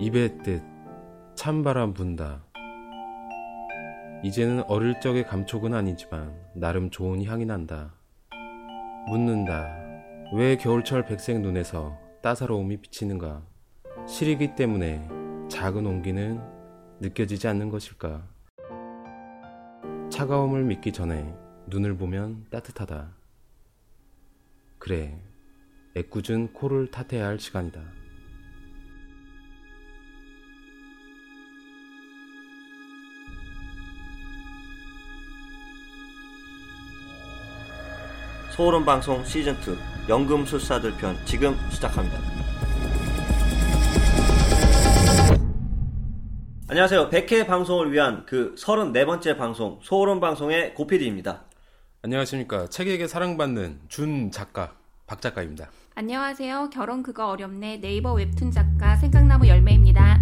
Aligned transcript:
입의 0.00 0.38
뜻 0.38 0.60
찬바람 1.36 1.94
분다. 1.94 2.44
이제는 4.24 4.64
어릴 4.64 4.98
적의 5.00 5.24
감촉은 5.24 5.72
아니지만 5.72 6.34
나름 6.54 6.90
좋은 6.90 7.24
향이 7.24 7.46
난다. 7.46 7.94
묻는다. 9.08 9.68
왜 10.34 10.56
겨울철 10.56 11.04
백색 11.04 11.40
눈에서 11.40 11.96
따사로움이 12.22 12.78
비치는가? 12.78 13.42
시리기 14.08 14.56
때문에 14.56 15.06
작은 15.48 15.86
온기는 15.86 16.40
느껴지지 17.00 17.46
않는 17.46 17.70
것일까? 17.70 18.26
차가움을 20.10 20.64
믿기 20.64 20.92
전에 20.92 21.32
눈을 21.68 21.96
보면 21.96 22.46
따뜻하다. 22.50 23.14
그래, 24.78 25.22
애꿎은 25.96 26.52
코를 26.52 26.90
탓해야 26.90 27.26
할 27.26 27.38
시간이다. 27.38 28.03
소름 38.54 38.84
방송 38.84 39.24
시즌 39.24 39.54
2 39.54 40.08
연금술사들 40.08 40.92
편 40.96 41.16
지금 41.24 41.56
시작합니다. 41.70 42.20
안녕하세요. 46.68 47.10
100회 47.10 47.48
방송을 47.48 47.92
위한 47.92 48.24
그 48.26 48.54
34번째 48.54 49.36
방송 49.36 49.80
소름 49.82 50.20
방송의 50.20 50.74
고피디입니다. 50.74 51.42
안녕하십니까. 52.02 52.68
책에게 52.68 53.08
사랑받는 53.08 53.80
준 53.88 54.30
작가, 54.30 54.76
박 55.08 55.20
작가입니다. 55.20 55.70
안녕하세요. 55.96 56.70
결혼 56.72 57.02
그거 57.02 57.30
어렵네 57.30 57.80
네이버 57.80 58.12
웹툰 58.12 58.52
작가 58.52 58.94
생각나무 58.94 59.48
열매입니다. 59.48 60.20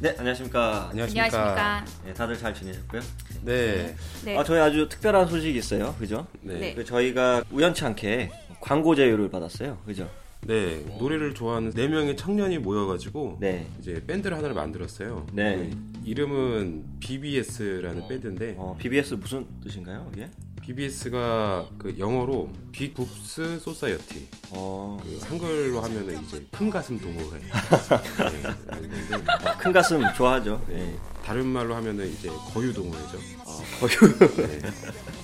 네, 0.00 0.14
안녕하십니까. 0.16 0.90
안녕하십니까. 0.90 1.24
안녕하십니까. 1.24 1.84
네, 2.04 2.14
다들 2.14 2.38
잘 2.38 2.54
지내셨고요. 2.54 3.02
네. 3.44 3.96
네. 4.24 4.38
아, 4.38 4.44
저희 4.44 4.60
아주 4.60 4.88
특별한 4.88 5.26
소식이 5.26 5.58
있어요. 5.58 5.92
그죠? 5.98 6.24
네. 6.40 6.58
네. 6.58 6.74
그 6.74 6.84
저희가 6.84 7.42
우연치 7.50 7.84
않게 7.84 8.30
광고 8.60 8.94
제휴를 8.94 9.28
받았어요. 9.28 9.78
그죠? 9.84 10.08
네. 10.42 10.84
노래를 11.00 11.34
좋아하는 11.34 11.72
4명의 11.72 12.16
청년이 12.16 12.58
모여가지고 12.58 13.38
네. 13.40 13.66
이제 13.80 14.00
밴드를 14.06 14.36
하나를 14.36 14.54
만들었어요. 14.54 15.26
네. 15.32 15.56
그 15.56 15.76
이름은 16.04 16.84
BBS라는 17.00 18.06
밴드인데 18.06 18.54
어, 18.56 18.76
BBS 18.78 19.14
무슨 19.14 19.46
뜻인가요? 19.64 20.08
이게? 20.14 20.28
BBS가 20.68 21.66
그 21.78 21.96
영어로 21.98 22.50
Big 22.72 22.92
Boobs 22.92 23.58
Society. 23.58 24.28
어, 24.50 25.00
그 25.02 25.18
한글로 25.26 25.80
하면은 25.80 26.22
이제 26.22 26.44
큰 26.52 26.68
가슴 26.68 26.98
동호회. 26.98 27.38
네. 27.38 27.48
큰 29.58 29.72
가슴 29.72 30.02
좋아하죠. 30.12 30.62
네. 30.68 30.94
다른 31.24 31.46
말로 31.46 31.74
하면은 31.74 32.12
이제 32.12 32.28
거유 32.52 32.74
동호회죠. 32.74 33.18
어, 33.46 33.62
거유 33.80 33.96
네. 34.36 34.60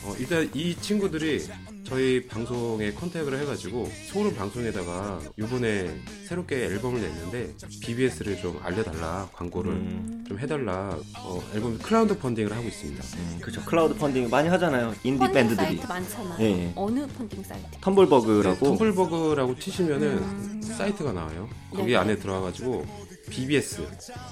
어, 0.04 0.14
일단 0.18 0.50
이 0.54 0.74
친구들이 0.76 1.46
저희 1.84 2.26
방송에 2.26 2.92
contact를 2.92 3.38
해가지고 3.40 3.90
소름 4.10 4.34
방송에다가 4.34 5.20
이번에 5.38 5.94
새롭게 6.26 6.64
앨범을 6.64 7.00
냈는데 7.00 7.54
BBS를 7.82 8.38
좀 8.40 8.58
알려달라 8.62 9.28
광고를 9.32 9.72
음. 9.72 10.24
좀 10.26 10.38
해달라 10.38 10.98
어, 11.18 11.42
앨범 11.54 11.78
crowd 11.78 12.18
funding을 12.18 12.52
하고 12.52 12.66
있습니다. 12.66 13.04
음, 13.18 13.38
그렇죠. 13.40 13.62
crowd 13.64 13.94
funding 13.96 14.30
많이 14.30 14.48
하잖아요. 14.48 14.94
인디 15.04 15.18
펀딩 15.18 15.34
밴드들이. 15.34 15.76
사이트 15.76 15.86
많잖아요. 15.86 16.36
예, 16.40 16.44
예. 16.44 16.72
어느 16.74 17.06
펀딩 17.06 17.42
사이트? 17.42 17.78
텀블버그라고. 17.80 18.60
네, 18.60 18.78
텀블버그라고 18.78 19.60
치시면은 19.60 20.08
음. 20.18 20.62
사이트가 20.62 21.12
나와요. 21.12 21.48
거기 21.70 21.92
네. 21.92 21.96
안에 21.96 22.16
들어가가지고 22.16 22.86
BBS 23.30 23.82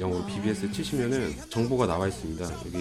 영어로 0.01 0.27
BBS 0.27 0.73
치시면은 0.73 1.35
정보가 1.51 1.87
나와 1.87 2.09
있습니다. 2.09 2.45
여기 2.45 2.79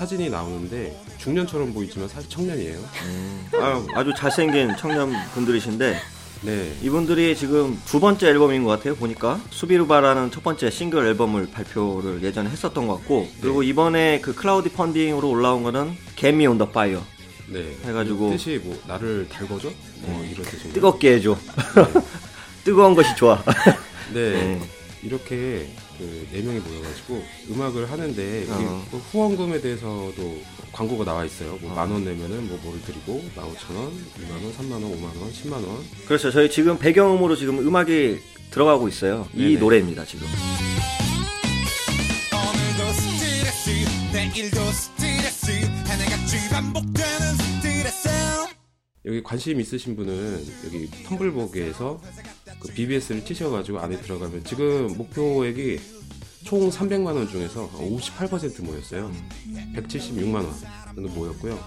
사진이 0.00 0.30
나오는데 0.30 0.98
중년처럼 1.18 1.74
보이지만 1.74 2.08
사실 2.08 2.30
청년이에요. 2.30 2.78
음, 3.04 3.46
아, 3.60 3.84
아주 3.96 4.14
잘생긴 4.16 4.74
청년 4.78 5.12
분들이신데 5.34 6.00
네. 6.40 6.72
이분들이 6.80 7.36
지금 7.36 7.78
두 7.84 8.00
번째 8.00 8.28
앨범인 8.28 8.64
것 8.64 8.70
같아요. 8.70 8.94
보니까 8.96 9.38
수비루바라는 9.50 10.30
첫 10.30 10.42
번째 10.42 10.70
싱글 10.70 11.04
앨범을 11.06 11.50
발표를 11.50 12.22
예전에 12.22 12.48
했었던 12.48 12.86
것 12.86 12.94
같고 12.96 13.28
그리고 13.42 13.62
이번에 13.62 14.20
그 14.22 14.34
crowd 14.34 14.70
funding으로 14.70 15.28
올라온 15.28 15.62
거는 15.62 15.94
Get 16.16 16.34
Me 16.34 16.46
on 16.46 16.56
the 16.56 16.70
Fire 16.70 17.02
네. 17.48 17.76
해가지고 17.84 18.30
그 18.30 18.36
뜻이 18.38 18.58
뭐 18.64 18.80
나를 18.88 19.28
달궈줘? 19.28 19.68
뭐 20.06 20.24
이런 20.24 20.46
뜻인가요? 20.46 20.72
뜨겁게 20.72 21.12
해줘. 21.16 21.36
뜨거운 22.64 22.94
것이 22.94 23.14
좋아. 23.16 23.44
네. 24.14 24.30
네. 24.32 24.60
이렇게 25.02 25.68
그 26.00 26.26
네 26.32 26.40
명이 26.40 26.60
모여가지고 26.60 27.22
음악을 27.50 27.90
하는데 27.90 28.42
이 28.44 28.46
어. 28.48 28.86
그 28.90 28.96
후원금에 28.96 29.60
대해서도 29.60 30.40
광고가 30.72 31.04
나와 31.04 31.24
있어요. 31.26 31.58
뭐 31.60 31.70
어. 31.72 31.74
만원 31.74 32.04
내면은 32.04 32.48
뭐 32.48 32.58
뭐를 32.62 32.80
드리고 32.82 33.22
만 33.36 33.44
오천 33.46 33.76
원, 33.76 33.92
이만 34.18 34.42
원, 34.42 34.52
삼만 34.54 34.82
원, 34.82 34.92
오만 34.92 35.16
원, 35.18 35.32
십만 35.32 35.62
원. 35.62 35.84
그렇죠. 36.06 36.30
저희 36.30 36.50
지금 36.50 36.78
배경음으로 36.78 37.36
지금 37.36 37.58
음악이 37.58 38.18
들어가고 38.50 38.88
있어요. 38.88 39.28
이 39.34 39.42
네네. 39.42 39.58
노래입니다. 39.60 40.04
지금. 40.06 40.26
오늘도 42.32 42.92
스트레스 42.92 43.70
내일도 44.12 44.56
스트레스 44.72 45.50
하나같이 45.86 46.48
반복되는 46.50 47.34
스트레스 47.36 48.08
여기 49.06 49.22
관심 49.22 49.60
있으신 49.60 49.96
분은 49.96 50.46
여기 50.66 50.88
텀블버그에서 51.04 52.00
그 52.60 52.68
BBS를 52.72 53.24
치셔가지고 53.24 53.80
안에 53.80 54.00
들어가면 54.00 54.44
지금 54.44 54.88
목표액이 54.96 55.80
총 56.44 56.70
300만 56.70 57.06
원 57.06 57.28
중에서 57.28 57.68
58% 57.72 58.64
모였어요. 58.64 59.10
176만 59.76 60.34
원 60.36 60.52
정도 60.94 61.08
모였고요. 61.10 61.58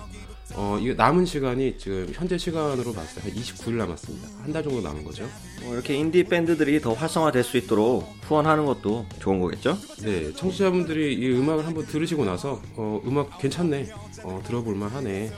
어, 0.56 0.78
이거 0.80 0.94
남은 0.94 1.26
시간이 1.26 1.78
지금 1.78 2.08
현재 2.14 2.38
시간으로 2.38 2.94
봤을 2.94 3.22
때 3.24 3.30
한 3.30 3.40
29일 3.40 3.72
남았습니다. 3.74 4.28
한 4.44 4.54
달 4.54 4.64
정도 4.64 4.82
남은 4.82 5.04
거죠. 5.04 5.28
뭐 5.64 5.74
이렇게 5.76 5.96
인디 5.96 6.24
밴드들이 6.24 6.82
더 6.82 6.94
활성화될 6.94 7.44
수 7.44 7.58
있도록 7.58 8.14
후원하는 8.28 8.66
것도 8.66 9.06
좋은 9.20 9.40
거겠죠? 9.40 9.78
네, 10.02 10.34
청취자분들이 10.34 11.14
이 11.14 11.32
음악을 11.38 11.66
한번 11.66 11.86
들으시고 11.86 12.26
나서 12.26 12.62
어, 12.76 13.02
음악 13.06 13.38
괜찮네, 13.38 13.90
어, 14.24 14.42
들어볼 14.46 14.76
만 14.76 14.90
하네, 14.90 15.32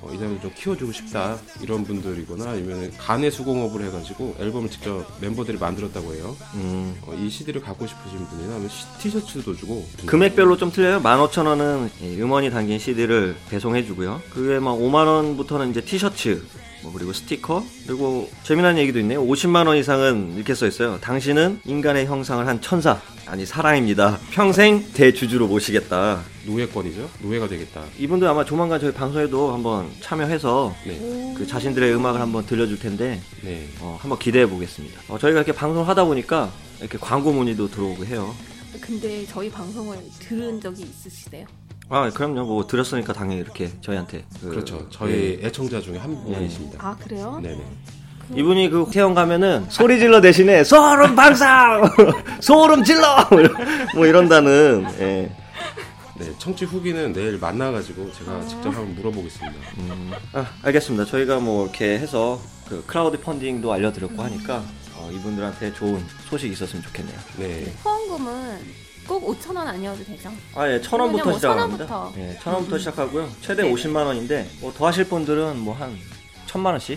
어, 0.00 0.10
이 0.12 0.16
사람 0.16 0.40
좀 0.40 0.50
키워주고 0.54 0.92
싶다 0.92 1.38
이런 1.60 1.84
분들이거나 1.84 2.50
아니면 2.50 2.90
간의 2.98 3.30
수공업을 3.30 3.84
해가지고 3.86 4.36
앨범을 4.40 4.70
직접 4.70 5.06
멤버들이 5.20 5.58
만들었다고 5.58 6.14
해요. 6.14 6.36
음. 6.54 6.96
어, 7.02 7.14
이 7.14 7.28
CD를 7.28 7.60
갖고 7.60 7.86
싶으신 7.86 8.26
분이나 8.26 8.54
하면 8.54 8.68
시- 8.68 8.86
티셔츠도 9.00 9.54
주고 9.56 9.86
금액별로 10.06 10.56
좀 10.56 10.70
틀려요. 10.72 11.00
15,000원은 11.00 11.90
음원이 12.20 12.50
담긴 12.50 12.78
CD를 12.78 13.36
배송해주고요. 13.50 14.22
그게 14.30 14.58
막 14.58 14.72
5만 14.78 15.06
원부터는 15.06 15.70
이제 15.70 15.80
티셔츠, 15.80 16.42
뭐 16.82 16.92
그리고 16.92 17.12
스티커, 17.12 17.64
그리고 17.86 18.30
재미난 18.42 18.78
얘기도 18.78 18.98
있네요. 19.00 19.22
50만 19.24 19.66
원 19.66 19.76
이상은 19.76 20.34
이렇게 20.36 20.54
써 20.54 20.66
있어요. 20.66 20.98
당신은 21.00 21.60
인간의 21.64 22.06
형상을 22.06 22.46
한 22.46 22.60
천사, 22.60 23.00
아니 23.26 23.44
사랑입니다. 23.44 24.18
평생 24.30 24.84
대주주로 24.92 25.46
모시겠다. 25.46 26.22
노예권이죠. 26.46 27.10
노예가 27.22 27.48
되겠다. 27.48 27.84
이분들 27.98 28.26
아마 28.26 28.44
조만간 28.44 28.80
저희 28.80 28.92
방송에도 28.92 29.52
한번 29.52 29.90
참여해서 30.00 30.74
네, 30.86 31.34
그 31.36 31.46
자신들의 31.46 31.94
음악을 31.94 32.20
한번 32.20 32.46
들려줄 32.46 32.78
텐데 32.78 33.20
네, 33.42 33.68
어, 33.80 33.98
한번 34.00 34.18
기대해 34.18 34.46
보겠습니다. 34.46 35.00
어, 35.08 35.18
저희가 35.18 35.40
이렇게 35.40 35.52
방송을 35.52 35.86
하다 35.88 36.04
보니까 36.04 36.50
이렇게 36.80 36.96
광고 36.98 37.32
문의도 37.32 37.70
들어오고 37.70 38.06
해요. 38.06 38.34
근데 38.80 39.24
저희 39.26 39.50
방송을 39.50 39.98
들은 40.18 40.60
적이 40.60 40.82
있으시대요? 40.82 41.46
아, 41.92 42.08
그럼요. 42.08 42.44
뭐 42.44 42.66
들었으니까 42.66 43.12
당연히 43.12 43.40
이렇게 43.40 43.68
저희한테 43.80 44.24
그, 44.40 44.48
그렇죠. 44.48 44.88
저희 44.90 45.38
네. 45.40 45.46
애청자 45.48 45.80
중에 45.80 45.98
한 45.98 46.14
분이십니다. 46.24 46.78
아 46.80 46.96
그래요? 46.96 47.40
네네. 47.42 47.60
이분이 48.36 48.70
그 48.70 48.86
태영 48.92 49.12
가면은 49.12 49.66
소리 49.70 49.98
질러 49.98 50.20
대신에 50.20 50.62
소름 50.62 51.16
방상, 51.16 51.82
소름 52.40 52.84
질러 52.84 53.28
뭐 53.96 54.06
이런다는. 54.06 54.86
예. 55.00 55.36
네, 56.16 56.32
청취 56.38 56.66
후기는 56.66 57.12
내일 57.12 57.38
만나가지고 57.38 58.12
제가 58.12 58.40
직접 58.46 58.66
한번 58.68 58.94
물어보겠습니다. 58.94 59.56
아, 60.34 60.46
알겠습니다. 60.62 61.06
저희가 61.06 61.40
뭐 61.40 61.64
이렇게 61.64 61.98
해서 61.98 62.38
그 62.68 62.84
crowd 62.86 63.18
funding도 63.20 63.72
알려드렸고 63.72 64.22
하니까 64.22 64.62
어, 64.94 65.10
이분들한테 65.12 65.72
좋은 65.72 66.04
소식이 66.28 66.52
있었으면 66.52 66.84
좋겠네요. 66.84 67.18
네, 67.38 67.74
후원금은 67.82 68.58
꼭 69.10 69.26
5천 69.40 69.56
원 69.56 69.66
아니어도 69.66 70.04
되죠? 70.04 70.30
아, 70.54 70.70
예, 70.70 70.80
천 70.80 71.00
원부터 71.00 71.24
뭐 71.24 71.34
시작합니다. 71.34 71.84
천 71.84 71.96
원부터. 71.96 72.20
예, 72.22 72.38
천 72.40 72.54
원부터 72.54 72.78
시작하고요. 72.78 73.28
최대 73.40 73.62
네. 73.64 73.72
50만 73.72 74.06
원인데 74.06 74.46
뭐 74.60 74.72
더 74.72 74.86
하실 74.86 75.02
분들은 75.08 75.58
뭐 75.58 75.74
한 75.74 75.98
천만 76.46 76.74
원씩. 76.74 76.96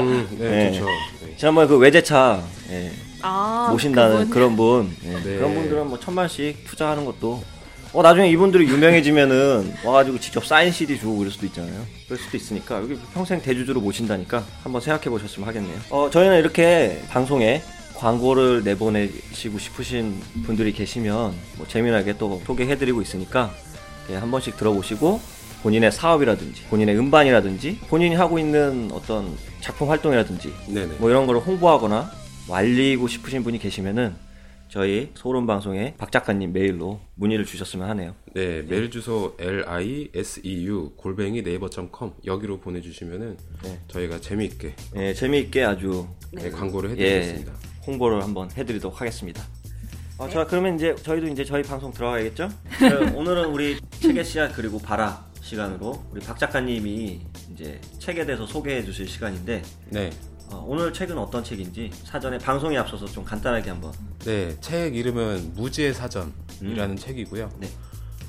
음, 0.00 0.26
네, 0.40 0.48
네. 0.50 0.72
좋죠. 0.72 0.86
네. 0.86 1.36
지난번에 1.36 1.68
그 1.68 1.76
외제차 1.78 2.42
예, 2.70 2.90
아 3.22 3.68
모신다는. 3.70 4.28
그런 4.30 4.56
분 4.56 4.92
예, 5.04 5.10
네. 5.22 5.36
그런 5.36 5.54
분들은 5.54 5.86
뭐 5.88 6.00
천만 6.00 6.24
원씩 6.24 6.64
투자하는 6.66 7.04
것도 7.04 7.44
어 7.92 8.02
나중에 8.02 8.28
이분들이 8.28 8.66
유명해지면은 8.66 9.72
와가지고 9.84 10.18
직접 10.18 10.44
사인 10.44 10.72
CD 10.72 10.98
주고 10.98 11.16
그럴 11.18 11.30
수도 11.30 11.46
있잖아요. 11.46 11.80
그럴 12.06 12.18
수도 12.18 12.36
있으니까 12.36 12.78
여기 12.82 12.96
평생 13.12 13.40
대주주로 13.40 13.80
모신다니까 13.80 14.42
한번 14.64 14.80
생각해 14.80 15.08
보셨으면 15.10 15.48
하겠네요. 15.48 15.76
어 15.90 16.10
저희는 16.10 16.40
이렇게 16.40 17.00
방송에 17.10 17.62
광고를 17.96 18.64
내보내시고 18.64 19.58
싶으신 19.58 20.20
분들이 20.44 20.72
계시면 20.72 21.34
뭐 21.56 21.66
재미나게 21.66 22.18
또 22.18 22.42
소개해드리고 22.44 23.02
있으니까 23.02 23.50
예, 24.10 24.16
한 24.16 24.30
번씩 24.30 24.56
들어보시고 24.56 25.20
본인의 25.62 25.92
사업이라든지 25.92 26.64
본인의 26.64 26.98
음반이라든지 26.98 27.78
본인이 27.88 28.14
하고 28.14 28.38
있는 28.38 28.90
어떤 28.92 29.34
작품 29.60 29.90
활동이라든지 29.90 30.52
네네. 30.68 30.96
뭐 30.98 31.08
이런 31.08 31.26
거를 31.26 31.40
홍보하거나 31.40 32.10
뭐 32.46 32.56
알리고 32.56 33.08
싶으신 33.08 33.42
분이 33.42 33.58
계시면은 33.58 34.14
저희 34.68 35.10
소름 35.14 35.46
방송에 35.46 35.94
박 35.98 36.10
작가님 36.10 36.52
메일로 36.52 37.00
문의를 37.14 37.44
주셨으면 37.44 37.88
하네요. 37.90 38.14
네, 38.34 38.62
메일 38.62 38.90
주소 38.90 39.36
l 39.38 39.64
i 39.68 40.10
s 40.12 40.40
e 40.42 40.66
u 40.66 40.90
골뱅이 40.96 41.42
네이버.com 41.42 42.12
여기로 42.26 42.58
보내주시면은 42.58 43.38
네. 43.62 43.80
저희가 43.86 44.20
재미있게 44.20 44.74
예, 44.96 45.14
재미있게 45.14 45.62
아주 45.62 46.08
네, 46.32 46.50
광고를 46.50 46.98
예, 46.98 47.20
해드리겠습니다. 47.20 47.73
홍보를 47.86 48.22
한번 48.22 48.50
해드리도록 48.50 49.00
하겠습니다. 49.00 49.42
어, 50.16 50.28
자, 50.28 50.46
그러면 50.46 50.76
이제 50.76 50.94
저희도 50.94 51.26
이제 51.26 51.44
저희 51.44 51.62
방송 51.62 51.92
들어가야겠죠? 51.92 52.48
자, 52.78 52.98
오늘은 53.14 53.46
우리 53.46 53.80
책의 54.00 54.24
씨앗 54.24 54.54
그리고 54.54 54.78
바라 54.78 55.24
시간으로 55.40 56.02
우리 56.10 56.20
박 56.20 56.38
작가님이 56.38 57.20
이제 57.52 57.80
책에 57.98 58.24
대해서 58.24 58.46
소개해 58.46 58.84
주실 58.84 59.08
시간인데 59.08 59.62
네, 59.90 60.10
어, 60.50 60.64
오늘 60.66 60.92
책은 60.92 61.18
어떤 61.18 61.42
책인지 61.42 61.90
사전에 62.04 62.38
방송에 62.38 62.76
앞서서 62.78 63.06
좀 63.06 63.24
간단하게 63.24 63.70
한번 63.70 63.92
네, 64.20 64.56
책 64.60 64.94
이름은 64.94 65.54
무지의 65.54 65.92
사전이라는 65.94 66.96
책이고요. 66.96 67.50
네. 67.58 67.68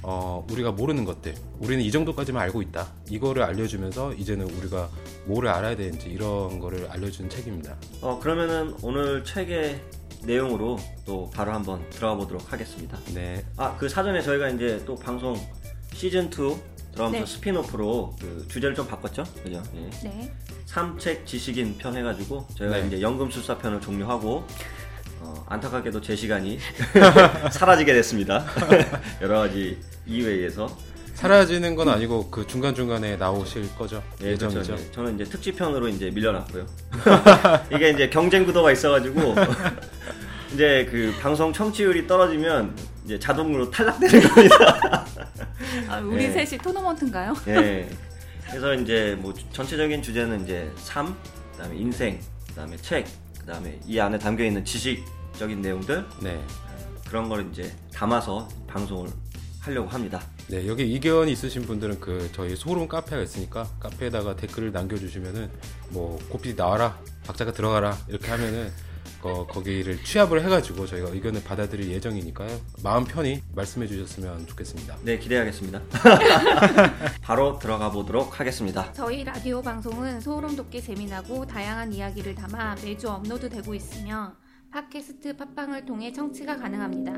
어, 0.08 0.46
우리가 0.52 0.72
모르는 0.72 1.04
것들, 1.04 1.34
우리는 1.58 1.84
이 1.84 1.90
정도까지만 1.90 2.44
알고 2.44 2.62
있다. 2.62 2.94
이거를 3.10 3.42
알려주면서 3.42 4.14
이제는 4.14 4.48
우리가 4.52 4.88
뭐를 5.26 5.50
알아야 5.50 5.76
되는지 5.76 6.10
이런 6.10 6.60
거를 6.60 6.88
알려주는 6.92 7.28
책입니다. 7.28 7.76
어, 8.02 8.20
그러면은 8.20 8.76
오늘 8.84 9.24
책의 9.24 9.82
내용으로 10.24 10.78
또 11.08 11.32
바로 11.34 11.54
한번 11.54 11.90
들어가 11.90 12.16
보도록 12.18 12.54
하겠습니다. 12.54 13.00
네, 13.16 13.44
아, 13.58 13.76
그 13.78 13.90
사전에 13.90 14.22
저희가 14.22 14.50
이제 14.50 14.80
또 14.86 14.96
방송 14.96 15.36
시즌 15.92 16.26
2 16.26 16.30
들어가면서 16.92 17.26
네. 17.26 17.26
스피노프로 17.26 18.16
그 18.22 18.46
주제를 18.48 18.76
좀 18.76 18.88
바꿨죠? 18.88 19.24
그죠? 19.44 19.62
예. 19.76 19.90
네. 20.08 20.34
삼책 20.66 21.26
지식인 21.26 21.78
편 21.80 21.98
해가지고 21.98 22.46
저희가 22.56 22.78
네. 22.78 22.88
이제 22.88 23.02
연금술사 23.02 23.58
편을 23.58 23.82
종료하고 23.82 24.46
어, 25.22 25.46
안타깝게도 25.50 26.02
제 26.02 26.16
시간이 26.16 26.60
사라지게 27.52 27.94
됐습니다. 27.94 28.46
여러 29.22 29.40
가지 29.40 29.80
이유에 30.06 30.34
의해서 30.34 30.68
사라지는 31.16 31.76
건 31.76 31.88
아니고 31.90 32.30
그 32.30 32.46
중간 32.46 32.76
중간에 32.76 33.16
나오실 33.16 33.74
거죠? 33.78 34.04
예, 34.22 34.32
예정이죠. 34.32 34.62
그렇죠. 34.64 34.84
예. 34.84 34.92
저는 34.92 35.16
이제 35.16 35.24
특집편으로 35.24 35.88
이제 35.88 36.10
밀려났고요. 36.12 36.66
이게 37.74 37.92
이제 37.92 38.10
경쟁 38.10 38.46
구도가 38.46 38.72
있어가지고 38.74 39.36
이제 40.54 40.86
그 40.92 41.14
방송 41.22 41.54
청취율이 41.54 42.06
떨어지면 42.06 42.76
이제 43.06 43.18
자동으로 43.18 43.72
탈락되는 43.72 44.28
겁니다. 44.30 45.06
아, 45.88 46.00
우리 46.00 46.28
네. 46.28 46.46
셋이 46.46 46.62
토너먼트인가요? 46.62 47.34
예. 47.48 47.88
그래서 48.50 48.74
이제 48.74 49.18
뭐 49.20 49.34
주- 49.34 49.44
전체적인 49.54 50.02
주제는 50.02 50.44
이제 50.44 50.70
삶, 50.78 51.16
그다음에 51.54 51.78
인생, 51.78 52.20
그다음에 52.50 52.76
책, 52.78 53.06
그다음에 53.46 53.80
이 53.86 54.00
안에 54.00 54.18
담겨 54.18 54.44
있는 54.44 54.66
지식적인 54.66 55.62
내용들 55.62 56.04
네. 56.22 56.44
그런 57.08 57.30
걸 57.30 57.48
이제 57.52 57.72
담아서 57.94 58.50
방송을 58.68 59.10
하려고 59.62 59.88
합니다. 59.88 60.22
네, 60.48 60.68
여기 60.68 60.84
의견 60.84 61.28
있으신 61.30 61.64
분들은 61.64 62.00
그 62.00 62.30
저희 62.34 62.56
소름 62.56 62.88
카페가 62.88 63.22
있으니까 63.22 63.68
카페에다가 63.80 64.36
댓글을 64.36 64.72
남겨주시면은 64.72 65.50
뭐 65.90 66.20
고피 66.30 66.56
나와라, 66.56 67.00
박자가 67.26 67.52
들어가라 67.52 67.98
이렇게 68.08 68.30
하면은 68.30 68.72
거, 69.22 69.46
거기를 69.48 70.04
취합을 70.04 70.44
해가지고 70.44 70.86
저희가 70.86 71.10
의견을 71.10 71.44
받아들일 71.44 71.92
예정이니까요. 71.92 72.60
마음 72.84 73.04
편히 73.04 73.42
말씀해 73.56 73.88
주셨으면 73.88 74.48
좋겠습니다. 74.48 74.98
네, 75.04 75.18
기대하겠습니다. 75.18 75.82
바로 77.22 77.60
들어가 77.60 77.92
보도록 77.92 78.40
하겠습니다. 78.40 78.92
저희 78.94 79.24
라디오 79.24 79.62
방송은 79.62 80.22
소름 80.22 80.56
돋게 80.56 80.82
재미나고 80.82 81.46
다양한 81.46 81.94
이야기를 81.94 82.36
담아 82.36 82.76
매주 82.84 83.10
업로드되고 83.10 83.74
있으며 83.74 84.34
팟캐스트 84.72 85.38
팟빵을 85.38 85.86
통해 85.86 86.12
청취가 86.12 86.58
가능합니다. 86.58 87.14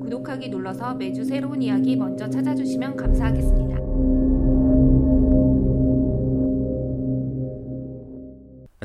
구독하기 0.00 0.48
눌러서 0.48 0.94
매주 0.94 1.24
새로운 1.24 1.60
이야기 1.60 1.96
먼저 1.96 2.28
찾아주시면 2.30 2.96
감사하겠습니다. 2.96 3.87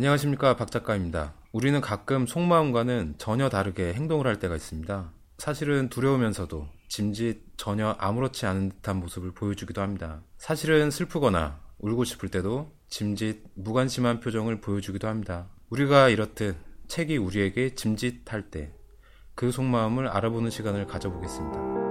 안녕하십니까 0.04 0.58
박 0.58 0.70
작가입니다. 0.70 1.34
우리는 1.54 1.80
가끔 1.80 2.28
속마음과는 2.28 3.16
전혀 3.20 3.48
다르게 3.48 3.94
행동을 3.94 4.28
할 4.28 4.38
때가 4.38 4.54
있습니다. 4.54 5.14
사실은 5.38 5.88
두려우면서도 5.88 6.68
짐짓 6.90 7.54
전혀 7.56 7.96
아무렇지 7.98 8.46
않은 8.46 8.70
듯한 8.70 8.98
모습을 8.98 9.32
보여주기도 9.32 9.82
합니다. 9.82 10.22
사실은 10.38 10.92
슬프거나 10.92 11.62
울고 11.78 12.04
싶을 12.04 12.28
때도 12.28 12.70
짐짓 12.90 13.44
무관심한 13.56 14.20
표정을 14.20 14.60
보여주기도 14.60 15.08
합니다. 15.08 15.48
우리가 15.70 16.10
이렇듯 16.10 16.58
책이 16.90 17.16
우리에게 17.16 17.74
짐짓할 17.74 18.52
때 18.52 18.74
그 19.36 19.52
속마음을 19.52 20.08
알아보는 20.08 20.50
시간을 20.52 20.86
가져보겠습니다. 20.86 21.83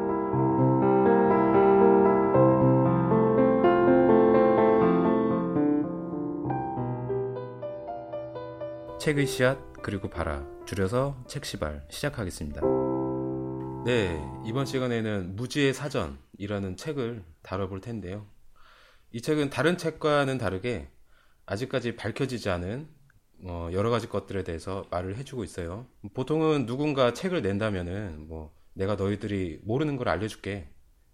책의 9.02 9.26
씨앗 9.26 9.82
그리고 9.82 10.08
바라 10.08 10.46
줄여서 10.64 11.25
책시발 11.26 11.84
시작하겠습니다. 11.90 12.60
네 13.84 14.25
이번 14.46 14.64
시간에는 14.64 15.34
무지의 15.34 15.75
사전이라는 15.75 16.76
책을 16.76 17.25
다뤄볼 17.43 17.81
텐데요. 17.81 18.28
이 19.10 19.20
책은 19.20 19.50
다른 19.50 19.76
책과는 19.76 20.38
다르게 20.38 20.88
아직까지 21.46 21.96
밝혀지지 21.96 22.49
않은 22.50 22.88
어, 23.46 23.70
여러 23.72 23.90
가지 23.90 24.08
것들에 24.08 24.44
대해서 24.44 24.87
말을 24.93 25.16
해주고 25.16 25.43
있어요. 25.43 25.88
보통은 26.14 26.66
누군가 26.66 27.12
책을 27.12 27.43
낸다면은 27.43 28.28
뭐 28.28 28.55
내가 28.72 28.94
너희들이 28.94 29.62
모르는 29.64 29.96
걸 29.96 30.10
알려줄게 30.10 30.69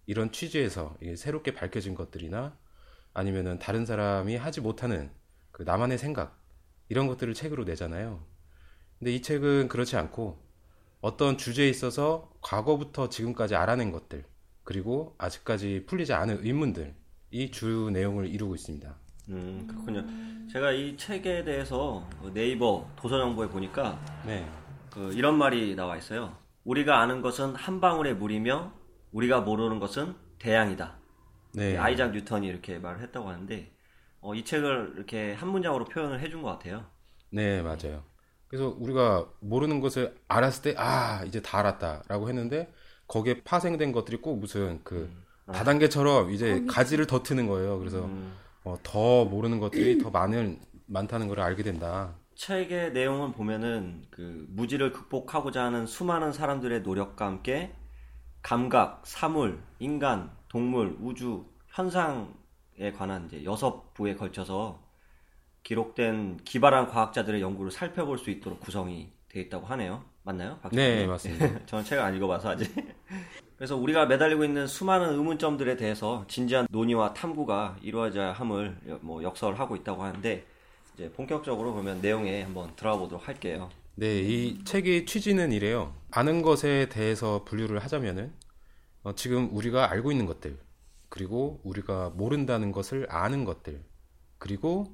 이런 0.04 0.30
취지에서 0.30 0.94
새롭게 1.16 1.54
밝혀진 1.54 1.94
것들이나 1.94 2.54
아니면은 3.14 3.58
다른 3.58 3.86
사람이 3.86 4.36
하지 4.36 4.60
못하는 4.60 5.10
그 5.52 5.62
나만의 5.62 5.96
생각 5.96 6.38
이런 6.88 7.06
것들을 7.06 7.34
책으로 7.34 7.64
내잖아요. 7.64 8.20
근데 8.98 9.12
이 9.14 9.22
책은 9.22 9.68
그렇지 9.68 9.96
않고 9.96 10.38
어떤 11.00 11.38
주제에 11.38 11.68
있어서 11.68 12.30
과거부터 12.40 13.08
지금까지 13.08 13.54
알아낸 13.54 13.92
것들 13.92 14.24
그리고 14.64 15.14
아직까지 15.18 15.84
풀리지 15.86 16.12
않은 16.12 16.44
의문들 16.44 16.94
이 17.30 17.50
주 17.50 17.90
내용을 17.92 18.26
이루고 18.26 18.54
있습니다. 18.54 18.96
음, 19.28 19.66
그렇군요. 19.68 20.04
제가 20.50 20.72
이 20.72 20.96
책에 20.96 21.44
대해서 21.44 22.08
그 22.22 22.32
네이버 22.32 22.88
도서 22.96 23.18
정보에 23.18 23.48
보니까 23.48 24.00
네, 24.26 24.48
그 24.90 25.12
이런 25.12 25.36
말이 25.36 25.74
나와 25.76 25.96
있어요. 25.98 26.36
우리가 26.64 27.00
아는 27.00 27.20
것은 27.20 27.54
한 27.54 27.80
방울의 27.80 28.16
물이며 28.16 28.72
우리가 29.12 29.42
모르는 29.42 29.78
것은 29.78 30.14
대양이다. 30.38 30.96
네, 31.52 31.76
아이작 31.76 32.12
뉴턴이 32.12 32.46
이렇게 32.46 32.78
말을 32.78 33.02
했다고 33.02 33.28
하는데 33.28 33.70
어, 34.20 34.34
이 34.34 34.44
책을 34.44 34.92
이렇게 34.96 35.32
한 35.34 35.48
문장으로 35.50 35.84
표현을 35.86 36.20
해준 36.20 36.42
것 36.42 36.50
같아요. 36.50 36.86
네 37.30 37.62
맞아요. 37.62 38.04
그래서 38.48 38.74
우리가 38.78 39.28
모르는 39.40 39.80
것을 39.80 40.16
알았을 40.28 40.62
때 40.62 40.74
아 40.78 41.22
이제 41.26 41.42
다 41.42 41.58
알았다라고 41.58 42.28
했는데 42.28 42.72
거기에 43.06 43.42
파생된 43.44 43.92
것들이 43.92 44.18
꼭 44.18 44.38
무슨 44.38 44.82
그 44.84 45.10
다단계처럼 45.50 46.30
이제 46.32 46.64
가지를 46.66 47.06
더 47.06 47.22
트는 47.22 47.46
거예요. 47.46 47.78
그래서 47.78 48.04
음, 48.04 48.38
어, 48.64 48.76
더 48.82 49.24
모르는 49.24 49.60
것들이 49.60 49.98
더 49.98 50.10
많은 50.10 50.60
많다는 50.86 51.28
걸 51.28 51.40
알게 51.40 51.62
된다. 51.62 52.14
책의 52.36 52.92
내용을 52.92 53.32
보면은 53.32 54.06
그 54.10 54.46
무지를 54.50 54.92
극복하고자 54.92 55.64
하는 55.64 55.86
수많은 55.86 56.32
사람들의 56.32 56.82
노력과 56.82 57.26
함께 57.26 57.74
감각, 58.42 59.06
사물, 59.06 59.60
인간, 59.78 60.30
동물, 60.48 60.96
우주, 61.00 61.46
현상 61.68 62.34
에 62.80 62.92
관한 62.92 63.26
이제 63.26 63.44
여섯 63.44 63.92
부에 63.94 64.14
걸쳐서 64.14 64.80
기록된 65.64 66.38
기발한 66.44 66.88
과학자들의 66.88 67.40
연구를 67.42 67.70
살펴볼 67.72 68.18
수 68.18 68.30
있도록 68.30 68.60
구성이 68.60 69.10
되어 69.28 69.42
있다고 69.42 69.66
하네요. 69.66 70.04
맞나요? 70.22 70.58
박 70.62 70.72
네? 70.72 71.06
맞습니다. 71.06 71.64
저는 71.66 71.84
책을 71.84 72.02
안 72.02 72.14
읽어봐서 72.16 72.50
아직. 72.50 72.72
그래서 73.56 73.76
우리가 73.76 74.06
매달리고 74.06 74.44
있는 74.44 74.66
수많은 74.68 75.14
의문점들에 75.14 75.76
대해서 75.76 76.24
진지한 76.28 76.68
논의와 76.70 77.12
탐구가 77.14 77.78
이루어져야 77.82 78.32
함을 78.32 78.78
여- 78.88 78.98
뭐 79.02 79.22
역설을 79.22 79.58
하고 79.58 79.74
있다고 79.74 80.04
하는데 80.04 80.46
이제 80.94 81.10
본격적으로 81.10 81.72
그러면 81.72 82.00
내용에 82.00 82.42
한번 82.42 82.74
들어가 82.76 82.98
보도록 82.98 83.26
할게요. 83.26 83.68
네, 83.96 84.20
이 84.20 84.62
책의 84.64 85.06
취지는 85.06 85.50
이래요. 85.50 85.92
아는 86.12 86.42
것에 86.42 86.88
대해서 86.88 87.44
분류를 87.44 87.80
하자면은 87.80 88.32
어, 89.02 89.14
지금 89.16 89.48
우리가 89.52 89.90
알고 89.90 90.12
있는 90.12 90.26
것들, 90.26 90.56
그리고 91.08 91.60
우리가 91.64 92.10
모른다는 92.10 92.72
것을 92.72 93.06
아는 93.08 93.44
것들, 93.44 93.82
그리고 94.38 94.86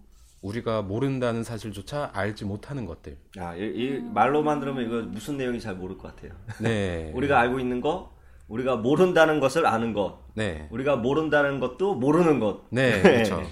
우리가 0.42 0.82
모른다는 0.82 1.42
사실조차 1.42 2.10
알지 2.12 2.44
못하는 2.44 2.84
것들. 2.84 3.16
아, 3.38 3.56
이, 3.56 3.62
이 3.64 4.00
말로만 4.00 4.60
들으면 4.60 4.84
이거 4.84 5.02
무슨 5.08 5.36
내용인지 5.38 5.64
잘 5.64 5.74
모를 5.74 5.96
것 5.96 6.14
같아요. 6.14 6.32
네. 6.60 7.10
우리가 7.16 7.40
알고 7.40 7.58
있는 7.58 7.80
거, 7.80 8.14
우리가 8.48 8.76
모른다는 8.76 9.40
것을 9.40 9.66
아는 9.66 9.94
것, 9.94 10.20
네. 10.34 10.68
우리가 10.70 10.96
모른다는 10.96 11.60
것도 11.60 11.94
모르는 11.94 12.40
것. 12.40 12.64
네, 12.70 13.00
그렇죠. 13.02 13.42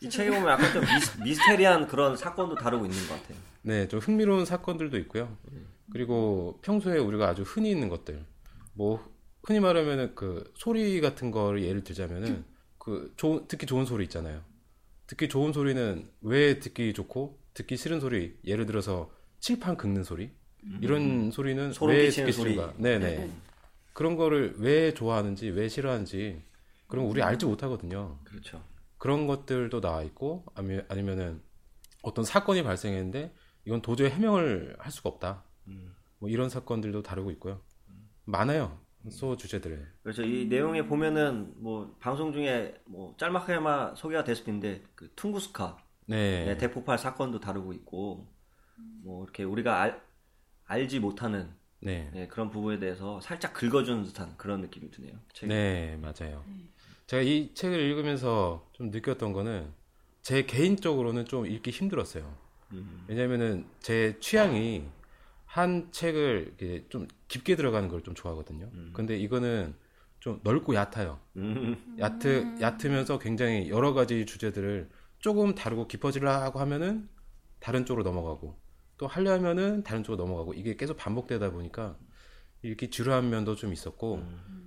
이 0.00 0.08
책에 0.08 0.30
보면 0.30 0.48
약간 0.48 0.72
좀 0.72 0.82
미스, 0.82 1.20
미스테리한 1.20 1.86
그런 1.86 2.16
사건도 2.16 2.56
다루고 2.56 2.86
있는 2.86 2.98
것 3.06 3.20
같아요. 3.20 3.38
네, 3.62 3.86
좀 3.88 4.00
흥미로운 4.00 4.44
사건들도 4.44 4.98
있고요. 4.98 5.36
그리고 5.92 6.58
평소에 6.62 6.98
우리가 6.98 7.28
아주 7.28 7.42
흔히 7.42 7.70
있는 7.70 7.88
것들, 7.88 8.24
뭐 8.72 9.02
흔히 9.44 9.60
말하면은 9.60 10.14
그 10.14 10.52
소리 10.56 11.00
같은 11.00 11.30
거를 11.30 11.62
예를 11.62 11.84
들자면은 11.84 12.44
그 12.78 13.12
좋은 13.16 13.46
듣기 13.46 13.66
좋은 13.66 13.84
소리 13.84 14.04
있잖아요. 14.04 14.42
듣기 15.06 15.28
좋은 15.28 15.52
소리는 15.52 16.10
왜 16.22 16.58
듣기 16.58 16.94
좋고 16.94 17.38
듣기 17.52 17.76
싫은 17.76 18.00
소리, 18.00 18.36
예를 18.44 18.66
들어서 18.66 19.12
칠판 19.40 19.76
긁는 19.76 20.02
소리 20.02 20.30
이런 20.80 21.30
소리는 21.30 21.72
소름 21.72 21.94
왜 21.94 22.08
듣기. 22.08 22.32
싫은가? 22.32 22.74
네네. 22.78 23.30
그런 23.92 24.16
거를 24.16 24.54
왜 24.58 24.94
좋아하는지, 24.94 25.50
왜 25.50 25.68
싫어하는지 25.68 26.42
그런 26.86 27.04
거 27.04 27.10
우리 27.10 27.22
알지 27.22 27.46
못하거든요. 27.46 28.18
그렇죠. 28.24 28.62
그런 28.98 29.26
것들도 29.26 29.80
나와 29.80 30.02
있고 30.02 30.46
아니, 30.54 30.80
아니면은 30.88 31.42
어떤 32.02 32.24
사건이 32.24 32.62
발생했는데 32.62 33.34
이건 33.66 33.82
도저히 33.82 34.10
해명을 34.10 34.76
할 34.78 34.90
수가 34.90 35.10
없다. 35.10 35.44
뭐 36.18 36.30
이런 36.30 36.48
사건들도 36.48 37.02
다루고 37.02 37.30
있고요. 37.32 37.60
많아요. 38.24 38.83
소 39.10 39.36
주제들을. 39.36 39.92
그렇죠. 40.02 40.22
이 40.22 40.46
내용에 40.46 40.86
보면은 40.86 41.52
뭐 41.56 41.96
방송 42.00 42.32
중에 42.32 42.74
뭐 42.86 43.14
짤막하게만 43.18 43.96
소개가 43.96 44.24
됐을 44.24 44.44
텐데 44.44 44.82
그 44.94 45.10
퉁구스카 45.14 45.78
네. 46.06 46.44
네, 46.44 46.58
대폭발 46.58 46.98
사건도 46.98 47.40
다루고 47.40 47.72
있고 47.74 48.26
뭐 49.02 49.24
이렇게 49.24 49.44
우리가 49.44 49.80
알, 49.80 50.02
알지 50.64 51.00
못하는 51.00 51.50
네. 51.80 52.10
네, 52.14 52.26
그런 52.28 52.50
부분에 52.50 52.78
대해서 52.78 53.20
살짝 53.20 53.52
긁어주는 53.52 54.04
듯한 54.04 54.36
그런 54.36 54.60
느낌이 54.62 54.90
드네요. 54.90 55.12
책이. 55.34 55.52
네, 55.52 55.98
맞아요. 56.00 56.42
제가 57.06 57.22
이 57.22 57.52
책을 57.54 57.78
읽으면서 57.78 58.66
좀 58.72 58.90
느꼈던 58.90 59.32
거는 59.32 59.70
제 60.22 60.44
개인적으로는 60.44 61.26
좀 61.26 61.46
읽기 61.46 61.70
힘들었어요. 61.70 62.34
왜냐면은 63.06 63.66
제 63.80 64.18
취향이 64.20 64.88
한 65.54 65.92
책을 65.92 66.54
이렇게 66.58 66.86
좀 66.88 67.06
깊게 67.28 67.54
들어가는 67.56 67.88
걸 67.88 68.02
좀 68.02 68.14
좋아하거든요. 68.14 68.70
근데 68.92 69.16
이거는 69.16 69.74
좀 70.20 70.40
넓고 70.42 70.74
얕아요. 70.74 71.20
음, 71.36 71.96
얕으, 71.98 72.56
얕으면서 72.60 73.18
굉장히 73.18 73.68
여러 73.70 73.92
가지 73.94 74.26
주제들을 74.26 74.88
조금 75.20 75.54
다루고 75.54 75.86
깊어지려고 75.88 76.58
하면은 76.60 77.08
다른 77.60 77.86
쪽으로 77.86 78.02
넘어가고 78.04 78.58
또 78.98 79.06
하려 79.06 79.32
하면은 79.32 79.82
다른 79.84 80.02
쪽으로 80.02 80.22
넘어가고 80.24 80.54
이게 80.54 80.76
계속 80.76 80.96
반복되다 80.96 81.50
보니까 81.52 81.96
이렇게 82.62 82.90
지루한 82.90 83.30
면도 83.30 83.54
좀 83.54 83.72
있었고 83.72 84.16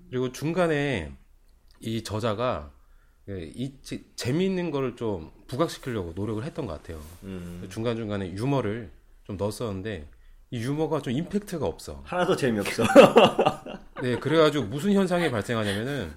그리고 0.10 0.32
중간에 0.32 1.13
이 1.82 2.03
저자가 2.03 2.72
그이 3.25 3.82
지- 3.82 4.06
재미있는 4.15 4.72
거를 4.72 4.96
좀 4.96 5.32
부각시키려고 5.48 6.13
노력을 6.15 6.41
했던 6.44 6.65
것 6.65 6.74
같아요. 6.74 7.01
음. 7.24 7.67
중간 7.70 7.98
중간에 7.98 8.32
유머를 8.32 8.89
좀 9.25 9.36
넣었었는데 9.38 10.08
이 10.08 10.16
유머가 10.51 11.01
좀 11.01 11.13
임팩트가 11.13 11.66
없어. 11.66 12.01
하나도 12.06 12.36
재미없어. 12.36 12.84
네, 14.01 14.18
그래가지고 14.18 14.66
무슨 14.66 14.94
현상이 14.94 15.30
발생하냐면은 15.30 16.12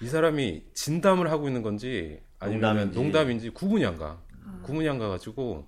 이 0.00 0.06
사람이 0.06 0.62
진담을 0.74 1.30
하고 1.30 1.48
있는 1.48 1.62
건지 1.62 2.20
아니면 2.38 2.60
농담인지. 2.60 2.98
농담인지, 2.98 3.50
구분이 3.50 3.84
안 3.86 3.96
가. 3.96 4.18
구분이 4.62 4.88
안 4.88 4.98
가가지고 4.98 5.66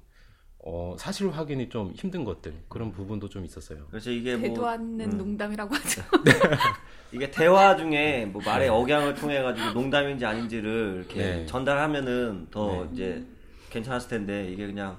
어, 0.68 0.96
사실 0.98 1.30
확인이 1.30 1.68
좀 1.68 1.92
힘든 1.94 2.24
것들 2.24 2.52
그런 2.68 2.90
부분도 2.90 3.28
좀 3.28 3.44
있었어요. 3.44 3.86
그래서 3.90 4.10
이게 4.10 4.36
되도 4.36 4.62
뭐 4.62 4.68
않는 4.70 5.10
농담이라고 5.16 5.74
하죠. 5.74 6.02
이게 7.12 7.30
대화 7.30 7.76
중에 7.76 8.26
뭐 8.26 8.42
말의 8.44 8.68
억양을 8.68 9.14
통해 9.14 9.40
가지고 9.42 9.70
농담인지 9.70 10.26
아닌지를 10.26 10.96
이렇게 10.98 11.18
네. 11.20 11.46
전달하면은 11.46 12.48
더 12.50 12.84
이제 12.92 13.24
괜찮았을 13.70 14.08
텐데 14.10 14.50
이게 14.50 14.66
그냥 14.66 14.98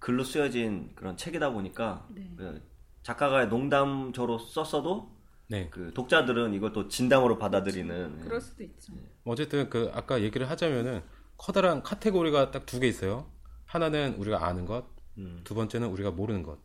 글로 0.00 0.24
쓰여진 0.24 0.90
그런 0.96 1.16
책이다 1.16 1.52
보니까 1.52 2.08
그 2.36 2.62
작가가 3.02 3.44
농담조로 3.46 4.38
썼어도 4.38 5.16
네. 5.48 5.68
그 5.70 5.92
독자들은 5.94 6.54
이걸 6.54 6.72
또 6.72 6.88
진담으로 6.88 7.38
받아들이는 7.38 8.20
그럴 8.20 8.40
수도 8.40 8.62
있죠. 8.64 8.92
어쨌든 9.24 9.68
그 9.70 9.90
아까 9.94 10.20
얘기를 10.22 10.48
하자면은 10.50 11.02
커다란 11.36 11.82
카테고리가 11.82 12.50
딱 12.50 12.66
두 12.66 12.80
개 12.80 12.86
있어요. 12.88 13.30
하나는 13.66 14.14
우리가 14.16 14.46
아는 14.46 14.66
것, 14.66 14.86
음. 15.18 15.40
두 15.44 15.54
번째는 15.54 15.88
우리가 15.88 16.10
모르는 16.12 16.42
것. 16.42 16.58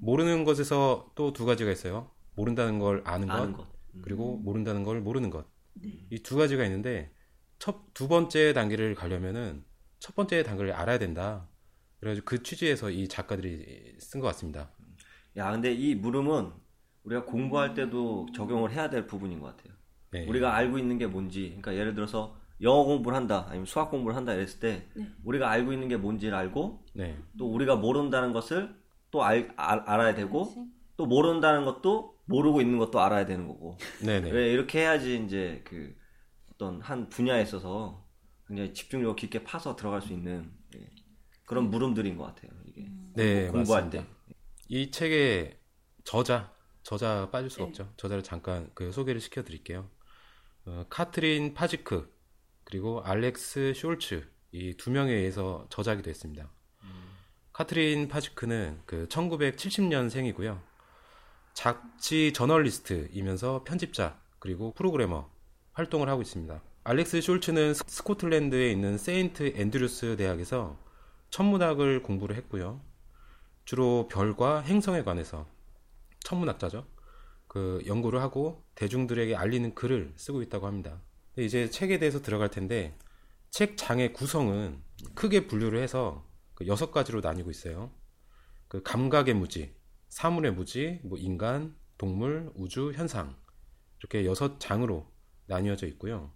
모르는 0.00 0.44
것에서 0.44 1.10
또 1.14 1.32
두 1.32 1.44
가지가 1.46 1.70
있어요. 1.70 2.10
모른다는 2.36 2.78
걸 2.78 3.02
아는 3.06 3.28
것, 3.28 3.34
아는 3.34 3.52
것. 3.52 3.66
그리고 4.02 4.36
모른다는 4.38 4.84
걸 4.84 5.00
모르는 5.00 5.30
것. 5.30 5.46
이두 6.10 6.36
가지가 6.36 6.64
있는데 6.64 7.12
첫 7.58 7.92
두 7.94 8.08
번째 8.08 8.52
단계를 8.52 8.94
가려면은 8.94 9.64
첫 10.00 10.14
번째 10.14 10.42
단계를 10.42 10.72
알아야 10.72 10.98
된다. 10.98 11.48
그래가지고 12.04 12.24
그 12.26 12.42
취지에서 12.42 12.90
이 12.90 13.08
작가들이 13.08 13.96
쓴 13.98 14.20
것 14.20 14.26
같습니다. 14.26 14.70
야 15.36 15.50
근데 15.52 15.72
이 15.72 15.94
물음은 15.94 16.52
우리가 17.04 17.24
공부할 17.24 17.72
때도 17.72 18.26
적용을 18.34 18.72
해야 18.72 18.90
될 18.90 19.06
부분인 19.06 19.40
것 19.40 19.56
같아요. 19.56 19.72
네. 20.10 20.26
우리가 20.26 20.54
알고 20.54 20.78
있는 20.78 20.98
게 20.98 21.06
뭔지, 21.06 21.46
그러니까 21.46 21.74
예를 21.74 21.94
들어서 21.94 22.36
영어 22.60 22.84
공부를 22.84 23.16
한다, 23.16 23.46
아니면 23.48 23.64
수학 23.64 23.90
공부를 23.90 24.16
한다 24.16 24.34
이랬을 24.34 24.60
때 24.60 24.86
우리가 25.24 25.50
알고 25.50 25.72
있는 25.72 25.88
게 25.88 25.96
뭔지를 25.96 26.34
알고 26.34 26.84
네. 26.92 27.16
또 27.38 27.50
우리가 27.50 27.76
모른다는 27.76 28.34
것을 28.34 28.76
또 29.10 29.24
알, 29.24 29.52
알, 29.56 29.80
알아야 29.80 30.14
되고 30.14 30.68
또 30.98 31.06
모른다는 31.06 31.64
것도 31.64 32.18
모르고 32.26 32.60
있는 32.60 32.78
것도 32.78 33.00
알아야 33.00 33.24
되는 33.24 33.48
거고 33.48 33.78
네네. 34.04 34.30
왜 34.30 34.52
이렇게 34.52 34.80
해야지 34.80 35.22
이제 35.24 35.62
그 35.64 35.96
어떤 36.52 36.82
한 36.82 37.08
분야에 37.08 37.42
있어서 37.42 38.06
굉장히 38.46 38.74
집중력을 38.74 39.16
깊게 39.16 39.44
파서 39.44 39.74
들어갈 39.74 40.02
수 40.02 40.12
있는 40.12 40.52
예, 40.52 40.63
그런 41.46 41.70
물음들인 41.70 42.16
것 42.16 42.24
같아요 42.24 42.50
이게 42.66 42.86
네, 43.14 43.48
공부할 43.48 43.84
맞습니다. 43.84 44.08
때 44.08 44.14
이 44.68 44.90
책의 44.90 45.58
저자, 46.04 46.50
저자 46.82 47.28
빠질 47.30 47.50
수 47.50 47.62
없죠. 47.62 47.92
저자를 47.98 48.22
잠깐 48.22 48.70
그 48.74 48.92
소개를 48.92 49.20
시켜드릴게요. 49.20 49.88
어, 50.64 50.86
카트린 50.88 51.52
파지크 51.52 52.10
그리고 52.64 53.02
알렉스 53.04 53.74
숄츠 53.76 54.26
이 54.52 54.74
두 54.78 54.90
명에 54.90 55.12
의해서 55.12 55.66
저작이 55.68 56.02
됐습니다. 56.02 56.50
카트린 57.52 58.08
파지크는 58.08 58.80
그 58.86 59.06
1970년생이고요. 59.08 60.60
잡지 61.52 62.32
저널리스트이면서 62.32 63.64
편집자 63.64 64.18
그리고 64.38 64.72
프로그래머 64.72 65.30
활동을 65.72 66.08
하고 66.08 66.22
있습니다. 66.22 66.62
알렉스 66.84 67.18
숄츠는 67.20 67.74
스- 67.74 67.84
스코틀랜드에 67.86 68.70
있는 68.72 68.96
세인트 68.98 69.52
앤드류스 69.56 70.16
대학에서 70.16 70.78
천문학을 71.34 72.04
공부를 72.04 72.36
했고요. 72.36 72.80
주로 73.64 74.06
별과 74.06 74.60
행성에 74.60 75.02
관해서 75.02 75.48
천문학자죠. 76.20 76.86
그 77.48 77.82
연구를 77.86 78.20
하고 78.20 78.64
대중들에게 78.76 79.34
알리는 79.34 79.74
글을 79.74 80.12
쓰고 80.14 80.42
있다고 80.42 80.68
합니다. 80.68 81.02
이제 81.36 81.68
책에 81.68 81.98
대해서 81.98 82.22
들어갈 82.22 82.50
텐데 82.50 82.96
책 83.50 83.76
장의 83.76 84.12
구성은 84.12 84.80
크게 85.16 85.48
분류를 85.48 85.82
해서 85.82 86.24
그 86.54 86.68
여섯 86.68 86.92
가지로 86.92 87.20
나뉘고 87.20 87.50
있어요. 87.50 87.90
그 88.68 88.84
감각의 88.84 89.34
무지, 89.34 89.74
사물의 90.10 90.52
무지, 90.52 91.00
뭐 91.02 91.18
인간, 91.18 91.74
동물, 91.98 92.52
우주, 92.54 92.92
현상 92.92 93.34
이렇게 93.98 94.24
여섯 94.24 94.60
장으로 94.60 95.12
나뉘어져 95.46 95.88
있고요. 95.88 96.32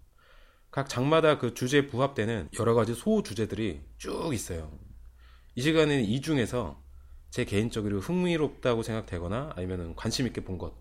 각 0.71 0.89
장마다 0.89 1.39
그 1.39 1.53
주제에 1.53 1.87
부합되는 1.87 2.49
여러 2.59 2.73
가지 2.73 2.93
소 2.93 3.23
주제들이 3.23 3.81
쭉 3.97 4.33
있어요. 4.33 4.88
이 5.59 5.61
시간에는 5.61 6.05
이 6.05 6.21
중에서 6.21 6.81
제 7.31 7.43
개인적으로 7.43 7.99
흥미롭다고 7.99 8.81
생각되거나 8.81 9.51
아니면 9.57 9.93
관심 9.97 10.25
있게 10.25 10.39
본 10.41 10.57
것 10.57 10.73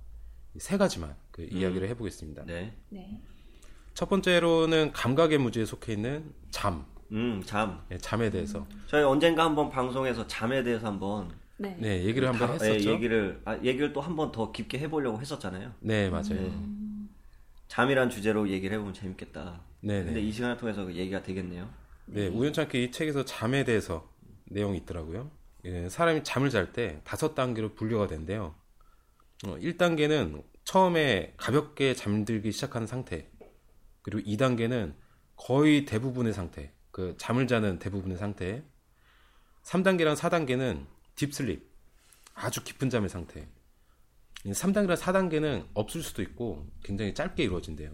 세 0.58 0.76
가지만 0.78 1.14
그 1.32 1.46
이야기를 1.50 1.88
해보겠습니다. 1.90 2.44
네. 2.46 2.72
네. 2.88 3.20
첫 3.94 4.08
번째로는 4.08 4.92
감각의 4.92 5.38
무지에 5.38 5.64
속해 5.66 5.92
있는 5.94 6.32
잠, 6.50 6.84
음, 7.12 7.42
잠. 7.44 7.80
예, 7.92 7.98
잠에 7.98 8.30
대해서 8.30 8.66
저희 8.86 9.02
언젠가 9.04 9.44
한번 9.44 9.68
방송에서 9.68 10.26
잠에 10.26 10.62
대해서 10.64 10.86
한번 10.86 11.30
네. 11.58 11.76
네 11.78 12.04
얘기를 12.04 12.26
한번 12.28 12.48
다- 12.48 12.52
했었죠. 12.54 12.90
예, 12.90 12.94
얘기를 12.94 13.40
아, 13.44 13.56
얘기를 13.62 13.92
또 13.92 14.00
한번 14.00 14.30
더 14.32 14.50
깊게 14.52 14.78
해보려고 14.78 15.20
했었잖아요. 15.20 15.72
네 15.80 16.08
맞아요. 16.08 16.50
잠이란 17.68 18.10
주제로 18.10 18.48
얘기를 18.48 18.74
해보면 18.76 18.94
재밌겠다. 18.94 19.60
네네. 19.80 20.04
근데 20.06 20.20
이 20.20 20.32
시간을 20.32 20.56
통해서 20.56 20.84
그 20.84 20.94
얘기가 20.94 21.22
되겠네요. 21.22 21.68
네, 22.06 22.28
우연찮게 22.28 22.82
이 22.84 22.90
책에서 22.90 23.24
잠에 23.24 23.64
대해서 23.64 24.08
내용이 24.50 24.78
있더라고요. 24.78 25.30
예, 25.64 25.88
사람이 25.88 26.24
잠을 26.24 26.50
잘 26.50 26.72
때 26.72 27.00
다섯 27.04 27.34
단계로 27.34 27.74
분류가 27.74 28.06
된대요. 28.06 28.54
어, 29.46 29.56
1단계는 29.56 30.44
처음에 30.64 31.34
가볍게 31.36 31.94
잠들기 31.94 32.52
시작하는 32.52 32.86
상태. 32.86 33.30
그리고 34.02 34.28
2단계는 34.28 34.94
거의 35.36 35.84
대부분의 35.84 36.32
상태. 36.32 36.72
그 36.90 37.14
잠을 37.18 37.46
자는 37.46 37.78
대부분의 37.78 38.18
상태. 38.18 38.62
3단계랑 39.64 40.16
4단계는 40.16 40.86
딥슬립. 41.14 41.68
아주 42.34 42.62
깊은 42.62 42.90
잠의 42.90 43.08
상태. 43.08 43.48
3단계랑 44.44 44.96
4단계는 44.96 45.66
없을 45.74 46.02
수도 46.02 46.22
있고 46.22 46.66
굉장히 46.82 47.14
짧게 47.14 47.42
이루어진대요. 47.42 47.90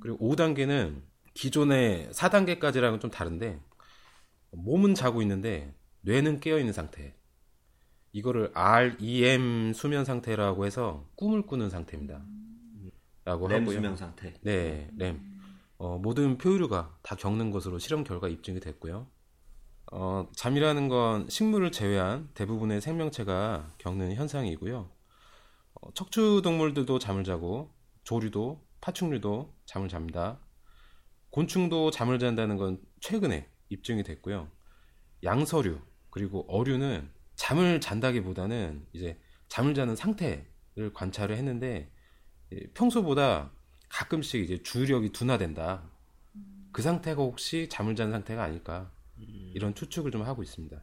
그리고 0.00 0.18
5단계는 0.18 1.02
기존의 1.34 2.10
4단계까지랑은 2.12 3.00
좀 3.00 3.10
다른데 3.10 3.60
몸은 4.52 4.94
자고 4.94 5.22
있는데 5.22 5.74
뇌는 6.02 6.40
깨어 6.40 6.58
있는 6.58 6.72
상태. 6.72 7.14
이거를 8.12 8.50
REM 8.54 9.72
수면 9.74 10.04
상태라고 10.04 10.66
해서 10.66 11.08
꿈을 11.16 11.46
꾸는 11.46 11.70
상태입니다. 11.70 12.24
라고 13.24 13.48
램 13.48 13.62
하고요. 13.62 13.76
수명 13.76 13.96
상태. 13.96 14.34
네, 14.42 14.90
램. 14.96 15.20
어, 15.76 15.98
모든 15.98 16.38
표류가 16.38 16.98
다 17.02 17.14
겪는 17.14 17.50
것으로 17.50 17.78
실험 17.78 18.02
결과 18.02 18.28
입증이 18.28 18.60
됐고요. 18.60 19.06
어, 19.92 20.28
잠이라는 20.34 20.88
건 20.88 21.28
식물을 21.28 21.70
제외한 21.72 22.30
대부분의 22.34 22.80
생명체가 22.80 23.74
겪는 23.78 24.14
현상이고요. 24.14 24.90
어, 25.74 25.92
척추 25.94 26.40
동물들도 26.42 26.98
잠을 26.98 27.24
자고 27.24 27.74
조류도 28.04 28.66
파충류도 28.80 29.54
잠을 29.66 29.88
잡니다. 29.88 30.40
곤충도 31.30 31.90
잠을 31.90 32.18
잔다는 32.18 32.56
건 32.56 32.80
최근에 33.00 33.48
입증이 33.68 34.02
됐고요. 34.02 34.50
양서류 35.22 35.80
그리고 36.10 36.44
어류는 36.48 37.10
잠을 37.34 37.80
잔다기보다는 37.80 38.86
이제 38.92 39.18
잠을 39.48 39.74
자는 39.74 39.96
상태를 39.96 40.92
관찰을 40.94 41.36
했는데 41.36 41.90
예, 42.52 42.60
평소보다 42.74 43.52
가끔씩 43.88 44.42
이제 44.42 44.62
주력이 44.62 45.12
둔화된다. 45.12 45.90
그 46.72 46.82
상태가 46.82 47.22
혹시 47.22 47.68
잠을 47.70 47.96
자는 47.96 48.12
상태가 48.12 48.42
아닐까 48.42 48.92
이런 49.54 49.74
추측을 49.74 50.10
좀 50.10 50.22
하고 50.22 50.42
있습니다. 50.42 50.80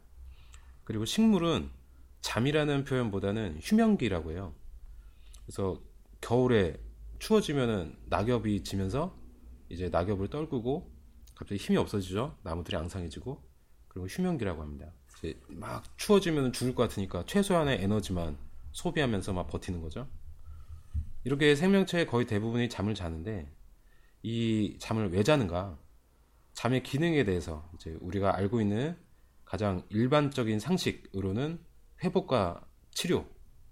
그리고 0.84 1.06
식물은 1.06 1.70
잠이라는 2.22 2.86
표현보다는 2.86 3.60
휴면기라고 3.62 4.32
해요. 4.32 4.56
그래서 5.46 5.82
겨울에 6.22 6.78
추워지면은 7.20 7.96
낙엽이 8.08 8.64
지면서 8.64 9.18
이제 9.70 9.90
낙엽을 9.90 10.30
떨구고 10.30 10.95
갑자기 11.36 11.58
힘이 11.58 11.78
없어지죠. 11.78 12.38
나무들이 12.44 12.78
앙상해지고 12.78 13.44
그리고 13.88 14.08
휴면기라고 14.08 14.62
합니다. 14.62 14.92
이제 15.18 15.40
막 15.50 15.84
추워지면 15.98 16.54
죽을 16.54 16.76
것 16.76 16.84
같으니까 16.84 17.26
최소한의 17.26 17.82
에너지만 17.82 18.38
소비하면서 18.72 19.34
막 19.34 19.48
버티는 19.48 19.82
거죠. 19.82 20.08
이렇게 21.24 21.56
생명체의 21.56 22.08
거의 22.08 22.26
대부분이 22.28 22.70
잠을 22.70 22.94
자는데 22.94 23.52
이 24.24 24.78
잠을 24.80 25.12
왜 25.12 25.24
자는가? 25.24 25.78
잠의 26.54 26.84
기능에 26.84 27.24
대해서 27.24 27.70
이제 27.76 27.98
우리가 28.00 28.36
알고 28.36 28.62
있는 28.62 28.98
가장 29.44 29.84
일반적인 29.90 30.60
상식으로는 30.60 31.60
회복과 32.04 32.66
치료 32.92 33.26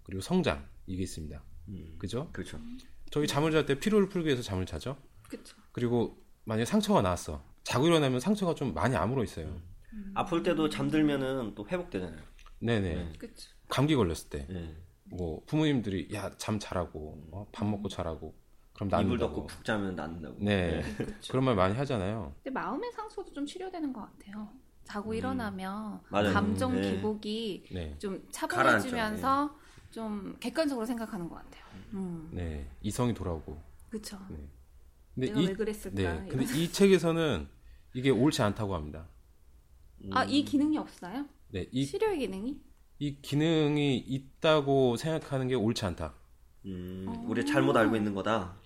그리고 0.04 0.22
성장 0.22 0.68
이게 0.86 1.04
있습니다. 1.04 1.42
그죠? 1.98 2.30
그렇죠. 2.32 2.60
저희 3.12 3.28
잠을 3.28 3.52
잘 3.52 3.66
때 3.66 3.80
피로를 3.80 4.10
풀기 4.10 4.28
위해서 4.28 4.42
잠을 4.42 4.66
자죠. 4.66 4.98
그쵸. 5.30 5.56
그리고 5.72 6.22
만약에 6.46 6.66
상처가 6.66 7.02
나왔어. 7.02 7.44
자고 7.64 7.88
일어나면 7.88 8.20
상처가 8.20 8.54
좀 8.56 8.74
많이 8.74 8.96
아물어 8.96 9.24
있어요. 9.24 9.60
아플 10.14 10.44
때도 10.44 10.70
잠들면은 10.70 11.56
또 11.56 11.68
회복되잖아요. 11.68 12.22
네네. 12.60 13.14
그쵸. 13.18 13.50
감기 13.70 13.96
걸렸을 13.96 14.30
때, 14.30 14.46
네. 14.50 14.76
뭐 15.06 15.42
부모님들이 15.46 16.10
야잠 16.14 16.60
자라고, 16.60 17.28
어, 17.32 17.48
밥 17.52 17.66
먹고 17.66 17.90
자라고, 17.90 18.34
그럼 18.74 18.88
이불 18.88 19.00
낫는다고. 19.18 19.36
덮고 19.36 19.48
푹 19.48 19.66
자면 19.66 19.96
낫는다고. 19.96 20.36
네, 20.40 20.82
그런 21.30 21.46
말 21.46 21.56
많이 21.56 21.76
하잖아요. 21.76 22.34
근데 22.44 22.52
마음의 22.52 22.92
상처도 22.92 23.32
좀 23.34 23.46
치료되는 23.46 23.94
것 23.94 24.02
같아요. 24.02 24.50
자고 24.84 25.14
일어나면 25.14 26.02
맞아요. 26.10 26.34
감정 26.34 26.76
네. 26.76 26.96
기복이 26.96 27.66
네, 27.72 27.98
좀 28.00 28.26
차분해지면서 28.32 29.56
좀 29.92 30.36
객관적으로 30.40 30.86
생각하는 30.86 31.30
것 31.30 31.36
같아요. 31.36 31.64
음, 31.94 32.30
네, 32.32 32.68
이성이 32.82 33.14
돌아오고. 33.14 33.58
그쵸. 33.90 34.18
근데 34.28 34.42
내가 35.16 35.40
이, 35.40 35.48
왜 35.48 35.54
그랬을까? 35.54 35.96
네, 35.96 36.28
근데. 36.28 36.58
이 36.58 36.72
책에서는 36.72 37.48
이게 37.94 38.10
옳지 38.10 38.42
않다고 38.42 38.76
합니다. 38.76 39.08
아, 40.12 40.24
이 40.26 40.44
기능이 40.44 40.78
없어요? 40.78 41.26
네, 41.50 41.68
이, 41.72 41.86
치료의 41.86 42.20
기능이? 42.20 42.62
이 43.00 43.22
기능이 43.22 43.98
있다고 43.98 44.98
생각하는 44.98 45.48
게 45.48 45.56
옳지 45.56 45.86
않다. 45.86 46.16
음, 46.66 47.26
우리 47.28 47.46
잘못 47.46 47.76
알고 47.76 47.96
있는 47.96 48.14
거다. 48.14 48.58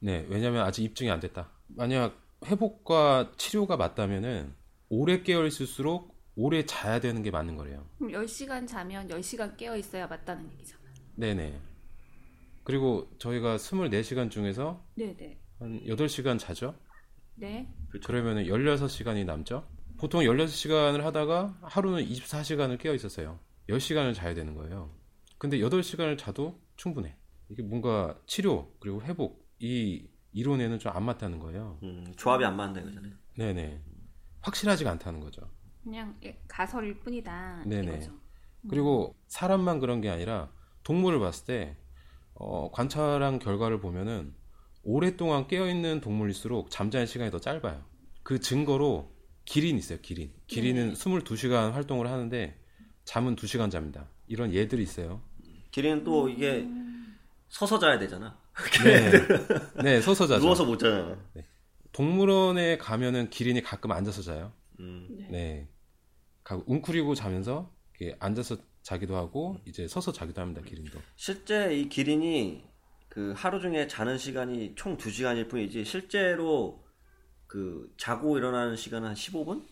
네, 0.00 0.26
왜냐면 0.28 0.64
아직 0.64 0.82
입증이 0.84 1.10
안 1.10 1.20
됐다. 1.20 1.50
만약 1.68 2.20
회복과 2.44 3.32
치료가 3.36 3.76
맞다면은 3.76 4.54
오래 4.88 5.22
깨어 5.22 5.46
있을수록 5.46 6.14
오래 6.36 6.64
자야 6.66 7.00
되는 7.00 7.22
게 7.22 7.30
맞는 7.30 7.56
거래요. 7.56 7.88
그럼 7.98 8.12
10시간 8.12 8.66
자면 8.66 9.08
10시간 9.08 9.56
깨어 9.56 9.76
있어야 9.76 10.06
맞다는 10.06 10.50
얘기잖아요. 10.52 10.94
네네. 11.16 11.60
그리고 12.64 13.10
저희가 13.18 13.56
24시간 13.56 14.30
중에서 14.30 14.84
네네. 14.96 15.38
한 15.58 15.80
8시간 15.84 16.38
자죠? 16.38 16.74
네. 17.36 17.68
그렇죠. 17.88 18.06
그러면 18.06 18.38
은 18.38 18.44
16시간이 18.44 19.24
남죠? 19.24 19.68
보통 19.98 20.20
16시간을 20.22 21.00
하다가 21.02 21.58
하루는 21.62 22.04
24시간을 22.04 22.78
깨어 22.78 22.94
있었어요. 22.94 23.38
10시간을 23.68 24.14
자야 24.14 24.34
되는 24.34 24.54
거예요. 24.54 24.90
근데 25.38 25.58
8시간을 25.58 26.18
자도 26.18 26.60
충분해. 26.76 27.16
이게 27.50 27.62
뭔가 27.62 28.18
치료, 28.26 28.72
그리고 28.80 29.02
회복, 29.02 29.46
이 29.58 30.08
이론에는 30.32 30.78
좀 30.80 30.92
안 30.94 31.04
맞다는 31.04 31.38
거예요. 31.38 31.78
음, 31.82 32.12
조합이 32.16 32.44
안 32.44 32.56
맞는다 32.56 32.80
이거잖아요. 32.80 33.12
네네. 33.36 33.80
확실하지가 34.40 34.90
않다는 34.90 35.20
거죠. 35.20 35.42
그냥 35.82 36.16
예, 36.24 36.40
가설일 36.48 36.98
뿐이다. 37.00 37.64
네네. 37.66 37.86
이거죠. 37.96 38.12
그리고 38.68 39.14
사람만 39.28 39.78
그런 39.80 40.00
게 40.00 40.08
아니라 40.10 40.50
동물을 40.82 41.18
봤을 41.20 41.44
때 41.46 41.76
어, 42.34 42.70
관찰한 42.72 43.38
결과를 43.38 43.80
보면은 43.80 44.34
오랫동안 44.84 45.46
깨어있는 45.48 46.00
동물일수록 46.00 46.70
잠자는 46.70 47.06
시간이 47.06 47.30
더 47.30 47.38
짧아요. 47.40 47.84
그 48.22 48.38
증거로 48.40 49.12
기린 49.44 49.76
있어요, 49.78 49.98
기린. 50.00 50.32
기린은 50.46 50.94
22시간 50.94 51.72
활동을 51.72 52.06
하는데 52.10 52.58
잠은 53.04 53.36
2시간 53.36 53.70
잡니다. 53.70 54.08
이런 54.26 54.52
예들이 54.52 54.82
있어요. 54.82 55.22
기린은 55.70 56.04
또 56.04 56.28
이게 56.28 56.66
서서 57.48 57.78
자야 57.78 57.98
되잖아. 57.98 58.38
네, 58.84 59.10
네 59.82 60.00
서서 60.00 60.26
자죠. 60.26 60.40
누워서 60.40 60.64
못 60.64 60.78
자잖아. 60.78 61.18
동물원에 61.92 62.78
가면은 62.78 63.30
기린이 63.30 63.62
가끔 63.62 63.92
앉아서 63.92 64.22
자요. 64.22 64.52
음, 64.80 65.26
네. 65.30 65.68
가- 66.42 66.60
웅크리고 66.66 67.14
자면서 67.14 67.72
이렇게 67.98 68.16
앉아서 68.18 68.56
자기도 68.82 69.16
하고 69.16 69.58
이제 69.66 69.86
서서 69.88 70.12
자기도 70.12 70.40
합니다, 70.40 70.60
기린도. 70.62 70.98
실제 71.16 71.74
이 71.76 71.88
기린이 71.88 72.64
그 73.14 73.32
하루 73.36 73.60
중에 73.60 73.86
자는 73.86 74.18
시간이 74.18 74.74
총 74.74 74.96
2시간일 74.96 75.48
뿐이지 75.48 75.84
실제로 75.84 76.84
그 77.46 77.94
자고 77.96 78.36
일어나는 78.36 78.74
시간은 78.74 79.06
한 79.06 79.14
15분? 79.14 79.64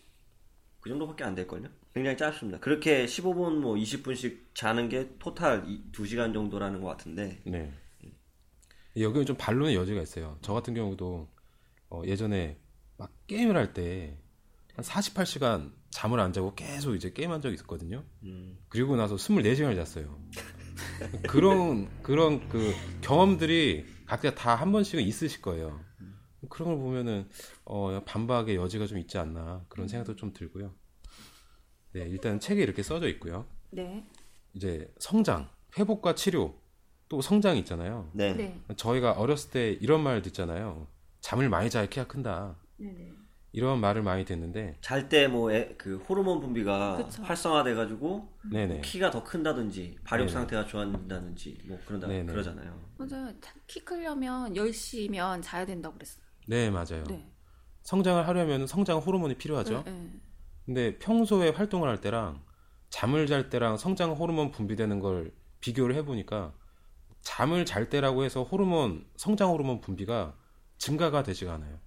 그 0.79 0.89
정도밖에 0.89 1.25
안 1.25 1.35
될걸요? 1.35 1.67
굉장히 1.93 2.15
짧습니다. 2.15 2.61
그렇게 2.61 3.05
15분 3.05 3.55
뭐 3.59 3.75
20분씩 3.75 4.55
자는 4.55 4.87
게 4.87 5.09
토탈 5.19 5.65
2시간 5.91 6.33
정도라는 6.33 6.79
것 6.81 6.87
같은데 6.87 7.41
네. 7.45 7.73
여기는 8.95 9.25
좀 9.25 9.35
반론의 9.35 9.75
여지가 9.75 10.01
있어요. 10.01 10.37
저 10.41 10.53
같은 10.53 10.73
경우도 10.73 11.27
어, 11.89 12.01
예전에 12.05 12.57
막 12.97 13.11
게임을 13.27 13.57
할 13.57 13.73
때 13.73 14.23
한 14.75 14.83
48시간 14.83 15.71
잠을 15.91 16.19
안 16.19 16.33
자고 16.33 16.55
계속 16.55 16.95
이제 16.95 17.11
게임한 17.11 17.41
적이 17.41 17.55
있었거든요. 17.55 18.03
그리고 18.69 18.95
나서 18.95 19.15
24시간을 19.15 19.75
잤어요. 19.75 20.19
그런 21.27 21.89
그런 22.01 22.47
그 22.49 22.73
경험들이 23.01 23.85
각자 24.05 24.33
다 24.35 24.55
한 24.55 24.71
번씩은 24.71 25.03
있으실 25.03 25.41
거예요. 25.41 25.79
그런 26.49 26.69
걸 26.69 26.77
보면은 26.77 27.29
어, 27.65 28.01
반박의 28.05 28.55
여지가 28.55 28.85
좀 28.85 28.97
있지 28.97 29.17
않나 29.17 29.65
그런 29.69 29.87
생각도 29.87 30.15
좀 30.15 30.33
들고요. 30.33 30.73
네, 31.93 32.01
일단 32.01 32.39
책에 32.39 32.61
이렇게 32.61 32.83
써져 32.83 33.07
있고요. 33.09 33.45
네. 33.71 34.05
이제 34.53 34.91
성장, 34.99 35.49
회복과 35.77 36.15
치료, 36.15 36.59
또 37.07 37.21
성장이 37.21 37.59
있잖아요. 37.59 38.09
네. 38.13 38.33
네. 38.33 38.61
저희가 38.75 39.13
어렸을 39.13 39.51
때 39.51 39.71
이런 39.79 40.01
말 40.03 40.21
듣잖아요. 40.21 40.87
잠을 41.21 41.49
많이 41.49 41.69
자야 41.69 41.85
키가 41.85 42.07
큰다. 42.07 42.57
네 42.77 42.91
네. 42.91 43.11
이런 43.53 43.79
말을 43.79 44.01
많이 44.01 44.25
듣는데, 44.25 44.77
잘 44.81 45.07
때 45.09 45.27
뭐 45.27 45.49
그 45.77 45.97
호르몬 46.09 46.41
분비가 46.41 46.97
그쵸. 46.97 47.21
활성화돼 47.23 47.75
가지고 47.75 48.27
네네. 48.51 48.81
키가 48.81 49.11
더 49.11 49.23
큰다든지 49.23 49.99
발육 50.03 50.25
네네. 50.25 50.33
상태가 50.33 50.65
좋아진다든지 50.65 51.59
뭐 51.67 51.79
그런다 51.85 52.07
네네. 52.07 52.31
그러잖아요. 52.31 52.79
맞아요. 52.97 53.31
키 53.67 53.79
크려면 53.81 54.55
10시면 54.55 55.41
자야 55.41 55.65
된다고 55.65 55.95
그랬어요. 55.95 56.23
네, 56.47 56.69
맞아요. 56.69 57.03
네. 57.07 57.31
성장을 57.83 58.27
하려면 58.27 58.65
성장 58.65 58.97
호르몬이 58.99 59.35
필요하죠. 59.35 59.83
네, 59.85 59.91
네. 59.91 60.09
근데 60.65 60.97
평소에 60.99 61.49
활동을 61.49 61.87
할 61.89 62.01
때랑 62.01 62.41
잠을 62.89 63.27
잘 63.27 63.49
때랑 63.49 63.77
성장 63.77 64.13
호르몬 64.13 64.51
분비되는 64.51 64.99
걸 64.99 65.31
비교를 65.59 65.95
해보니까 65.95 66.53
잠을 67.21 67.65
잘 67.65 67.89
때라고 67.89 68.23
해서 68.23 68.43
호르몬, 68.43 69.05
성장 69.15 69.49
호르몬 69.49 69.79
분비가 69.79 70.35
증가가 70.77 71.23
되지가 71.23 71.53
않아요. 71.53 71.79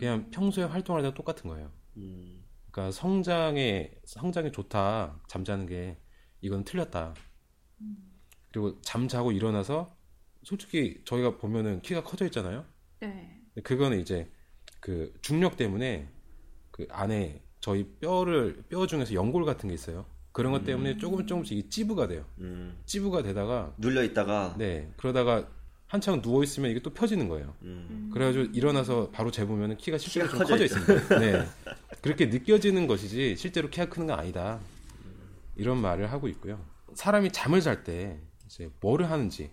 그냥 0.00 0.30
평소에 0.30 0.64
활동할 0.64 1.02
때 1.02 1.12
똑같은 1.12 1.50
거예요. 1.50 1.70
음, 1.98 2.42
그러니까 2.70 2.90
성장에 2.90 3.90
성장에 4.06 4.50
좋다 4.50 5.20
잠자는 5.28 5.66
게 5.66 5.98
이건 6.40 6.64
틀렸다. 6.64 7.14
그리고 8.50 8.80
잠자고 8.80 9.30
일어나서 9.30 9.94
솔직히 10.42 11.02
저희가 11.04 11.36
보면은 11.36 11.82
키가 11.82 12.02
커져 12.02 12.24
있잖아요. 12.24 12.64
네. 13.00 13.42
그거는 13.62 14.00
이제 14.00 14.32
그 14.80 15.12
중력 15.20 15.58
때문에 15.58 16.08
그 16.70 16.86
안에 16.88 17.44
저희 17.60 17.84
뼈를 18.00 18.64
뼈 18.70 18.86
중에서 18.86 19.12
연골 19.12 19.44
같은 19.44 19.68
게 19.68 19.74
있어요. 19.74 20.06
그런 20.32 20.50
것 20.52 20.64
때문에 20.64 20.96
조금 20.96 21.26
조금씩 21.26 21.58
이게 21.58 21.68
찌부가 21.68 22.08
돼요. 22.08 22.24
음, 22.38 22.80
찌부가 22.86 23.22
되다가 23.22 23.74
눌려 23.76 24.02
있다가 24.04 24.54
네 24.56 24.94
그러다가 24.96 25.46
한창 25.90 26.22
누워 26.22 26.44
있으면 26.44 26.70
이게 26.70 26.78
또 26.80 26.90
펴지는 26.94 27.28
거예요. 27.28 27.52
음, 27.62 28.10
그래가지고 28.14 28.44
일어나서 28.54 29.10
바로 29.10 29.32
재보면 29.32 29.76
키가 29.76 29.98
실제로 29.98 30.26
키가 30.26 30.38
좀 30.38 30.46
커져 30.46 30.54
커져. 30.54 30.64
있습니다. 30.64 31.18
네 31.18 31.46
그렇게 32.00 32.26
느껴지는 32.26 32.86
것이지 32.86 33.34
실제로 33.36 33.68
키가 33.68 33.86
크는 33.88 34.06
건 34.06 34.18
아니다. 34.18 34.60
이런 35.56 35.78
말을 35.78 36.12
하고 36.12 36.28
있고요. 36.28 36.64
사람이 36.94 37.32
잠을 37.32 37.60
잘 37.60 37.82
때 37.82 38.20
이제 38.46 38.70
뭐를 38.80 39.10
하는지에 39.10 39.50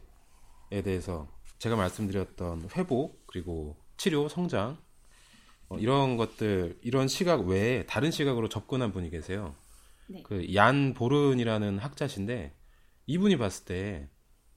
대해서 0.84 1.28
제가 1.58 1.76
말씀드렸던 1.76 2.70
회복 2.78 3.26
그리고 3.26 3.76
치료, 3.98 4.30
성장 4.30 4.78
어, 5.70 5.78
이런 5.80 6.18
것들 6.18 6.78
이런 6.84 7.08
시각 7.08 7.48
외에 7.48 7.84
다른 7.88 8.12
시각으로 8.12 8.48
접근한 8.48 8.92
분이 8.92 9.10
계세요. 9.10 9.56
네. 10.08 10.22
그얀 10.22 10.94
보른이라는 10.94 11.80
학자신데 11.80 12.54
이분이 13.08 13.38
봤을 13.38 13.66
때 13.66 14.08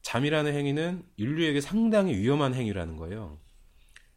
잠이라는 0.03 0.55
행위는 0.55 1.05
인류에게 1.17 1.61
상당히 1.61 2.15
위험한 2.17 2.55
행위라는 2.55 2.97
거예요. 2.97 3.39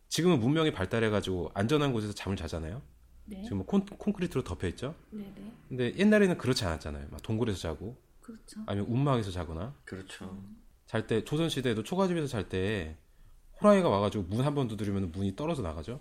지금은 0.10 0.40
문명이 0.40 0.72
발달해가지고 0.72 1.52
안전한 1.54 1.92
곳에서 1.94 2.14
잠을 2.14 2.38
자잖아요. 2.38 2.82
네. 3.26 3.42
지금 3.44 3.58
뭐 3.58 3.66
콘, 3.66 3.86
콘크리트로 3.86 4.44
덮여 4.44 4.68
있죠. 4.70 4.96
네, 5.12 5.24
네. 5.36 5.52
근데 5.70 5.98
옛날에는 5.98 6.38
그렇지 6.38 6.66
않았잖아요. 6.66 7.08
막 7.10 7.22
동굴에서 7.24 7.58
자고 7.60 7.98
그렇죠. 8.22 8.62
아니면 8.68 8.90
운막에서 8.90 9.32
자거나 9.32 9.74
그렇죠. 9.86 10.42
잘 10.86 11.08
때 11.08 11.24
조선 11.24 11.50
시대에도 11.50 11.84
초가집에서 11.84 12.28
잘 12.28 12.48
때 12.50 12.98
호랑이가 13.62 13.90
와가지고 13.90 14.26
문 14.26 14.46
한 14.46 14.54
번 14.56 14.68
두드리면 14.68 15.12
문이 15.12 15.36
떨어져 15.36 15.62
나가죠. 15.62 16.00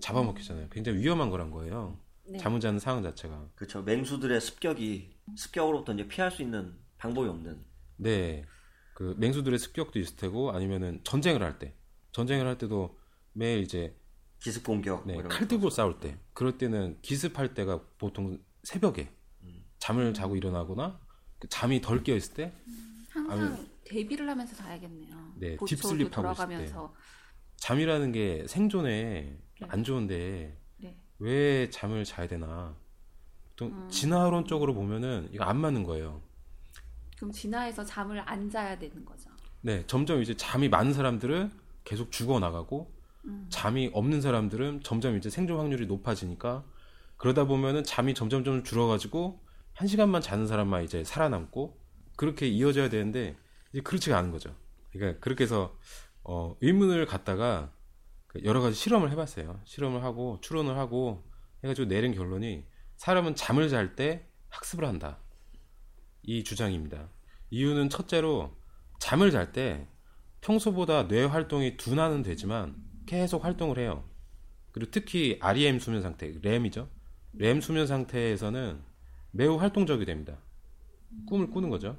잡아먹히잖아요. 0.00 0.68
굉장히 0.70 0.98
위험한 0.98 1.30
거란 1.30 1.50
거예요. 1.50 1.98
네. 2.28 2.38
잠을 2.38 2.58
자는 2.60 2.78
상황 2.80 3.02
자체가. 3.02 3.50
그렇죠. 3.54 3.82
맹수들의 3.82 4.40
습격이 4.40 5.10
습격으로부터 5.36 5.92
이제 5.94 6.08
피할 6.08 6.30
수 6.30 6.42
있는 6.42 6.74
방법이 6.98 7.28
없는. 7.28 7.64
네. 7.98 8.44
그 8.96 9.14
맹수들의 9.18 9.58
습격도 9.58 9.98
있을 9.98 10.16
테고 10.16 10.52
아니면은 10.52 11.00
전쟁을 11.04 11.42
할 11.42 11.58
때. 11.58 11.74
전쟁을 12.12 12.46
할 12.46 12.56
때도 12.56 12.98
매일 13.34 13.60
이제 13.60 13.94
기습 14.40 14.64
공격. 14.64 15.06
네, 15.06 15.12
뭐 15.12 15.28
칼 15.28 15.46
들고 15.46 15.68
싸울 15.68 16.00
때. 16.00 16.18
그럴 16.32 16.56
때는 16.56 16.98
기습할 17.02 17.52
때가 17.52 17.82
보통 17.98 18.42
새벽에 18.62 19.10
잠을 19.78 20.14
자고 20.14 20.34
일어나거나 20.34 20.98
그 21.38 21.46
잠이 21.50 21.82
덜 21.82 22.02
깨어 22.02 22.16
있을 22.16 22.32
때 22.32 22.54
항상 23.12 23.68
대비를 23.84 24.26
하면서 24.30 24.56
자야겠네요. 24.56 25.32
네, 25.36 25.58
딥슬립하고 25.66 25.92
있을 25.98 26.10
돌아가면서. 26.10 26.94
잠이라는 27.58 28.12
게 28.12 28.46
생존에 28.48 29.38
안 29.68 29.84
좋은데 29.84 30.58
네. 30.78 30.98
왜 31.18 31.68
잠을 31.68 32.04
자야 32.04 32.26
되나? 32.28 32.74
보통 33.50 33.88
진화론적으로 33.90 34.72
보면은 34.72 35.28
이거 35.32 35.44
안 35.44 35.58
맞는 35.60 35.84
거예요. 35.84 36.22
그럼 37.16 37.32
진화해서 37.32 37.84
잠을 37.84 38.20
안 38.26 38.48
자야 38.50 38.78
되는 38.78 39.04
거죠. 39.04 39.30
네, 39.62 39.84
점점 39.86 40.22
이제 40.22 40.36
잠이 40.36 40.68
많은 40.68 40.92
사람들은 40.92 41.50
계속 41.84 42.12
죽어 42.12 42.38
나가고 42.38 42.94
잠이 43.48 43.90
없는 43.92 44.20
사람들은 44.20 44.82
점점 44.82 45.16
이제 45.16 45.30
생존 45.30 45.58
확률이 45.58 45.86
높아지니까 45.86 46.64
그러다 47.16 47.44
보면은 47.46 47.82
잠이 47.82 48.14
점점 48.14 48.44
점 48.44 48.62
줄어가지고 48.62 49.40
한 49.72 49.88
시간만 49.88 50.22
자는 50.22 50.46
사람만 50.46 50.84
이제 50.84 51.02
살아남고 51.04 51.76
그렇게 52.16 52.46
이어져야 52.46 52.88
되는데 52.88 53.36
이제 53.72 53.82
그렇지가 53.82 54.16
않은 54.18 54.30
거죠. 54.30 54.54
그러니까 54.92 55.20
그렇게 55.20 55.44
해서 55.44 55.76
어, 56.22 56.56
의문을 56.60 57.06
갖다가 57.06 57.72
그 58.26 58.42
여러 58.44 58.60
가지 58.60 58.76
실험을 58.76 59.10
해봤어요. 59.10 59.60
실험을 59.64 60.02
하고 60.02 60.38
추론을 60.40 60.76
하고 60.78 61.24
해가지고 61.64 61.88
내린 61.88 62.14
결론이 62.14 62.64
사람은 62.96 63.34
잠을 63.34 63.68
잘 63.68 63.96
때 63.96 64.28
학습을 64.50 64.86
한다. 64.86 65.18
이 66.26 66.44
주장입니다. 66.44 67.08
이유는 67.50 67.88
첫째로 67.88 68.54
잠을 68.98 69.30
잘 69.30 69.52
때 69.52 69.88
평소보다 70.40 71.08
뇌 71.08 71.24
활동이 71.24 71.76
둔화는 71.76 72.22
되지만 72.22 72.76
계속 73.06 73.44
활동을 73.44 73.78
해요. 73.78 74.04
그리고 74.72 74.90
특히 74.90 75.38
REM 75.40 75.78
수면 75.78 76.02
상태, 76.02 76.32
REM이죠. 76.42 76.88
REM 77.36 77.60
수면 77.60 77.86
상태에서는 77.86 78.80
매우 79.30 79.56
활동적이 79.56 80.04
됩니다. 80.04 80.36
꿈을 81.26 81.50
꾸는 81.50 81.70
거죠. 81.70 81.96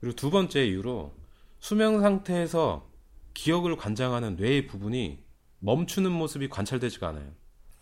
그리고 0.00 0.16
두 0.16 0.30
번째 0.30 0.66
이유로 0.66 1.14
수면 1.58 2.00
상태에서 2.00 2.88
기억을 3.34 3.76
관장하는 3.76 4.36
뇌의 4.36 4.66
부분이 4.66 5.22
멈추는 5.58 6.12
모습이 6.12 6.48
관찰되지가 6.48 7.08
않아요. 7.08 7.32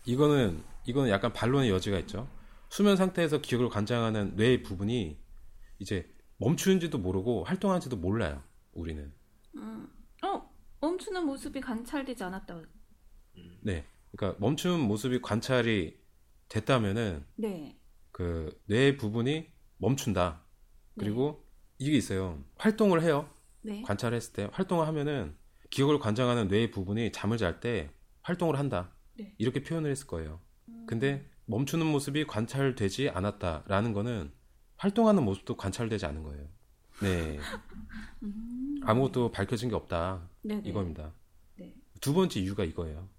이거는 0.05 0.63
이거는 0.85 1.09
약간 1.09 1.31
반론의 1.31 1.69
여지가 1.69 1.99
있죠. 1.99 2.27
수면 2.69 2.95
상태에서 2.95 3.39
기억을 3.39 3.69
관장하는 3.69 4.35
뇌의 4.35 4.63
부분이 4.63 5.22
이제 5.83 6.09
멈추는지도 6.37 6.97
모르고 6.97 7.43
활동하는지도 7.43 7.97
몰라요. 7.97 8.41
우리는. 8.71 9.13
어, 10.23 10.49
멈추는 10.79 11.25
모습이 11.25 11.59
관찰되지 11.59 12.23
않았다고. 12.23 12.63
네. 13.61 13.85
그러니까 14.11 14.39
멈춘 14.39 14.79
모습이 14.79 15.21
관찰이 15.21 15.99
됐다면은 16.47 17.25
네. 17.35 17.77
그뇌 18.11 18.95
부분이 18.97 19.51
멈춘다. 19.77 20.43
그리고 20.97 21.45
이게 21.79 21.97
있어요. 21.97 22.41
활동을 22.55 23.01
해요. 23.01 23.29
네. 23.61 23.81
관찰했을 23.81 24.33
때 24.33 24.49
활동을 24.53 24.87
하면은 24.87 25.35
기억을 25.69 25.99
관장하는 25.99 26.47
뇌의 26.47 26.71
부분이 26.71 27.11
잠을 27.11 27.37
잘 27.37 27.59
때 27.59 27.91
활동을 28.21 28.57
한다. 28.57 28.95
네. 29.17 29.35
이렇게 29.37 29.63
표현을 29.63 29.91
했을 29.91 30.07
거예요. 30.07 30.39
근데 30.87 31.29
멈추는 31.45 31.85
모습이 31.85 32.25
관찰되지 32.25 33.09
않았다라는 33.09 33.91
거는 33.91 34.31
활동하는 34.77 35.23
모습도 35.23 35.55
관찰되지 35.57 36.05
않은 36.05 36.23
거예요. 36.23 36.47
네. 37.01 37.39
아무것도 38.83 39.31
밝혀진 39.31 39.69
게 39.69 39.75
없다. 39.75 40.29
네, 40.41 40.55
네. 40.55 40.69
이겁니다. 40.69 41.13
네. 41.55 41.75
두 42.01 42.13
번째 42.13 42.39
이유가 42.39 42.63
이거예요. 42.63 43.09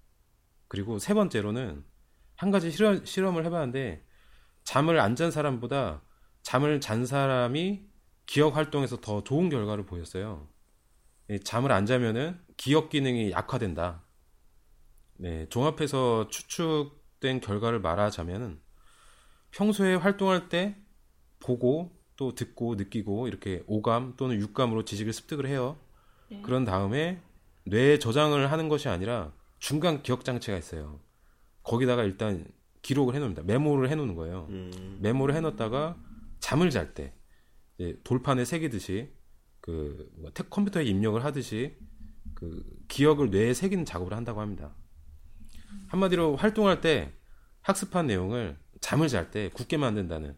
그리고 0.67 0.99
세 0.99 1.13
번째로는 1.13 1.83
한 2.35 2.51
가지 2.51 2.71
실험, 2.71 3.05
실험을 3.05 3.45
해봤는데 3.45 4.05
잠을 4.63 4.99
안 4.99 5.15
잔 5.15 5.31
사람보다 5.31 6.01
잠을 6.41 6.81
잔 6.81 7.05
사람이 7.05 7.85
기억 8.25 8.55
활동에서 8.55 9.01
더 9.01 9.23
좋은 9.23 9.49
결과를 9.49 9.85
보였어요. 9.85 10.47
이 11.29 11.39
잠을 11.39 11.71
안 11.71 11.85
자면은 11.85 12.39
기억 12.57 12.89
기능이 12.89 13.31
약화된다. 13.31 14.03
네, 15.17 15.47
종합해서 15.49 16.27
추측된 16.29 17.39
결과를 17.41 17.79
말하자면은 17.79 18.59
평소에 19.51 19.95
활동할 19.95 20.49
때 20.49 20.75
보고 21.45 21.91
또 22.15 22.33
듣고 22.33 22.75
느끼고 22.75 23.27
이렇게 23.27 23.63
오감 23.67 24.13
또는 24.17 24.39
육감으로 24.39 24.85
지식을 24.85 25.13
습득을 25.13 25.45
해요. 25.47 25.77
네. 26.31 26.41
그런 26.41 26.65
다음에 26.65 27.21
뇌에 27.65 27.99
저장을 27.99 28.51
하는 28.51 28.69
것이 28.69 28.89
아니라 28.89 29.31
중간 29.59 30.01
기억 30.01 30.23
장치가 30.25 30.57
있어요. 30.57 30.99
거기다가 31.63 32.03
일단 32.03 32.45
기록을 32.81 33.15
해놓습니다. 33.15 33.43
메모를 33.43 33.89
해놓는 33.89 34.15
거예요. 34.15 34.47
음, 34.49 34.99
메모를 35.01 35.35
해놓다가 35.35 35.97
잠을 36.39 36.69
잘 36.69 36.93
때 36.93 37.13
돌판에 38.03 38.45
새기듯이 38.45 39.09
그 39.59 40.09
뭔가 40.13 40.31
태- 40.33 40.47
컴퓨터에 40.49 40.83
입력을 40.85 41.23
하듯이 41.23 41.75
그 42.35 42.63
기억을 42.87 43.29
뇌에 43.31 43.53
새기는 43.53 43.85
작업을 43.85 44.15
한다고 44.15 44.41
합니다. 44.41 44.75
한마디로 45.87 46.35
활동할 46.37 46.81
때 46.81 47.11
학습한 47.61 48.07
내용을 48.07 48.57
잠을 48.81 49.07
잘 49.07 49.31
때 49.31 49.49
굳게 49.53 49.77
만든다는 49.77 50.35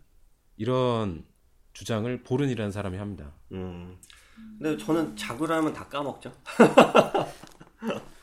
이런 0.58 1.24
주장을 1.74 2.24
보른이라는 2.24 2.72
사람이 2.72 2.98
합니다. 2.98 3.32
음. 3.52 3.98
근데 4.60 4.78
저는 4.84 5.15
자고라면 5.15 5.74
다 5.74 5.88
까먹죠. 5.88 6.32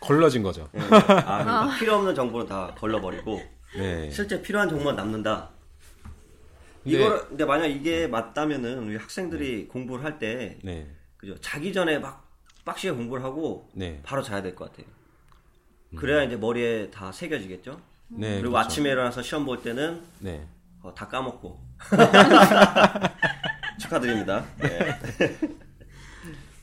걸러진 0.01 0.42
거죠. 0.42 0.68
예. 0.75 0.81
아, 0.81 0.88
그러니까 0.88 1.77
필요 1.79 1.94
없는 1.94 2.14
정보는 2.14 2.47
다 2.47 2.75
걸러버리고 2.79 3.40
네. 3.77 4.11
실제 4.11 4.40
필요한 4.42 4.68
정보만 4.68 4.97
남는다. 4.97 5.51
근데- 6.83 6.99
이걸 6.99 7.29
근데 7.29 7.44
만약 7.44 7.66
이게 7.66 8.07
맞다면은 8.07 8.87
우리 8.87 8.97
학생들이 8.97 9.68
공부를 9.68 10.05
할때 10.05 10.59
네. 10.62 10.87
그죠 11.16 11.35
자기 11.40 11.73
전에 11.73 11.99
막 11.99 12.29
빡시게 12.66 12.92
공부를 12.92 13.25
하고 13.25 13.70
네. 13.73 14.01
바로 14.03 14.23
자야 14.23 14.42
될 14.42 14.55
것 14.55 14.70
같아요. 14.70 14.87
그래야 15.97 16.25
이제 16.25 16.37
머리에 16.37 16.90
다 16.90 17.11
새겨지겠죠. 17.12 17.81
네. 18.09 18.33
그리고 18.40 18.51
그렇죠. 18.53 18.59
아침에 18.59 18.90
일어나서 18.90 19.23
시험 19.23 19.47
볼 19.47 19.62
때는 19.62 20.03
네. 20.18 20.47
어, 20.85 20.94
다 20.94 21.09
까먹고 21.09 21.59
축하드립니다. 23.81 24.44
네. 24.59 24.68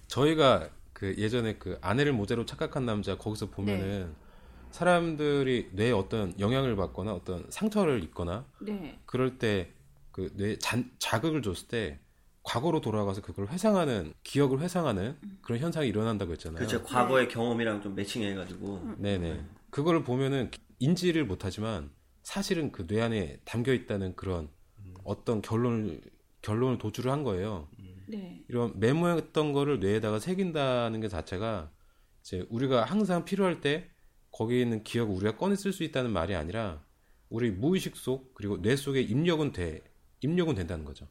저희가 0.05 0.69
그 0.93 1.15
예전에 1.17 1.57
그 1.57 1.79
아내를 1.81 2.13
모자로 2.13 2.45
착각한 2.45 2.85
남자 2.85 3.17
거기서 3.17 3.49
보면은 3.49 4.13
사람들이 4.69 5.71
뇌에 5.73 5.91
어떤 5.91 6.39
영향을 6.39 6.75
받거나 6.75 7.13
어떤 7.13 7.47
상처를 7.49 8.03
입거나 8.03 8.45
네. 8.61 8.99
그럴 9.07 9.39
때 9.39 9.73
그뇌 10.11 10.59
자극을 10.99 11.41
줬을 11.41 11.67
때 11.67 11.99
과거로 12.43 12.79
돌아가서 12.79 13.21
그걸 13.21 13.47
회상하는 13.47 14.13
기억을 14.23 14.59
회상하는 14.59 15.17
그런 15.41 15.59
현상이 15.59 15.87
일어난다고 15.87 16.31
했잖아요. 16.33 16.59
그렇죠. 16.59 16.83
과거의 16.83 17.27
경험이랑 17.27 17.81
좀 17.81 17.95
매칭해가지고. 17.95 18.97
네네. 18.97 19.43
그거를 19.71 20.03
보면은 20.03 20.51
인지를 20.77 21.25
못하지만 21.25 21.89
사실은 22.23 22.71
그 22.71 22.85
뇌 22.87 23.01
안에 23.01 23.39
담겨 23.45 23.73
있다는 23.73 24.15
그런 24.15 24.49
어떤 25.03 25.41
결론을 25.41 26.01
결론을 26.41 26.77
도출을 26.77 27.11
한 27.11 27.23
거예요. 27.23 27.67
네. 28.07 28.43
이런 28.49 28.77
메모했던 28.79 29.53
거를 29.53 29.79
뇌에다가 29.79 30.19
새긴다는 30.19 30.99
게 31.01 31.07
자체가 31.07 31.71
이제 32.21 32.45
우리가 32.49 32.83
항상 32.85 33.25
필요할 33.25 33.61
때 33.61 33.89
거기에 34.31 34.61
있는 34.61 34.83
기억을 34.83 35.15
우리가 35.15 35.37
꺼내 35.37 35.55
쓸 35.55 35.71
수 35.73 35.83
있다는 35.83 36.11
말이 36.11 36.35
아니라 36.35 36.83
우리 37.29 37.51
무의식 37.51 37.95
속 37.95 38.33
그리고 38.33 38.61
뇌 38.61 38.75
속에 38.75 39.01
입력은 39.01 39.51
돼 39.51 39.81
입력은 40.21 40.55
된다는 40.55 40.83
거죠. 40.85 41.07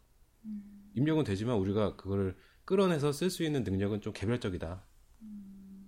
입력은 0.94 1.24
되지만 1.24 1.56
우리가 1.56 1.96
그거를 1.96 2.36
끌어내서 2.64 3.12
쓸 3.12 3.30
수 3.30 3.42
있는 3.44 3.62
능력은 3.64 4.00
좀 4.00 4.12
개별적이다. 4.12 4.84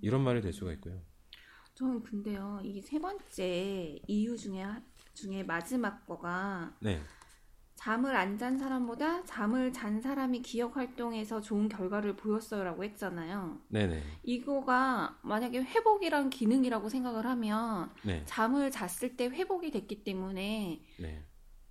이런 0.01 0.23
말이 0.23 0.41
될 0.41 0.53
수가 0.53 0.73
있고요. 0.75 1.01
저는 1.75 2.03
근데요, 2.03 2.61
이 2.65 2.81
세 2.83 2.99
번째 2.99 3.99
이유 4.07 4.37
중에 4.37 4.61
하- 4.63 4.83
중에 5.15 5.43
마지막 5.45 6.07
거가 6.07 6.77
네, 6.81 7.03
잠을 7.75 8.15
안 8.17 8.39
잔 8.39 8.57
사람보다 8.59 9.25
잠을 9.25 9.73
잔 9.73 10.01
사람이 10.01 10.43
기억 10.43 10.77
활동에서 10.77 11.41
좋은 11.41 11.69
결과를 11.69 12.17
보였어요라고 12.17 12.85
했잖아요. 12.85 13.61
네네, 13.69 14.21
이거가 14.23 15.19
만약에 15.23 15.63
회복이란 15.63 16.31
기능이라고 16.31 16.89
생각을 16.89 17.27
하면 17.27 17.93
네, 18.03 18.25
잠을 18.27 18.71
잤을 18.71 19.17
때 19.17 19.27
회복이 19.27 19.71
됐기 19.71 20.05
때문에 20.05 20.85
네. 20.99 21.27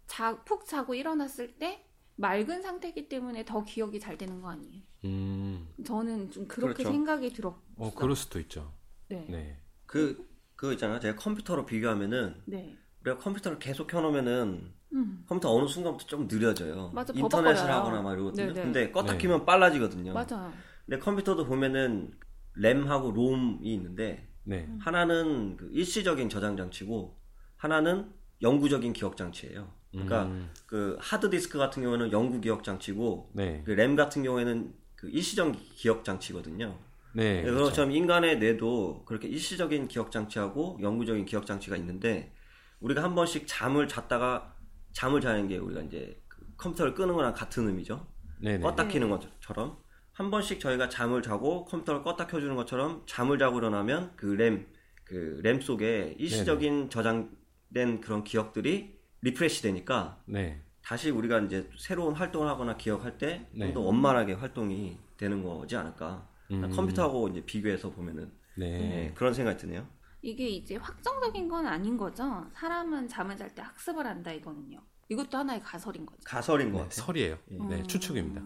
자, 0.08 0.44
푹 0.44 0.66
자고 0.66 0.94
일어났을 0.94 1.58
때 1.58 1.86
맑은 2.18 2.62
상태이기 2.62 3.10
때문에 3.10 3.46
더 3.46 3.64
기억이 3.64 4.00
잘 4.00 4.18
되는 4.18 4.42
거 4.42 4.50
아니에요? 4.50 4.84
음, 5.06 5.68
저는 5.84 6.30
좀 6.32 6.48
그렇게 6.48 6.84
그렇죠. 6.84 6.92
생각이 6.92 7.32
들었어요. 7.34 7.62
어 7.78 7.94
그럴 7.94 8.16
수도 8.16 8.40
있죠. 8.42 8.74
네. 9.08 9.26
네. 9.28 9.28
네, 9.28 9.62
그, 9.86 10.30
그거 10.56 10.74
있잖아요. 10.74 11.00
제가 11.00 11.16
컴퓨터로 11.18 11.66
비교하면은, 11.66 12.42
네. 12.46 12.78
우리가 13.04 13.18
컴퓨터를 13.18 13.60
계속 13.60 13.88
켜놓으면은, 13.88 14.74
음. 14.94 15.24
컴퓨터 15.28 15.54
어느 15.54 15.68
순간부터 15.68 16.06
좀 16.08 16.28
느려져요. 16.28 16.92
맞아, 16.94 17.14
인터넷을 17.16 17.54
버벅거려요. 17.54 17.74
하거나 17.74 18.02
막 18.02 18.14
이러거든요. 18.14 18.48
네네. 18.48 18.62
근데 18.62 18.92
껐다 18.92 19.14
네. 19.14 19.18
키면 19.18 19.46
빨라지거든요. 19.46 20.14
맞아요. 20.14 20.52
근데 20.86 21.00
컴퓨터도 21.00 21.46
보면은, 21.46 22.12
램하고 22.56 23.12
롬이 23.12 23.60
있는데, 23.74 24.28
네, 24.44 24.68
하나는 24.80 25.56
그 25.58 25.70
일시적인 25.72 26.30
저장 26.30 26.58
장치고, 26.58 27.18
하나는 27.58 28.12
영구적인 28.42 28.94
기억 28.94 29.16
장치예요. 29.18 29.72
그러니까 29.92 30.24
음, 30.26 30.50
그 30.66 30.98
하드 31.00 31.30
디스크 31.30 31.58
같은 31.58 31.84
경우는 31.84 32.12
영구 32.12 32.42
기억 32.42 32.64
장치고, 32.64 33.32
네, 33.34 33.62
그 33.66 33.72
램 33.72 33.96
같은 33.96 34.24
경우에는 34.24 34.74
그 34.96 35.10
일시적 35.10 35.56
기억 35.76 36.04
장치거든요. 36.04 36.78
네, 37.14 37.42
그렇죠. 37.44 37.58
그것처럼 37.60 37.92
인간의 37.92 38.40
뇌도 38.40 39.04
그렇게 39.06 39.28
일시적인 39.28 39.88
기억 39.90 40.12
장치하고 40.12 40.80
영구적인 40.82 41.26
기억 41.26 41.46
장치가 41.46 41.76
있는데 41.78 42.34
우리가 42.82 43.04
한 43.04 43.16
번씩 43.16 43.46
잠을 43.48 43.88
잤다가 43.88 44.56
잠을 44.92 45.22
자는 45.22 45.48
게 45.48 45.58
우리가 45.58 45.82
이제 45.82 46.22
그 46.28 46.46
컴퓨터를 46.58 46.94
끄는 46.94 47.14
거랑 47.16 47.34
같은 47.34 47.68
의미죠. 47.68 48.06
네, 48.42 48.58
네, 48.58 48.64
껐다 48.66 48.90
키는 48.90 49.10
것처럼 49.10 49.78
한 50.12 50.30
번씩 50.32 50.60
저희가 50.60 50.90
잠을 50.90 51.22
자고 51.22 51.64
컴퓨터를 51.66 52.02
껐다 52.04 52.28
켜주는 52.28 52.56
것처럼 52.56 53.04
잠을 53.08 53.38
자고 53.38 53.60
일어나면 53.60 54.14
그 54.16 54.26
램, 54.28 54.68
그 55.04 55.40
램 55.44 55.62
속에 55.62 56.16
일시적인 56.18 56.90
저장된 56.90 58.02
그런 58.02 58.24
기억들이 58.24 59.00
refresh 59.22 59.62
되니까 59.62 60.22
네, 60.26 60.62
다시 60.84 61.12
우리가 61.12 61.40
이제 61.42 61.70
새로운 61.78 62.16
활동을 62.16 62.48
하거나 62.48 62.76
기억할 62.78 63.18
때좀 63.20 63.46
네. 63.54 63.74
더 63.74 63.82
원만하게 63.82 64.34
활동이 64.34 64.98
되는 65.18 65.44
거지 65.44 65.76
않을까. 65.76 66.28
음. 66.50 66.70
컴퓨터하고 66.70 67.30
이제 67.30 67.46
비교해서 67.46 67.92
보면은 67.92 68.32
네, 68.58 68.68
네, 68.78 69.12
그런 69.16 69.34
생각이 69.34 69.58
드네요. 69.58 69.88
이게 70.22 70.48
이제 70.50 70.76
확정적인 70.76 71.48
건 71.50 71.66
아닌 71.66 71.98
거죠. 71.98 72.46
사람은 72.54 73.08
잠을 73.08 73.38
잘 73.38 73.54
때 73.56 73.62
학습을 73.62 74.06
한다 74.06 74.32
이거는요. 74.32 74.80
이것도 75.10 75.38
하나의 75.38 75.62
가설인 75.62 76.06
거죠. 76.06 76.20
가설인 76.24 76.72
것 76.72 76.78
네, 76.78 76.84
같아요. 76.84 77.06
설이에요. 77.06 77.38
네, 77.48 77.82
음. 77.82 77.88
추측입니다. 77.88 78.42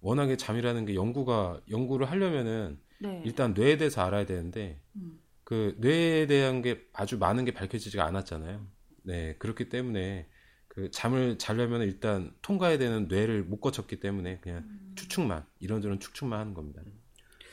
워낙에 0.00 0.36
잠이라는 0.36 0.84
게 0.86 0.94
연구가 0.94 1.60
연구를 1.70 2.10
하려면은 2.10 2.80
네. 2.98 3.22
일단 3.24 3.54
뇌에 3.54 3.76
대해서 3.76 4.02
알아야 4.02 4.26
되는데 4.26 4.80
음. 4.96 5.20
그 5.44 5.76
뇌에 5.78 6.26
대한 6.26 6.62
게 6.62 6.88
아주 6.92 7.18
많은 7.18 7.44
게 7.44 7.52
밝혀지지가 7.52 8.04
않았잖아요. 8.04 8.66
네 9.04 9.36
그렇기 9.38 9.68
때문에 9.68 10.28
그 10.66 10.90
잠을 10.90 11.38
자려면 11.38 11.82
일단 11.82 12.34
통과해야 12.42 12.78
되는 12.78 13.06
뇌를 13.06 13.44
못 13.44 13.60
거쳤기 13.60 14.00
때문에 14.00 14.40
그냥 14.40 14.58
음. 14.58 14.92
추측만 14.96 15.44
이런저런 15.60 16.00
추측만 16.00 16.40
하는 16.40 16.54
겁니다. 16.54 16.82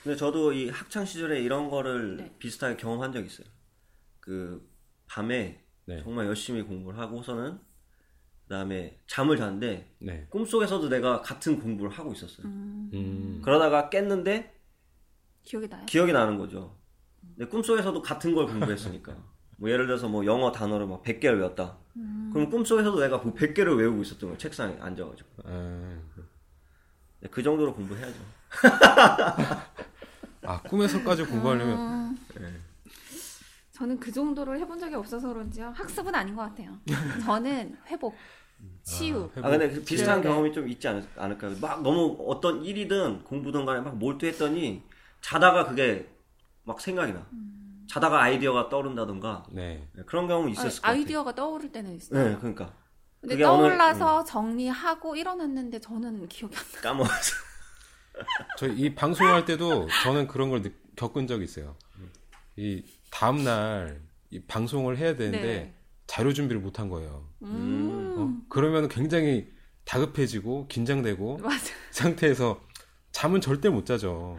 근데 0.03 0.15
저도 0.15 0.53
이 0.53 0.69
학창 0.69 1.05
시절에 1.05 1.41
이런 1.41 1.69
거를 1.69 2.17
네. 2.17 2.35
비슷하게 2.39 2.77
경험한 2.77 3.12
적이 3.12 3.27
있어요. 3.27 3.47
그 4.19 4.67
밤에 5.07 5.63
네, 5.85 6.01
정말 6.03 6.27
열심히 6.27 6.62
공부를 6.62 6.99
하고서는 6.99 7.59
그다음에 8.43 8.99
잠을 9.07 9.38
잤는데 9.38 9.95
네, 9.99 10.27
꿈속에서도 10.29 10.89
내가 10.89 11.21
같은 11.21 11.59
공부를 11.59 11.91
하고 11.91 12.13
있었어요. 12.13 12.47
음, 12.47 12.89
음, 12.93 13.41
그러다가 13.43 13.89
깼는데 13.89 14.55
기억이 15.43 15.67
나요? 15.67 15.85
기억이 15.85 16.13
나는 16.13 16.38
거죠. 16.38 16.77
내 17.35 17.45
꿈속에서도 17.45 18.01
같은 18.01 18.33
걸 18.33 18.45
공부했으니까. 18.47 19.15
뭐 19.57 19.69
예를 19.69 19.88
들어서 19.88 20.07
뭐 20.07 20.25
영어 20.25 20.51
단어를 20.51 20.88
막 20.88 21.03
100개를 21.03 21.38
외웠다. 21.38 21.77
음. 21.97 22.29
그럼 22.31 22.49
꿈속에서도 22.49 22.97
내가 22.99 23.19
그 23.19 23.33
100개를 23.33 23.77
외우고 23.77 24.01
있었던 24.01 24.29
거예요. 24.29 24.38
책상에 24.38 24.77
앉아가지고. 24.79 25.29
아, 25.45 25.99
네, 27.19 27.29
그 27.29 27.43
정도로 27.43 27.73
공부해야죠. 27.73 28.19
아 30.43 30.62
꿈에서까지 30.62 31.25
공부하려면 31.25 31.78
음, 31.78 32.17
네. 32.39 32.47
저는 33.73 33.99
그 33.99 34.12
정도를 34.12 34.60
해본 34.60 34.80
적이 34.80 34.95
없어서 34.95 35.28
그런지요. 35.30 35.71
학습은 35.75 36.13
아닌 36.13 36.36
것 36.36 36.41
같아요. 36.43 36.78
저는 37.23 37.78
회복, 37.88 38.15
치유. 38.84 39.30
회복. 39.36 39.45
아 39.45 39.49
근데 39.49 39.69
그 39.69 39.84
비슷한 39.84 40.21
네. 40.21 40.28
경험이 40.28 40.52
좀 40.54 40.67
있지 40.67 40.88
않을, 40.88 41.06
않을까요? 41.17 41.56
막 41.62 41.82
너무 41.82 42.17
어떤 42.28 42.63
일이든 42.63 43.23
공부든 43.23 43.65
간에 43.65 43.80
막 43.82 43.95
몰두했더니 43.97 44.84
자다가 45.21 45.65
그게 45.67 46.10
막 46.63 46.80
생각이 46.82 47.13
나. 47.13 47.25
자다가 47.88 48.21
아이디어가 48.21 48.69
떠오른다던가 48.69 49.45
네, 49.52 49.88
네, 49.93 50.04
그런 50.06 50.28
경험이 50.28 50.52
있었을 50.52 50.82
것 50.82 50.88
아. 50.88 50.91
아이디어가 50.91 51.34
떠오를 51.36 51.71
때는 51.71 51.95
있어요. 51.95 52.23
네, 52.30 52.36
그러니까 52.38 52.71
근데 53.21 53.36
그게 53.36 53.43
어느- 53.45 53.63
떠올라서 53.63 54.23
정리하고 54.25 55.15
일어났는데 55.15 55.80
저는 55.80 56.28
기억이 56.28 56.56
안 56.56 56.63
나. 56.75 56.82
까먹었어. 56.82 57.48
저희 58.58 58.77
이 58.77 58.95
방송할 58.95 59.45
때도 59.45 59.88
저는 60.03 60.27
그런 60.27 60.49
걸 60.49 60.62
느- 60.62 60.71
겪은 60.95 61.27
적이 61.27 61.45
있어요. 61.45 61.75
이 62.55 62.84
다음 63.12 63.43
날 63.43 63.99
이 64.32 64.39
방송을 64.41 64.97
해야 64.99 65.15
되는데 65.15 65.41
네. 65.41 65.73
자료 66.05 66.34
준비를 66.34 66.62
못 66.62 66.77
한 66.79 66.88
거예요. 66.88 67.27
음, 67.41 68.15
어? 68.15 68.45
그러면 68.47 68.88
굉장히 68.88 69.49
다급해지고 69.86 70.67
긴장되고. 70.67 71.39
상태에서 71.89 72.62
잠은 73.12 73.41
절대 73.41 73.69
못 73.69 73.88
자죠. 73.88 74.38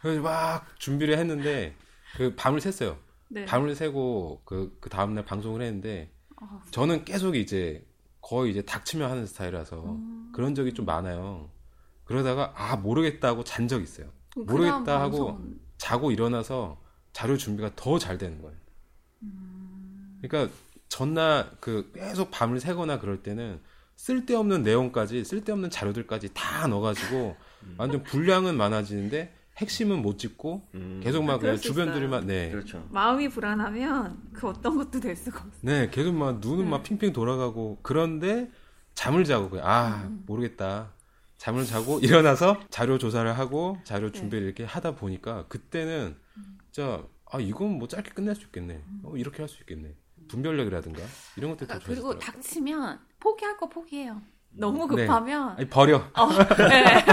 그래서 0.00 0.22
막 0.22 0.66
준비를 0.78 1.18
했는데 1.18 1.74
그 2.16 2.34
밤을 2.36 2.60
샜어요. 2.60 2.96
네. 3.28 3.44
밤을 3.44 3.74
새고 3.74 4.40
그, 4.46 4.76
그 4.80 4.88
다음날 4.88 5.26
방송을 5.26 5.60
했는데 5.60 6.10
아, 6.36 6.62
저는 6.70 7.04
계속 7.04 7.36
이제 7.36 7.84
거의 8.22 8.52
이제 8.52 8.62
닥치며 8.62 9.10
하는 9.10 9.26
스타일이라서 9.26 9.84
음. 9.84 10.32
그런 10.34 10.54
적이 10.54 10.72
좀 10.72 10.86
많아요. 10.86 11.50
그러다가 12.12 12.52
아 12.56 12.76
모르겠다 12.76 13.28
하고 13.28 13.42
잔 13.44 13.66
적 13.68 13.82
있어요. 13.82 14.08
모르겠다 14.36 15.00
하고 15.00 15.40
자고 15.78 16.10
일어나서 16.10 16.80
자료 17.12 17.36
준비가 17.36 17.70
더 17.74 17.98
잘 17.98 18.18
되는 18.18 18.40
거예요. 18.42 18.56
그러니까 20.20 20.54
전날 20.88 21.50
그 21.60 21.90
계속 21.94 22.30
밤을 22.30 22.60
새거나 22.60 22.98
그럴 23.00 23.22
때는 23.22 23.60
쓸데없는 23.96 24.62
내용까지 24.62 25.24
쓸데없는 25.24 25.70
자료들까지 25.70 26.30
다 26.34 26.66
넣어가지고 26.66 27.36
완전 27.78 28.02
분량은 28.02 28.56
많아지는데 28.56 29.34
핵심은 29.58 30.00
못 30.02 30.18
짚고 30.18 30.68
음, 30.74 31.00
계속 31.02 31.24
막 31.24 31.38
그냥 31.38 31.56
수 31.56 31.64
주변들만 31.64 32.26
네, 32.26 32.50
그렇죠. 32.50 32.86
마음이 32.90 33.28
불안하면 33.28 34.30
그 34.32 34.48
어떤 34.48 34.76
것도 34.78 34.98
될 35.00 35.14
수가 35.14 35.40
없어. 35.40 35.58
네 35.62 35.88
계속 35.90 36.14
막 36.14 36.38
눈은 36.40 36.68
막 36.68 36.82
핑핑 36.82 37.12
돌아가고 37.12 37.78
그런데 37.82 38.50
잠을 38.94 39.24
자고 39.24 39.50
그냥 39.50 39.66
아 39.66 40.10
모르겠다 40.26 40.92
잠을 41.42 41.64
자고 41.66 41.98
일어나서 42.06 42.60
자료 42.70 42.98
조사를 42.98 43.36
하고 43.36 43.76
자료 43.82 44.12
준비를 44.12 44.46
이렇게 44.46 44.62
하다 44.64 44.94
보니까 44.94 45.44
그때는 45.48 46.16
진짜 46.70 47.04
아 47.26 47.40
이건 47.40 47.78
뭐 47.80 47.88
짧게 47.88 48.12
끝낼 48.12 48.36
수 48.36 48.42
있겠네 48.42 48.80
어, 49.02 49.16
이렇게 49.16 49.38
할 49.42 49.48
수 49.48 49.58
있겠네 49.62 49.96
분별력이라든가 50.28 51.02
이런 51.36 51.50
것들 51.50 51.66
다 51.66 51.80
그러니까 51.80 52.06
그리고. 52.08 52.16
닥치면 52.20 53.00
포기할 53.18 53.56
거 53.56 53.68
포기해요. 53.68 54.22
너무 54.52 54.86
네. 54.94 55.04
급하면 55.06 55.48
아니 55.58 55.68
버려 55.68 55.96
어, 56.14 56.28
네. 56.28 57.04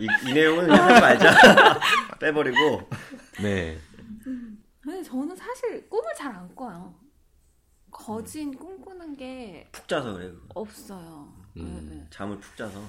이, 0.00 0.08
이 0.28 0.32
내용은 0.32 0.68
하지 0.68 1.00
말자. 1.00 1.78
빼버리고 2.18 2.88
네 3.40 3.78
근데 4.80 5.00
저는 5.04 5.36
사실 5.36 5.88
꿈을 5.88 6.12
잘 6.16 6.32
안 6.34 6.52
꿔요. 6.56 6.92
거진 7.92 8.52
꿈꾸는 8.52 9.16
게 9.16 9.68
푹 9.70 9.86
자서 9.86 10.12
그래. 10.14 10.26
그거. 10.30 10.46
없어요. 10.60 11.32
음. 11.56 11.86
네, 11.88 11.94
네. 11.96 12.06
잠을 12.10 12.36
푹 12.40 12.56
자서. 12.56 12.80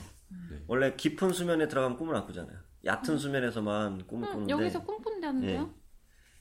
네. 0.49 0.63
원래 0.67 0.95
깊은 0.95 1.33
수면에 1.33 1.67
들어가면 1.67 1.97
꿈을 1.97 2.15
안 2.15 2.25
꾸잖아요. 2.25 2.57
얕은 2.85 3.17
수면에서만 3.17 4.07
꿈을 4.07 4.27
음, 4.29 4.33
꾸는데 4.33 4.53
여기서 4.53 4.83
꿈 4.83 5.01
꾼다는데요? 5.01 5.73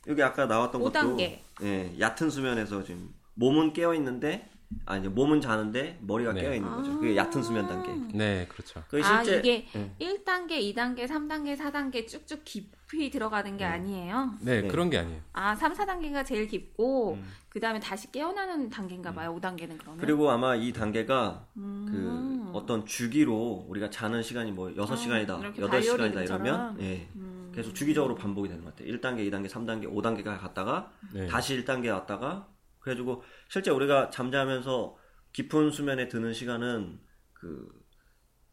여기 0.07 0.23
아까 0.23 0.47
나왔던 0.47 0.83
것도 0.83 0.93
5단계. 0.93 1.39
예, 1.63 1.95
얕은 1.99 2.31
수면에서 2.31 2.83
지금 2.83 3.13
몸은 3.35 3.73
깨어 3.73 3.95
있는데 3.95 4.51
아니 4.87 5.09
몸은 5.09 5.41
자는데 5.41 5.99
머리가 6.01 6.33
네. 6.33 6.43
깨어 6.43 6.55
있는 6.55 6.71
거죠. 6.71 6.99
그게 6.99 7.17
얕은 7.17 7.43
수면 7.43 7.67
단계. 7.67 8.17
네, 8.17 8.47
그렇죠. 8.49 8.83
그 8.89 9.01
아, 9.03 9.23
실제 9.23 9.39
이게 9.39 9.67
예. 9.75 9.95
1단계, 10.01 10.75
2단계, 10.75 11.07
3단계, 11.07 11.57
4단계 11.57 12.07
쭉쭉 12.07 12.45
깊이 12.45 13.11
들어가는 13.11 13.57
게 13.57 13.65
아니에요? 13.65 14.35
네, 14.41 14.63
네. 14.63 14.69
그런 14.69 14.91
게 14.91 14.99
아니에요. 14.99 15.21
아, 15.33 15.55
3, 15.55 15.75
4단계가 15.75 16.25
제일 16.25 16.47
깊고, 16.47 17.15
음. 17.15 17.25
그 17.49 17.59
다음에 17.61 17.81
다시 17.81 18.11
깨어나는 18.13 18.71
단계인가 18.71 19.13
봐요, 19.13 19.37
5단계는 19.41 19.79
그러면. 19.79 19.99
그리고 19.99 20.31
아마 20.31 20.55
이 20.55 20.73
단계가 20.73 21.47
음. 21.57 21.87
그 21.89 22.57
어떤 22.57 22.87
주기로 22.87 23.67
우리가 23.69 23.91
자는 23.91 24.23
시간이 24.23 24.53
뭐 24.53 24.71
6시간이다, 24.71 25.37
음, 25.37 25.41
이렇게 25.41 25.63
8시간이다 25.63 25.71
바이오리듬처럼. 25.71 26.47
이러면 26.47 26.81
예. 26.81 27.09
음. 27.17 27.53
계속 27.55 27.75
주기적으로 27.75 28.15
반복이 28.15 28.49
되는 28.49 28.65
것 28.65 28.75
같아요. 28.75 28.93
1단계, 28.93 29.29
2단계, 29.31 29.49
3단계, 29.49 29.93
5단계가 29.93 30.41
갔다가 30.41 30.93
네. 31.13 31.27
다시 31.27 31.61
1단계 31.65 31.93
왔다가 31.93 32.47
그래가지고 32.81 33.23
실제 33.49 33.71
우리가 33.71 34.11
잠자면서 34.11 34.97
깊은 35.33 35.71
수면에 35.71 36.09
드는 36.09 36.33
시간은 36.33 36.99
그 37.33 37.69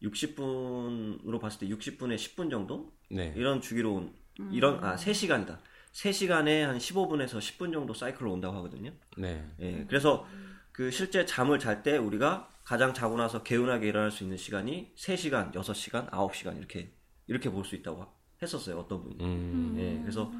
60분으로 0.02 1.40
봤을 1.40 1.60
때 1.60 1.68
60분에 1.74 2.14
10분 2.16 2.50
정도 2.50 2.92
네. 3.10 3.32
이런 3.36 3.60
주기로 3.60 3.94
온 3.94 4.14
이런 4.52 4.82
아 4.84 4.94
3시간이다. 4.96 5.58
3시간에 5.92 6.60
한 6.60 6.78
15분에서 6.78 7.38
10분 7.38 7.72
정도 7.72 7.92
사이클로 7.94 8.32
온다고 8.32 8.56
하거든요. 8.58 8.92
네. 9.16 9.44
예. 9.60 9.84
그래서 9.88 10.26
그 10.70 10.90
실제 10.92 11.24
잠을 11.26 11.58
잘 11.58 11.82
때 11.82 11.96
우리가 11.96 12.52
가장 12.62 12.94
자고 12.94 13.16
나서 13.16 13.42
개운하게 13.42 13.88
일어날 13.88 14.10
수 14.10 14.22
있는 14.22 14.36
시간이 14.36 14.92
3시간, 14.96 15.52
6시간, 15.52 16.10
9시간 16.10 16.56
이렇게 16.58 16.92
이렇게 17.26 17.50
볼 17.50 17.64
수 17.64 17.74
있다고 17.74 18.06
했었어요. 18.40 18.78
어떤 18.78 19.02
분이. 19.02 19.16
음. 19.24 19.76
예. 19.78 20.00
그래서 20.02 20.30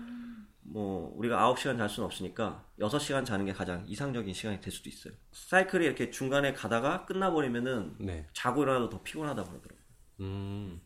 뭐 0.70 1.12
우리가 1.16 1.52
9시간 1.54 1.78
잘 1.78 1.88
수는 1.88 2.06
없으니까 2.06 2.64
6시간 2.78 3.24
자는 3.24 3.46
게 3.46 3.52
가장 3.52 3.84
이상적인 3.86 4.34
시간이 4.34 4.60
될 4.60 4.72
수도 4.72 4.88
있어요. 4.90 5.14
사이클이 5.32 5.84
이렇게 5.84 6.10
중간에 6.10 6.52
가다가 6.52 7.04
끝나버리면은 7.06 7.94
네. 7.98 8.26
자고 8.32 8.62
일어나도 8.62 8.90
더 8.90 9.02
피곤하다고 9.02 9.48
그러더라고요. 9.48 9.78
음. 10.20 10.80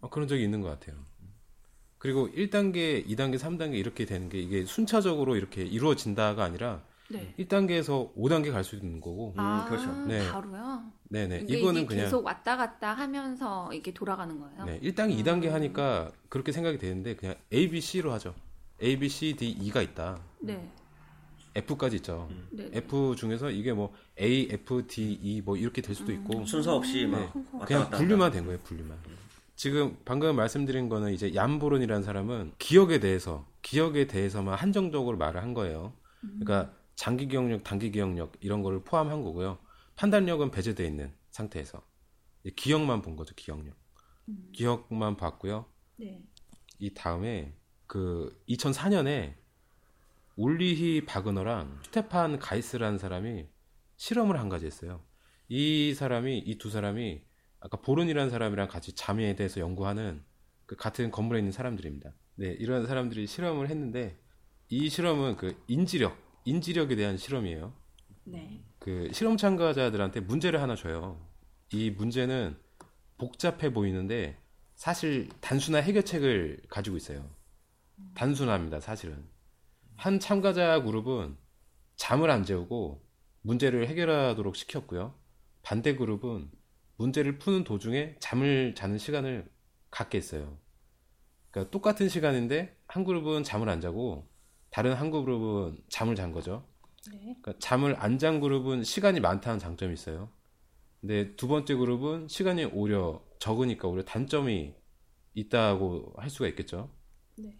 어, 0.00 0.10
그런 0.10 0.28
적이 0.28 0.44
있는 0.44 0.60
것 0.60 0.68
같아요. 0.68 0.96
그리고 1.98 2.28
1단계, 2.28 3.06
2단계, 3.06 3.38
3단계 3.38 3.74
이렇게 3.74 4.04
되는 4.04 4.28
게 4.28 4.38
이게 4.38 4.64
순차적으로 4.64 5.36
이렇게 5.36 5.62
이루어진다가 5.62 6.44
아니라 6.44 6.82
네. 7.08 7.34
1단계에서 7.38 8.14
5단계 8.14 8.52
갈 8.52 8.62
수 8.62 8.76
있는 8.76 9.00
거고. 9.00 9.32
아, 9.36 9.64
그렇죠. 9.68 9.90
네. 10.06 10.30
바로요? 10.30 10.92
네네. 11.08 11.28
그러니까 11.28 11.54
이거는 11.56 11.80
이게 11.82 11.86
그냥 11.88 12.04
계속 12.04 12.24
왔다 12.26 12.56
갔다 12.56 12.92
하면서 12.92 13.72
이게 13.72 13.94
돌아가는 13.94 14.38
거예요? 14.38 14.64
네, 14.64 14.80
1단계, 14.80 15.16
2단계 15.24 15.48
하니까 15.48 16.10
그렇게 16.28 16.52
생각이 16.52 16.78
되는데 16.78 17.16
그냥 17.16 17.36
A, 17.52 17.70
B, 17.70 17.80
C로 17.80 18.12
하죠. 18.12 18.34
A, 18.82 18.98
B, 18.98 19.08
C, 19.08 19.34
D, 19.34 19.48
E가 19.50 19.82
있다. 19.82 20.20
네. 20.40 20.70
F까지 21.54 21.96
있죠. 21.96 22.28
네. 22.50 22.68
F 22.72 23.16
중에서 23.16 23.50
이게 23.50 23.72
뭐 23.72 23.94
A, 24.20 24.48
F, 24.50 24.86
D, 24.86 25.18
E 25.22 25.40
뭐 25.40 25.56
이렇게 25.56 25.80
될 25.80 25.94
수도 25.94 26.12
있고 26.12 26.44
순서 26.44 26.76
없이 26.76 27.06
막 27.06 27.20
네. 27.34 27.42
왔다 27.52 27.66
그냥 27.66 27.82
갔다 27.84 27.96
분류만. 27.96 28.30
된 28.32 28.44
거예요, 28.44 28.58
분류만. 28.62 28.98
지금 29.54 29.96
방금 30.04 30.36
말씀드린 30.36 30.90
거는 30.90 31.14
이제 31.14 31.34
얀보론이라는 31.34 32.02
사람은 32.02 32.52
기억에 32.58 33.00
대해서, 33.00 33.46
기억에 33.62 34.06
대해서만 34.06 34.58
한정적으로 34.58 35.16
말을 35.16 35.42
한 35.42 35.54
거예요. 35.54 35.94
그러니까 36.20 36.74
장기 36.94 37.26
기억력, 37.28 37.64
단기 37.64 37.90
기억력 37.90 38.34
이런 38.40 38.62
거를 38.62 38.84
포함한 38.84 39.22
거고요. 39.22 39.58
판단력은 39.96 40.50
배제되어 40.50 40.86
있는 40.86 41.10
상태에서 41.30 41.82
기억만 42.54 43.00
본 43.00 43.16
거죠, 43.16 43.34
기억력. 43.34 43.74
기억만 44.52 45.16
봤고요. 45.16 45.64
네. 45.96 46.22
이 46.78 46.92
다음에 46.92 47.54
그 47.86 48.42
2004년에 48.48 49.34
울리히 50.36 51.04
바그너랑 51.06 51.80
스테판 51.84 52.38
가이스라는 52.38 52.98
사람이 52.98 53.46
실험을 53.96 54.38
한 54.38 54.48
가지 54.48 54.66
했어요. 54.66 55.02
이 55.48 55.94
사람이 55.94 56.38
이 56.38 56.58
두 56.58 56.70
사람이 56.70 57.22
아까 57.60 57.78
보른이라는 57.80 58.30
사람이랑 58.30 58.68
같이 58.68 58.94
잠에 58.94 59.34
대해서 59.34 59.60
연구하는 59.60 60.22
그 60.66 60.76
같은 60.76 61.10
건물에 61.10 61.38
있는 61.38 61.52
사람들입니다. 61.52 62.12
네, 62.36 62.48
이런 62.58 62.86
사람들이 62.86 63.26
실험을 63.26 63.70
했는데 63.70 64.18
이 64.68 64.88
실험은 64.88 65.36
그 65.36 65.56
인지력, 65.68 66.16
인지력에 66.44 66.96
대한 66.96 67.16
실험이에요. 67.16 67.72
네. 68.24 68.62
그 68.78 69.08
실험 69.12 69.36
참가자들한테 69.36 70.20
문제를 70.20 70.60
하나 70.60 70.74
줘요. 70.74 71.24
이 71.72 71.90
문제는 71.90 72.56
복잡해 73.18 73.72
보이는데 73.72 74.38
사실 74.74 75.28
단순한 75.40 75.82
해결책을 75.84 76.62
가지고 76.68 76.96
있어요. 76.96 77.28
단순합니다, 78.14 78.80
사실은. 78.80 79.28
한 79.96 80.20
참가자 80.20 80.82
그룹은 80.82 81.36
잠을 81.96 82.30
안 82.30 82.44
재우고 82.44 83.04
문제를 83.42 83.88
해결하도록 83.88 84.56
시켰고요. 84.56 85.14
반대 85.62 85.96
그룹은 85.96 86.50
문제를 86.96 87.38
푸는 87.38 87.64
도중에 87.64 88.16
잠을 88.20 88.74
자는 88.74 88.98
시간을 88.98 89.50
갖게 89.90 90.18
했어요. 90.18 90.58
그러니까 91.50 91.70
똑같은 91.70 92.08
시간인데 92.08 92.76
한 92.86 93.04
그룹은 93.04 93.44
잠을 93.44 93.68
안 93.68 93.80
자고 93.80 94.28
다른 94.70 94.94
한 94.94 95.10
그룹은 95.10 95.78
잠을 95.88 96.14
잔 96.16 96.32
거죠. 96.32 96.68
네. 97.10 97.18
그러니까 97.42 97.54
잠을 97.60 97.96
안 97.98 98.18
잔 98.18 98.40
그룹은 98.40 98.84
시간이 98.84 99.20
많다는 99.20 99.58
장점이 99.58 99.94
있어요. 99.94 100.30
근데 101.00 101.36
두 101.36 101.48
번째 101.48 101.74
그룹은 101.76 102.28
시간이 102.28 102.64
오히려 102.66 103.24
적으니까 103.38 103.88
오히려 103.88 104.04
단점이 104.04 104.74
있다고 105.34 106.14
할 106.16 106.30
수가 106.30 106.48
있겠죠. 106.48 106.90
네. 107.36 107.58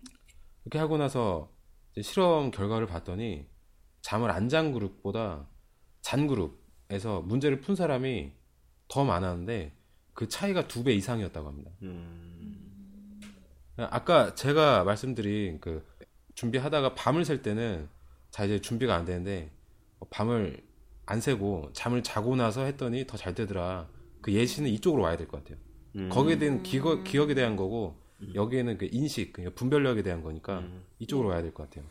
이렇게 0.66 0.78
하고 0.78 0.98
나서 0.98 1.50
이제 1.92 2.02
실험 2.02 2.50
결과를 2.50 2.86
봤더니 2.88 3.46
잠을 4.02 4.30
안 4.30 4.48
잔 4.48 4.72
그룹보다 4.72 5.48
잔 6.00 6.26
그룹에서 6.26 7.22
문제를 7.22 7.60
푼 7.60 7.74
사람이 7.76 8.32
더 8.88 9.04
많았는데 9.04 9.72
그 10.12 10.28
차이가 10.28 10.66
두 10.66 10.82
배 10.84 10.92
이상이었다고 10.94 11.46
합니다. 11.48 11.70
음, 11.82 13.20
아까 13.76 14.34
제가 14.34 14.84
말씀드린 14.84 15.60
그 15.60 15.84
준비하다가 16.34 16.94
밤을 16.94 17.24
샐 17.24 17.42
때는 17.42 17.88
자 18.30 18.44
이제 18.44 18.60
준비가 18.60 18.94
안 18.94 19.04
되는데 19.04 19.50
어, 20.00 20.06
밤을 20.10 20.64
안 21.06 21.20
새고 21.20 21.70
잠을 21.72 22.02
자고 22.02 22.34
나서 22.36 22.64
했더니 22.64 23.06
더 23.06 23.16
잘 23.16 23.34
되더라. 23.34 23.88
그 24.20 24.32
예시는 24.32 24.68
이쪽으로 24.70 25.02
와야 25.04 25.16
될 25.16 25.28
것 25.28 25.42
같아요. 25.44 25.58
음. 25.96 26.08
거기에 26.08 26.38
대한 26.38 26.62
기억, 26.64 27.04
기억에 27.04 27.34
대한 27.34 27.54
거고 27.56 28.00
여기에는 28.34 28.78
그 28.78 28.88
인식, 28.90 29.32
그러니까 29.32 29.54
분별력에 29.58 30.02
대한 30.02 30.22
거니까 30.22 30.60
음. 30.60 30.84
이쪽으로 30.98 31.28
와야 31.30 31.42
될 31.42 31.52
것 31.54 31.64
같아요. 31.70 31.86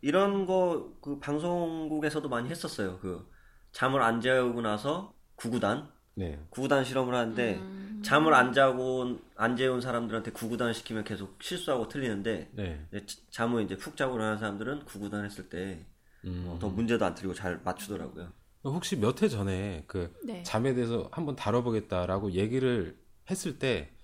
이런 0.00 0.46
거 0.46 0.96
그 1.00 1.18
방송국에서도 1.20 2.28
많이 2.28 2.48
했었어요. 2.50 2.98
그 3.00 3.28
잠을 3.72 4.02
안 4.02 4.20
재우고 4.20 4.60
나서 4.62 5.14
구구단 5.36 5.92
네, 6.14 6.38
구구단 6.50 6.84
실험을 6.84 7.14
하는데 7.14 7.58
음. 7.58 8.02
잠을 8.04 8.34
안 8.34 8.52
자고 8.52 9.18
안 9.36 9.56
재운 9.56 9.80
사람들한테 9.80 10.32
구구단 10.32 10.72
시키면 10.72 11.04
계속 11.04 11.42
실수하고 11.42 11.88
틀리는데 11.88 12.50
네, 12.54 12.86
이제 12.92 13.06
잠을 13.30 13.64
이제 13.64 13.76
푹 13.76 13.96
자고 13.96 14.14
일어나는 14.16 14.38
사람들은 14.38 14.84
구구단 14.86 15.24
했을 15.24 15.48
때 15.48 15.86
음. 16.24 16.56
더 16.60 16.68
문제도 16.70 17.04
안 17.04 17.14
틀리고 17.14 17.34
잘 17.34 17.60
맞추더라고요. 17.64 18.32
혹시 18.64 18.96
몇 18.96 19.22
해 19.22 19.28
전에 19.28 19.84
그 19.86 20.12
네. 20.24 20.42
잠에 20.42 20.74
대해서 20.74 21.08
한번 21.12 21.36
다뤄보겠다라고 21.36 22.32
얘기를 22.32 22.98
했을 23.30 23.58
때 23.58 23.90
네. 23.90 23.95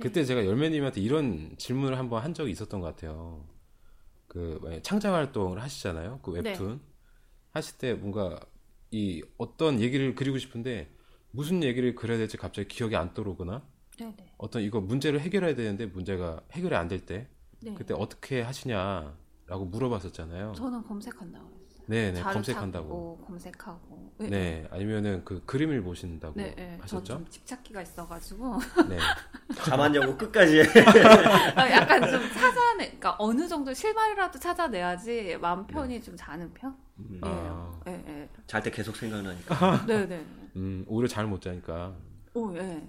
그때 0.00 0.24
제가 0.24 0.44
열매님한테 0.44 1.00
이런 1.00 1.54
질문을 1.56 1.98
한번 1.98 2.22
한 2.22 2.34
적이 2.34 2.52
있었던 2.52 2.80
것 2.80 2.86
같아요. 2.88 3.46
그 4.26 4.80
창작 4.82 5.14
활동을 5.14 5.62
하시잖아요. 5.62 6.20
그 6.22 6.32
네. 6.32 6.50
웹툰 6.50 6.80
하실 7.52 7.78
때 7.78 7.94
뭔가 7.94 8.38
이 8.90 9.22
어떤 9.38 9.80
얘기를 9.80 10.14
그리고 10.14 10.38
싶은데 10.38 10.94
무슨 11.30 11.62
얘기를 11.62 11.94
그려야 11.94 12.18
될지 12.18 12.36
갑자기 12.36 12.68
기억이 12.68 12.96
안 12.96 13.14
떠오르거나 13.14 13.62
네. 13.98 14.14
네. 14.16 14.34
어떤 14.36 14.62
이거 14.62 14.80
문제를 14.80 15.20
해결해야 15.20 15.54
되는데 15.54 15.86
문제가 15.86 16.42
해결이 16.52 16.74
안 16.74 16.88
될때 16.88 17.28
네. 17.60 17.74
그때 17.74 17.94
어떻게 17.94 18.42
하시냐라고 18.42 19.64
물어봤었잖아요. 19.70 20.52
저는 20.52 20.82
검색한다고 20.82 21.46
했어요. 21.46 21.55
네, 21.86 22.12
네, 22.12 22.20
검색한다고. 22.20 23.24
검색하고. 23.26 24.12
네, 24.18 24.66
아니면은 24.70 25.24
그 25.24 25.44
그림을 25.44 25.82
보신다고 25.82 26.34
네, 26.36 26.54
네. 26.54 26.78
하셨죠? 26.80 27.24
집착기가 27.28 27.82
있어가지고 27.82 28.58
네. 28.88 28.98
잠안 29.64 29.92
자고 29.92 30.16
끝까지 30.16 30.62
아, 31.54 31.70
약간 31.70 32.00
좀 32.10 32.20
찾아내, 32.32 32.86
그러니까 32.86 33.14
어느 33.18 33.46
정도 33.46 33.72
실마리라도 33.72 34.38
찾아내야지 34.38 35.36
마음 35.40 35.66
편히 35.66 36.02
좀 36.02 36.16
자는 36.16 36.52
편. 36.54 36.76
음, 36.98 37.20
아. 37.22 37.80
예, 37.86 37.92
예, 38.08 38.28
잘때 38.46 38.70
계속 38.70 38.96
생각나니까. 38.96 39.86
네, 39.86 40.06
네. 40.06 40.24
음, 40.56 40.84
오히려 40.88 41.06
잠을 41.08 41.30
못 41.30 41.40
자니까. 41.40 41.94
오, 42.34 42.56
예. 42.56 42.82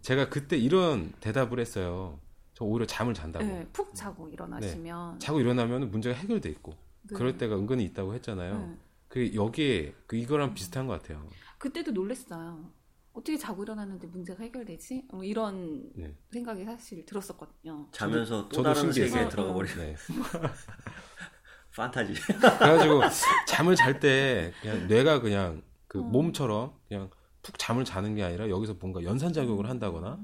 제가 0.00 0.28
그때 0.28 0.56
이런 0.56 1.12
대답을 1.20 1.60
했어요. 1.60 2.18
저 2.54 2.64
오히려 2.64 2.86
잠을 2.86 3.14
잔다고. 3.14 3.44
네, 3.44 3.66
푹 3.72 3.94
자고 3.94 4.28
일어나시면 4.28 5.18
자고 5.20 5.40
일어나면 5.40 5.90
문제가 5.90 6.16
해결돼 6.16 6.48
있고 6.50 6.74
네. 7.02 7.16
그럴 7.16 7.36
때가 7.38 7.56
은근히 7.56 7.84
있다고 7.84 8.14
했잖아요. 8.14 8.58
네. 8.68 8.78
그 9.08 9.34
여기에 9.34 9.94
그 10.06 10.16
이거랑 10.16 10.54
비슷한 10.54 10.86
것 10.86 11.00
같아요. 11.00 11.26
그때도 11.58 11.90
놀랬어요. 11.92 12.70
어떻게 13.12 13.36
자고 13.36 13.62
일어났는데 13.64 14.06
문제가 14.06 14.42
해결되지? 14.44 15.08
뭐 15.12 15.24
이런 15.24 15.90
네. 15.96 16.14
생각이 16.32 16.64
사실 16.64 17.04
들었었거든요. 17.04 17.88
자면서 17.90 18.48
또 18.48 18.56
저도 18.56 18.62
다른 18.62 18.80
신기했어요. 18.92 19.12
세계에 19.12 19.28
들어가 19.28 19.52
버리 19.52 19.68
네. 19.74 19.96
판타지. 21.76 22.14
그래가지고 22.14 23.02
잠을 23.46 23.74
잘 23.76 24.00
때 24.00 24.52
그냥 24.60 24.86
뇌가 24.88 25.20
그냥 25.20 25.62
그 25.86 26.00
어. 26.00 26.02
몸처럼 26.02 26.74
그냥 26.88 27.10
푹 27.42 27.58
잠을 27.58 27.84
자는 27.84 28.14
게 28.14 28.22
아니라 28.22 28.48
여기서 28.48 28.74
뭔가 28.74 29.02
연산 29.02 29.32
작용을 29.32 29.68
한다거나 29.68 30.18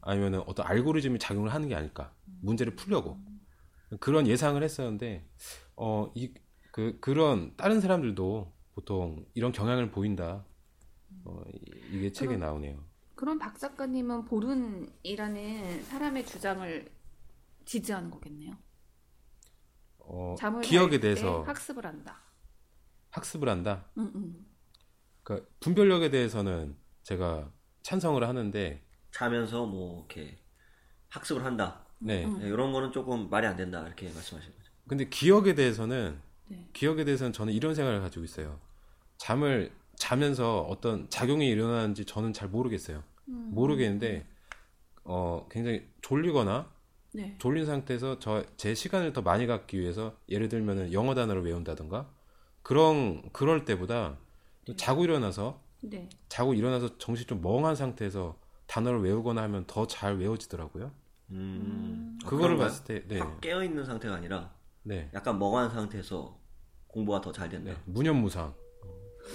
아니면은 0.00 0.42
어떤 0.46 0.66
알고리즘이 0.66 1.18
작용을 1.18 1.52
하는 1.52 1.68
게 1.68 1.74
아닐까 1.74 2.12
문제를 2.42 2.74
풀려고 2.76 3.18
그런 4.00 4.26
예상을 4.26 4.62
했었는데 4.62 5.26
어 5.78 6.10
이 6.16 6.32
그 6.70 6.98
그런 7.00 7.56
다른 7.56 7.80
사람들도 7.80 8.52
보통 8.74 9.24
이런 9.34 9.50
경향을 9.52 9.90
보인다 9.90 10.44
어, 11.24 11.42
이- 11.52 11.96
이게 11.96 12.12
책에 12.12 12.28
그럼- 12.36 12.40
나오네요. 12.40 12.84
그럼 13.16 13.38
박 13.38 13.58
작가님은 13.58 14.26
보른이라는 14.26 15.82
사람의 15.84 16.24
주장을 16.26 16.88
지지하는 17.64 18.10
거겠네요. 18.10 18.52
어, 19.98 20.34
잠을 20.38 20.62
기억에 20.62 21.00
대해서 21.00 21.42
학습을 21.42 21.84
한다. 21.84 22.22
학습을 23.10 23.48
한다. 23.48 23.86
음, 23.98 24.12
음. 24.14 24.46
그러니까 25.24 25.48
분별력에 25.60 26.10
대해서는 26.10 26.76
제가 27.02 27.50
찬성을 27.82 28.22
하는데 28.26 28.86
자면서 29.10 29.66
뭐 29.66 29.98
이렇게 30.08 30.38
학습을 31.08 31.44
한다. 31.44 31.84
네. 31.98 32.24
음. 32.24 32.38
네, 32.38 32.46
이런 32.46 32.70
거는 32.72 32.92
조금 32.92 33.28
말이 33.28 33.46
안 33.46 33.56
된다 33.56 33.84
이렇게 33.84 34.08
거죠. 34.12 34.36
근데 34.88 35.08
기억에 35.08 35.54
대해서는 35.54 36.18
네. 36.48 36.68
기억에 36.72 37.04
대해서는 37.04 37.32
저는 37.32 37.52
이런 37.52 37.74
생각을 37.74 38.00
가지고 38.00 38.24
있어요. 38.24 38.58
잠을 39.18 39.70
자면서 39.96 40.60
어떤 40.62 41.08
작용이 41.10 41.48
일어나는지 41.48 42.04
저는 42.04 42.32
잘 42.32 42.48
모르겠어요. 42.48 43.02
음. 43.28 43.50
모르겠는데 43.52 44.26
어 45.04 45.46
굉장히 45.50 45.86
졸리거나 46.02 46.70
네. 47.12 47.34
졸린 47.38 47.66
상태에서 47.66 48.18
저 48.18 48.44
제 48.56 48.74
시간을 48.74 49.12
더 49.12 49.22
많이 49.22 49.46
갖기 49.46 49.78
위해서 49.78 50.16
예를 50.28 50.48
들면은 50.48 50.92
영어 50.92 51.14
단어를 51.14 51.44
외운다든가 51.44 52.08
그런 52.62 53.22
그럴 53.32 53.64
때보다 53.64 54.18
또 54.64 54.76
자고 54.76 55.04
일어나서 55.04 55.60
네. 55.82 56.08
자고 56.28 56.54
일어나서 56.54 56.98
정신 56.98 57.26
좀 57.26 57.40
멍한 57.42 57.76
상태에서 57.76 58.38
단어를 58.66 59.00
외우거나 59.00 59.42
하면 59.42 59.64
더 59.66 59.86
잘 59.86 60.18
외워지더라고요. 60.18 60.92
음. 61.30 62.18
아, 62.24 62.28
그거를? 62.28 62.56
봤을 62.56 62.84
때 62.84 63.06
네. 63.08 63.18
확 63.18 63.40
깨어 63.40 63.64
있는 63.64 63.84
상태가 63.84 64.14
아니라 64.14 64.52
네. 64.82 65.10
약간 65.14 65.38
멍한 65.38 65.70
상태에서 65.70 66.38
공부가 66.86 67.20
더 67.20 67.32
잘 67.32 67.48
된다. 67.48 67.72
네. 67.72 67.76
무념무상. 67.86 68.54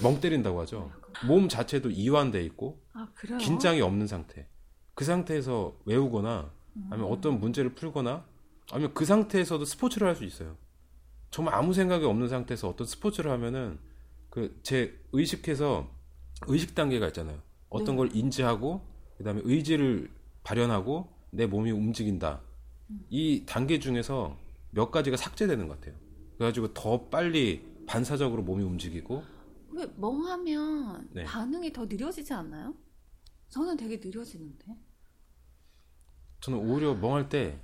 멍 0.02 0.20
때린다고 0.20 0.60
하죠. 0.62 0.92
몸 1.28 1.48
자체도 1.48 1.92
이완돼 1.92 2.44
있고 2.46 2.82
아 2.94 3.08
그래요? 3.14 3.38
긴장이 3.38 3.82
없는 3.82 4.08
상태. 4.08 4.48
그 4.96 5.06
상태에서 5.06 5.78
외우거나 5.86 6.52
아니면 6.90 7.10
음. 7.10 7.14
어떤 7.14 7.40
문제를 7.40 7.76
풀거나 7.76 8.26
아니면 8.72 8.94
그 8.94 9.06
상태에서도 9.06 9.64
스포츠를 9.66 10.08
할 10.08 10.16
수 10.16 10.24
있어요. 10.24 10.58
정말 11.30 11.54
아무 11.56 11.74
생각이 11.74 12.06
없는 12.06 12.28
상태에서 12.30 12.70
어떤 12.70 12.88
스포츠를 12.88 13.30
하면은 13.32 13.80
그 14.30 14.60
제 14.64 15.00
의식해서 15.12 15.88
의식 16.48 16.74
단계가 16.74 17.08
있잖아요. 17.08 17.40
어떤 17.70 17.96
네. 17.96 17.98
걸 17.98 18.16
인지하고 18.16 18.82
그다음에 19.18 19.42
의지를 19.44 20.10
발현하고 20.44 21.08
내 21.30 21.46
몸이 21.46 21.70
움직인다. 21.72 22.42
음. 22.90 23.06
이 23.10 23.44
단계 23.46 23.80
중에서 23.80 24.38
몇 24.74 24.92
가지가 24.92 25.18
삭제되는 25.18 25.68
것 25.68 25.80
같아요. 25.80 25.96
그래가지고 26.38 26.74
더 26.74 27.10
빨리 27.10 27.66
반사적으로 27.86 28.42
몸이 28.44 28.64
움직이고 28.64 29.24
왜 29.72 29.86
멍하면 29.98 31.10
네. 31.12 31.24
반응이 31.24 31.72
더 31.74 31.86
느려지지 31.86 32.34
않나요? 32.34 32.76
저는 33.50 33.78
되게 33.78 33.98
느려지는데. 34.04 34.66
저는 36.42 36.60
오히려 36.60 36.94
멍할 36.96 37.30
때 37.30 37.60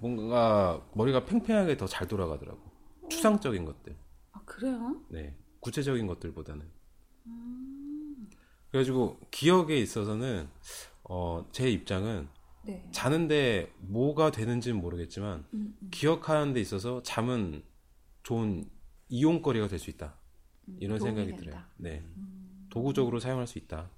뭔가 0.00 0.84
머리가 0.94 1.24
팽팽하게 1.24 1.76
더 1.76 1.86
잘 1.86 2.06
돌아가더라고. 2.08 2.60
추상적인 3.08 3.64
것들. 3.64 3.96
아 4.32 4.42
그래요? 4.44 5.02
네. 5.08 5.36
구체적인 5.60 6.06
것들보다는. 6.06 6.68
그래가지고 8.70 9.18
기억에 9.30 9.76
있어서는 9.78 10.48
어, 11.04 11.46
제 11.52 11.68
입장은 11.70 12.28
네. 12.62 12.86
자는데 12.92 13.72
뭐가 13.78 14.30
되는지는 14.30 14.80
모르겠지만 14.80 15.44
음, 15.54 15.74
음. 15.82 15.88
기억하는 15.90 16.52
데 16.52 16.60
있어서 16.60 17.02
잠은 17.02 17.62
좋은 18.22 18.68
이용거리가 19.08 19.68
될 19.68 19.78
수 19.78 19.90
있다. 19.90 20.14
이런 20.78 20.98
도움이 20.98 21.14
생각이 21.16 21.30
된다. 21.42 21.68
음. 21.78 21.82
들어요. 21.82 21.94
네. 21.96 22.04
도구적으로 22.70 23.18
사용할 23.18 23.46
수 23.46 23.58
있다. 23.58 23.90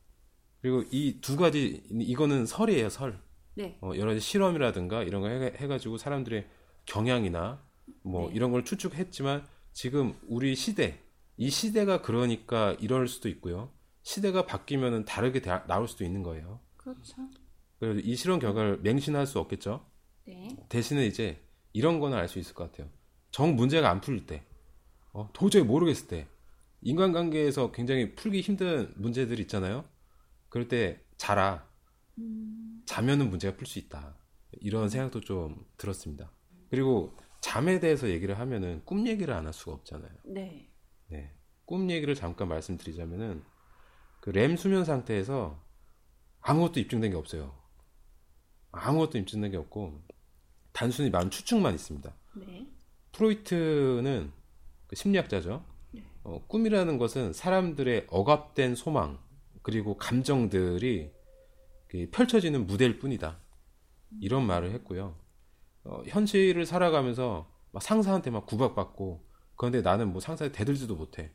그리고 0.61 0.85
이 0.91 1.21
두 1.21 1.37
가지 1.37 1.83
이거는 1.91 2.47
설이에요, 2.47 2.89
설. 2.89 3.21
네. 3.55 3.77
어, 3.83 3.93
여러 3.97 4.13
가지 4.13 4.21
실험이라든가 4.21 5.03
이런 5.03 5.21
거 5.23 5.29
해, 5.29 5.53
해가지고 5.57 5.99
사람들의 5.99 6.47
경향이나 6.87 7.61
뭐 8.03 8.29
네. 8.29 8.35
이런 8.37 8.53
걸 8.53 8.65
추측했지만 8.65 9.47
지금 9.73 10.15
우리 10.29 10.55
시대 10.55 11.01
이 11.37 11.51
시대가 11.51 12.01
그러니까 12.01 12.75
이럴 12.81 13.09
수도 13.09 13.29
있고요. 13.29 13.71
시대가 14.03 14.47
바뀌면은 14.47 15.05
다르게 15.05 15.43
다- 15.43 15.65
나올 15.67 15.89
수도 15.89 16.05
있는 16.05 16.23
거예요. 16.23 16.61
그렇죠. 16.77 17.17
그래서 17.83 17.99
이 17.99 18.15
실험 18.15 18.39
결과를 18.39 18.79
맹신할 18.83 19.27
수 19.27 19.41
없겠죠. 19.41 19.85
네. 20.25 20.57
대신에 20.69 21.05
이제 21.05 21.45
이런 21.73 21.99
거는 21.99 22.17
알 22.17 22.29
수 22.29 22.39
있을 22.39 22.55
것 22.55 22.71
같아요. 22.71 22.89
정 23.33 23.57
문제가 23.57 23.91
안 23.91 24.01
풀릴 24.01 24.25
때, 24.25 24.45
어, 25.13 25.29
도저히 25.33 25.65
모르겠을 25.65 26.07
때, 26.07 26.29
인간관계에서 26.83 27.73
굉장히 27.73 28.15
풀기 28.15 28.41
힘든 28.41 28.93
문제들 28.97 29.41
있잖아요. 29.41 29.85
그럴 30.49 30.69
때 30.69 31.01
자라. 31.17 31.69
자면은 32.87 33.31
문제가 33.31 33.57
풀 33.57 33.67
수 33.67 33.81
있다. 33.81 34.17
이런 34.61 34.89
생각도 34.89 35.19
좀 35.21 35.67
들었습니다. 35.77 36.31
그리고 36.71 37.17
잠에 37.41 37.81
대해서 37.81 38.09
얘기를 38.11 38.39
하면은 38.39 38.83
꿈 38.85 39.09
얘기를 39.09 39.35
안 39.35 39.47
할 39.47 39.53
수가 39.53 39.73
없잖아요. 39.73 40.13
네. 40.27 40.71
네. 41.09 41.35
꿈 41.65 41.91
얘기를 41.91 42.15
잠깐 42.15 42.47
말씀드리자면은 42.47 43.43
그 44.21 44.31
렘 44.31 44.57
수면 44.57 44.85
상태에서 44.85 45.61
아무것도 46.43 46.79
입증된 46.79 47.11
게 47.11 47.17
없어요. 47.17 47.61
아무것도 48.73 49.19
입증된 49.19 49.51
게 49.51 49.57
없고 49.57 50.01
단순히 50.73 51.11
많은 51.11 51.31
추측만 51.31 51.75
있습니다. 51.75 52.13
네. 52.37 52.67
프로이트는 53.13 54.33
그 54.87 54.97
심리학자죠. 54.97 55.65
어, 56.25 56.45
꿈이라는 56.47 56.99
것은 56.99 57.33
사람들의 57.33 58.07
억압된 58.09 58.75
소망 58.75 59.19
그리고 59.63 59.97
감정들이 59.97 61.13
그 61.89 62.09
펼쳐지는 62.11 62.67
무대일 62.67 62.99
뿐이다. 62.99 63.39
이런 64.21 64.47
말을 64.47 64.73
했고요. 64.73 65.15
어, 65.85 66.03
현실을 66.07 66.65
살아가면서 66.65 67.51
막 67.73 67.83
상사한테 67.83 68.31
막 68.31 68.47
구박받고 68.47 69.27
그런데 69.57 69.83
나는 69.83 70.13
뭐 70.13 70.21
상사에 70.21 70.53
대들지도 70.53 70.95
못해. 70.97 71.33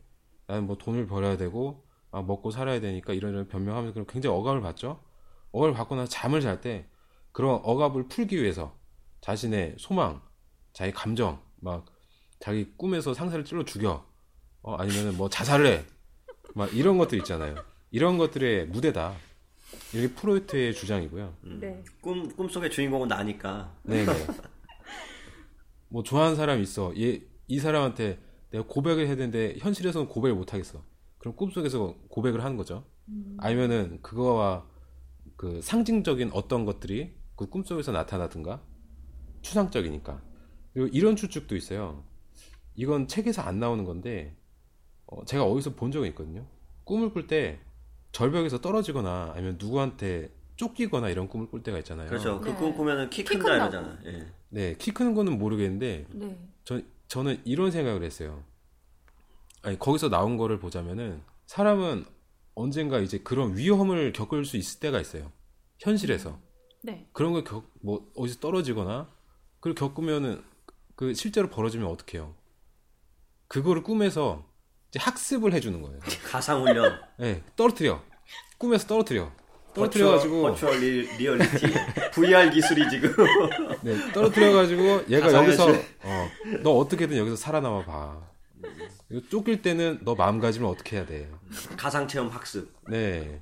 나는 0.48 0.66
뭐 0.66 0.78
돈을 0.78 1.08
벌어야 1.08 1.38
되고 1.38 1.86
아, 2.12 2.22
먹고 2.22 2.52
살아야 2.52 2.80
되니까 2.80 3.14
이런 3.14 3.34
이런 3.34 3.48
변명하면서 3.48 4.06
굉장히 4.06 4.36
억압을 4.36 4.62
받죠. 4.62 5.04
억압을 5.52 5.74
받고 5.74 5.96
나서 5.96 6.10
잠을 6.10 6.42
잘 6.42 6.62
때 6.62 6.88
그런 7.38 7.60
억압을 7.62 8.08
풀기 8.08 8.42
위해서 8.42 8.76
자신의 9.22 9.76
소망, 9.78 10.24
자기 10.74 10.92
감정, 10.92 11.40
막 11.58 11.86
자기 12.40 12.74
꿈에서 12.76 13.14
상사를 13.14 13.46
찔러 13.46 13.64
죽여, 13.64 14.04
어, 14.64 14.74
아니면은 14.74 15.16
뭐 15.18 15.30
자살을 15.30 15.68
해, 15.68 15.86
막 16.56 16.74
이런 16.74 16.98
것들 16.98 17.16
있잖아요. 17.20 17.54
이런 17.92 18.18
것들의 18.18 18.70
무대다. 18.70 19.14
이게 19.94 20.12
프로이트의 20.16 20.74
주장이고요. 20.74 21.38
네. 21.62 21.84
꿈 22.02 22.28
꿈속의 22.28 22.72
주인공은 22.72 23.08
나니까. 23.08 23.72
네네. 23.84 24.12
뭐 25.90 26.02
좋아하는 26.02 26.36
사람 26.36 26.60
있어. 26.60 26.92
얘, 27.00 27.22
이 27.48 27.60
사람한테 27.60 28.18
내가 28.50 28.66
고백을 28.66 29.06
해야 29.06 29.16
되는데 29.16 29.58
현실에서는 29.60 30.08
고백을 30.08 30.36
못 30.36 30.56
하겠어. 30.56 30.84
그럼 31.20 31.36
꿈속에서 31.36 31.98
고백을 32.10 32.44
하는 32.44 32.58
거죠. 32.58 32.84
아니면은 33.38 34.02
그거와 34.02 34.66
그 35.36 35.62
상징적인 35.62 36.32
어떤 36.34 36.66
것들이 36.66 37.17
그 37.38 37.48
꿈속에서 37.48 37.94
나타나든가 37.94 38.62
추상적이니까. 39.42 40.22
그리고 40.74 40.90
이런 40.92 41.16
추측도 41.16 41.56
있어요. 41.56 42.04
이건 42.76 43.08
책에서 43.08 43.42
안 43.44 43.60
나오는 43.60 43.86
건데 43.86 44.36
어, 45.06 45.24
제가 45.24 45.46
어디서 45.46 45.76
본 45.76 45.92
적이 45.92 46.10
있거든요. 46.10 46.46
꿈을 46.84 47.14
꿀 47.14 47.28
때 47.28 47.60
절벽에서 48.12 48.60
떨어지거나 48.60 49.32
아니면 49.36 49.58
누구한테 49.60 50.32
쫓기거나 50.58 51.10
이런 51.10 51.30
꿈을 51.30 51.48
꿀 51.50 51.62
때가 51.64 51.78
있잖아요. 51.80 52.10
그렇죠. 52.10 52.42
그 52.42 52.50
네. 52.50 52.56
꿈 52.56 52.76
꾸면은 52.76 53.10
키 53.10 53.24
키 53.24 53.38
큰다 53.38 53.68
큰다고. 53.68 53.76
이러잖아. 53.78 54.00
예. 54.06 54.28
네, 54.50 54.76
키 54.78 54.92
크는 54.92 55.14
거는 55.14 55.38
모르겠는데 55.38 56.08
네. 56.10 56.38
저, 56.64 56.82
저는 57.08 57.40
이런 57.46 57.70
생각을 57.72 58.04
했어요. 58.04 58.44
아니, 59.62 59.78
거기서 59.78 60.10
나온 60.10 60.38
거를 60.38 60.60
보자면은 60.60 61.22
사람은 61.46 62.06
언젠가 62.56 63.00
이제 63.00 63.20
그런 63.20 63.56
위험을 63.56 64.14
겪을 64.14 64.46
수 64.46 64.58
있을 64.58 64.80
때가 64.80 65.00
있어요. 65.00 65.32
현실에서. 65.80 66.40
네. 66.82 67.08
그런 67.14 67.34
걸 67.34 67.44
겪, 67.44 67.64
뭐, 67.82 68.10
어디서 68.16 68.40
떨어지거나, 68.40 69.10
그걸 69.60 69.76
겪으면은, 69.76 70.44
그, 70.96 71.14
실제로 71.14 71.50
벌어지면 71.50 71.88
어떡해요? 71.88 72.34
그거를 73.48 73.84
꿈에서 73.84 74.46
이제 74.90 75.00
학습을 75.00 75.54
해주는 75.54 75.82
거예요. 75.82 76.00
가상 76.26 76.62
훈련. 76.64 77.00
예, 77.22 77.44
떨어뜨려. 77.56 78.02
꿈에서 78.58 78.88
떨어뜨려. 78.88 79.32
떨어뜨려가지고, 79.74 80.42
virtual 80.42 80.80
리, 80.80 81.02
reality 81.18 81.68
VR 82.14 82.50
기술이 82.50 82.90
지금 82.90 83.14
네, 83.84 84.12
떨어뜨려가지고, 84.12 85.06
얘가 85.10 85.32
여기서, 85.32 85.72
실- 85.74 85.86
어, 86.04 86.28
너 86.64 86.72
어떻게든 86.78 87.16
여기서 87.18 87.36
살아남아 87.36 87.86
봐. 87.86 88.22
이거 89.10 89.22
쫓길 89.30 89.62
때는 89.62 90.00
너 90.04 90.16
마음가짐을 90.16 90.68
어떻게 90.68 90.98
해야 90.98 91.06
돼? 91.06 91.30
가상 91.78 92.08
체험 92.08 92.28
학습. 92.28 92.74
네. 92.90 93.40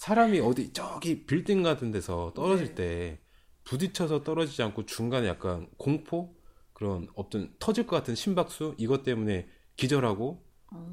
사람이 0.00 0.40
어디 0.40 0.72
저기 0.72 1.26
빌딩 1.26 1.62
같은 1.62 1.90
데서 1.90 2.32
떨어질 2.34 2.74
때 2.74 3.20
부딪혀서 3.64 4.24
떨어지지 4.24 4.62
않고 4.62 4.86
중간에 4.86 5.28
약간 5.28 5.68
공포 5.76 6.34
그런 6.72 7.06
어떤 7.14 7.52
터질 7.58 7.86
것 7.86 7.96
같은 7.96 8.14
심박수 8.14 8.76
이것 8.78 9.02
때문에 9.02 9.46
기절하고 9.76 10.42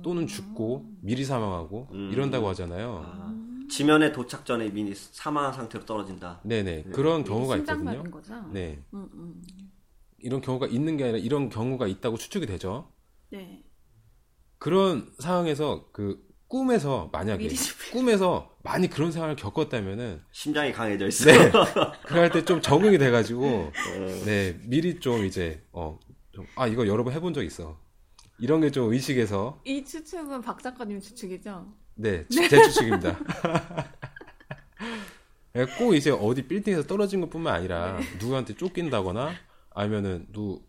또는 0.04 0.28
죽고 0.28 0.92
미리 1.00 1.24
사망하고 1.24 1.88
음. 1.94 2.10
이런다고 2.12 2.50
하잖아요. 2.50 3.06
아, 3.08 3.34
지면에 3.70 4.12
도착 4.12 4.46
전에 4.46 4.66
이미 4.68 4.94
사망한 4.94 5.54
상태로 5.54 5.86
떨어진다. 5.86 6.42
네네 6.44 6.84
그런 6.92 7.24
경우가 7.24 7.56
심장 7.56 7.80
있거든요. 7.80 8.52
네 8.52 8.84
음, 8.94 9.10
음. 9.14 9.42
이런 10.18 10.42
경우가 10.42 10.68
있는 10.68 10.98
게 10.98 11.06
아니라 11.06 11.18
이런 11.20 11.48
경우가 11.48 11.88
있다고 11.88 12.18
추측이 12.18 12.46
되죠. 12.46 12.92
네. 13.30 13.64
그런 14.58 15.10
상황에서 15.18 15.88
그 15.94 16.27
꿈에서 16.48 17.10
만약에. 17.12 17.50
꿈에서 17.92 18.56
많이 18.64 18.90
그런 18.90 19.12
상황을 19.12 19.36
겪었다면은 19.36 20.22
심장이 20.32 20.72
강해져 20.72 21.08
있어. 21.08 21.26
네. 21.32 21.52
그럴 22.06 22.30
때 22.30 22.44
좀 22.46 22.62
적응이 22.62 22.98
돼가지고, 22.98 23.72
네, 24.26 24.58
미리 24.64 25.00
좀 25.00 25.26
이제, 25.26 25.62
어, 25.72 26.00
좀, 26.32 26.46
아, 26.56 26.68
이거 26.68 26.88
여러 26.88 27.04
번 27.04 27.14
해본 27.14 27.34
적 27.34 27.44
있어. 27.44 27.80
이런 28.40 28.62
게 28.62 28.70
좀 28.70 28.92
의식해서, 28.94 29.62
이 29.66 29.84
추측은 29.84 30.42
박 30.42 30.62
작가님 30.62 31.02
추측이죠? 31.02 31.74
네, 31.96 32.26
제 32.30 32.48
추측입니다. 32.48 33.18
네, 35.54 35.66
꼭 35.78 35.96
이제 35.96 36.12
어디 36.12 36.48
빌딩에서 36.48 36.84
떨어진 36.84 37.20
것 37.22 37.30
뿐만 37.30 37.56
아니라, 37.56 38.00
누구한테 38.20 38.56
쫓긴다거나, 38.56 39.32
아니면은, 39.72 40.28
누, 40.32 40.62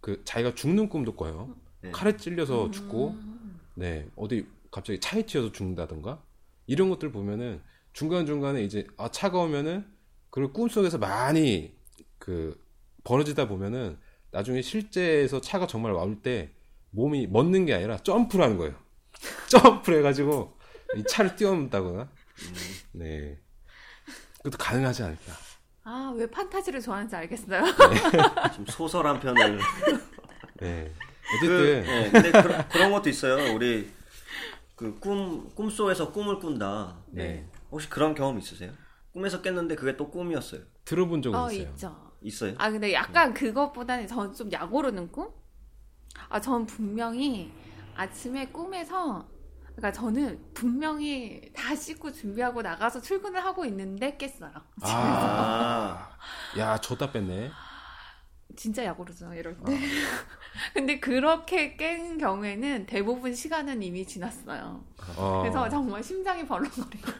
그, 0.00 0.22
자기가 0.24 0.54
죽는 0.54 0.88
꿈도 0.88 1.16
꿔요. 1.16 1.54
네. 1.82 1.90
칼에 1.90 2.16
찔려서 2.16 2.70
죽고, 2.70 3.16
네, 3.74 4.06
어디 4.14 4.46
갑자기 4.76 5.00
차에 5.00 5.24
치여서 5.24 5.52
죽는다던가, 5.52 6.22
이런 6.66 6.90
것들 6.90 7.10
보면은, 7.10 7.62
중간중간에 7.94 8.62
이제, 8.62 8.86
아, 8.98 9.08
차가 9.08 9.38
오면은, 9.38 9.86
그걸 10.28 10.52
꿈속에서 10.52 10.98
많이, 10.98 11.74
그, 12.18 12.62
벌어지다 13.02 13.48
보면은, 13.48 13.98
나중에 14.32 14.60
실제에서 14.60 15.40
차가 15.40 15.66
정말 15.66 15.92
와올 15.92 16.20
때, 16.20 16.52
몸이 16.90 17.26
멎는 17.28 17.64
게 17.64 17.72
아니라 17.72 17.96
점프를 17.96 18.44
하는 18.44 18.58
거예요. 18.58 18.74
점프를 19.48 20.00
해가지고, 20.00 20.58
이 20.96 21.04
차를 21.08 21.36
뛰어넘다거나, 21.36 22.10
네. 22.92 23.38
그것도 24.42 24.58
가능하지 24.58 25.04
않을까. 25.04 25.32
아, 25.84 26.12
왜 26.14 26.30
판타지를 26.30 26.82
좋아하는지 26.82 27.16
알겠어요. 27.16 27.64
지금 28.52 28.66
소설 28.68 29.06
한 29.06 29.18
편을. 29.20 29.58
네. 30.60 30.92
그, 31.40 31.46
어쨌든, 31.46 31.82
네, 31.82 32.10
근데 32.10 32.30
그런, 32.30 32.68
그런 32.68 32.92
것도 32.92 33.08
있어요. 33.08 33.54
우리 33.54 33.95
그 34.76 35.00
꿈 35.00 35.48
꿈속에서 35.54 36.12
꿈을 36.12 36.38
꾼다. 36.38 36.96
네. 37.08 37.48
혹시 37.70 37.88
그런 37.88 38.14
경험 38.14 38.38
있으세요? 38.38 38.72
꿈에서 39.12 39.40
깼는데 39.40 39.74
그게 39.74 39.96
또 39.96 40.10
꿈이었어요. 40.10 40.60
들어본 40.84 41.22
적은 41.22 41.38
어, 41.38 41.50
있어요. 41.50 41.68
있죠. 41.70 42.12
있어요? 42.20 42.54
아, 42.58 42.70
근데 42.70 42.92
약간 42.92 43.32
그것보다는 43.32 44.06
저는 44.06 44.34
좀 44.34 44.52
약오르는 44.52 45.10
꿈? 45.10 45.30
아, 46.28 46.40
전 46.40 46.66
분명히 46.66 47.52
아침에 47.94 48.46
꿈에서, 48.48 49.26
그러니까 49.74 49.92
저는 49.92 50.44
분명히 50.52 51.50
다 51.54 51.74
씻고 51.74 52.12
준비하고 52.12 52.60
나가서 52.62 53.00
출근을 53.00 53.42
하고 53.44 53.64
있는데 53.64 54.16
깼어요. 54.16 54.52
아, 54.82 56.10
야, 56.58 56.78
줬다 56.78 57.10
뺐네. 57.12 57.50
진짜 58.54 58.84
약오르죠, 58.84 59.34
이럴 59.34 59.56
때. 59.58 59.78
근데 60.72 61.00
그렇게 61.00 61.76
깬 61.76 62.16
경우에는 62.18 62.86
대부분 62.86 63.34
시간은 63.34 63.82
이미 63.82 64.06
지났어요. 64.06 64.84
어. 65.16 65.40
그래서 65.42 65.68
정말 65.68 66.02
심장이 66.02 66.46
벌렁거리고 66.46 67.12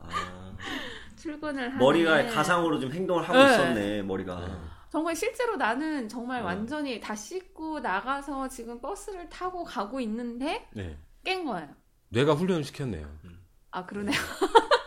아, 0.00 0.52
출근을 1.16 1.76
머리가 1.76 2.26
가상으로 2.26 2.80
좀 2.80 2.92
행동을 2.92 3.22
하고 3.28 3.38
네. 3.38 3.44
있었네. 3.44 4.02
머리가. 4.02 4.72
정말 4.90 5.16
실제로 5.16 5.56
나는 5.56 6.08
정말 6.08 6.40
네. 6.40 6.46
완전히 6.46 7.00
다 7.00 7.14
씻고 7.14 7.80
나가서 7.80 8.48
지금 8.48 8.80
버스를 8.80 9.28
타고 9.28 9.64
가고 9.64 10.00
있는데 10.00 10.68
네. 10.72 10.98
깬 11.24 11.44
거예요. 11.44 11.68
뇌가 12.10 12.34
훈련을 12.34 12.64
시켰네요. 12.64 13.08
아 13.70 13.86
그러네요. 13.86 14.18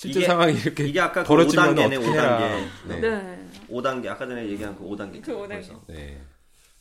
실제 0.00 0.20
이게- 0.20 0.26
상황이 0.28 0.54
이렇게 0.54 0.86
이게 0.86 0.98
아까 0.98 1.22
그 1.22 1.28
벌어지면 1.28 1.74
5단계네, 1.74 1.98
어떻게 1.98 2.10
해라. 2.12 2.38
5단계. 2.38 2.88
네. 2.88 3.00
네. 3.00 3.46
5단계 3.68 4.06
아까 4.06 4.26
전에 4.26 4.46
얘기한 4.48 4.74
그 4.74 4.82
5단계. 4.82 5.20
그 5.22 5.32
5단계. 5.34 5.48
그래서 5.48 5.82
네. 5.88 6.22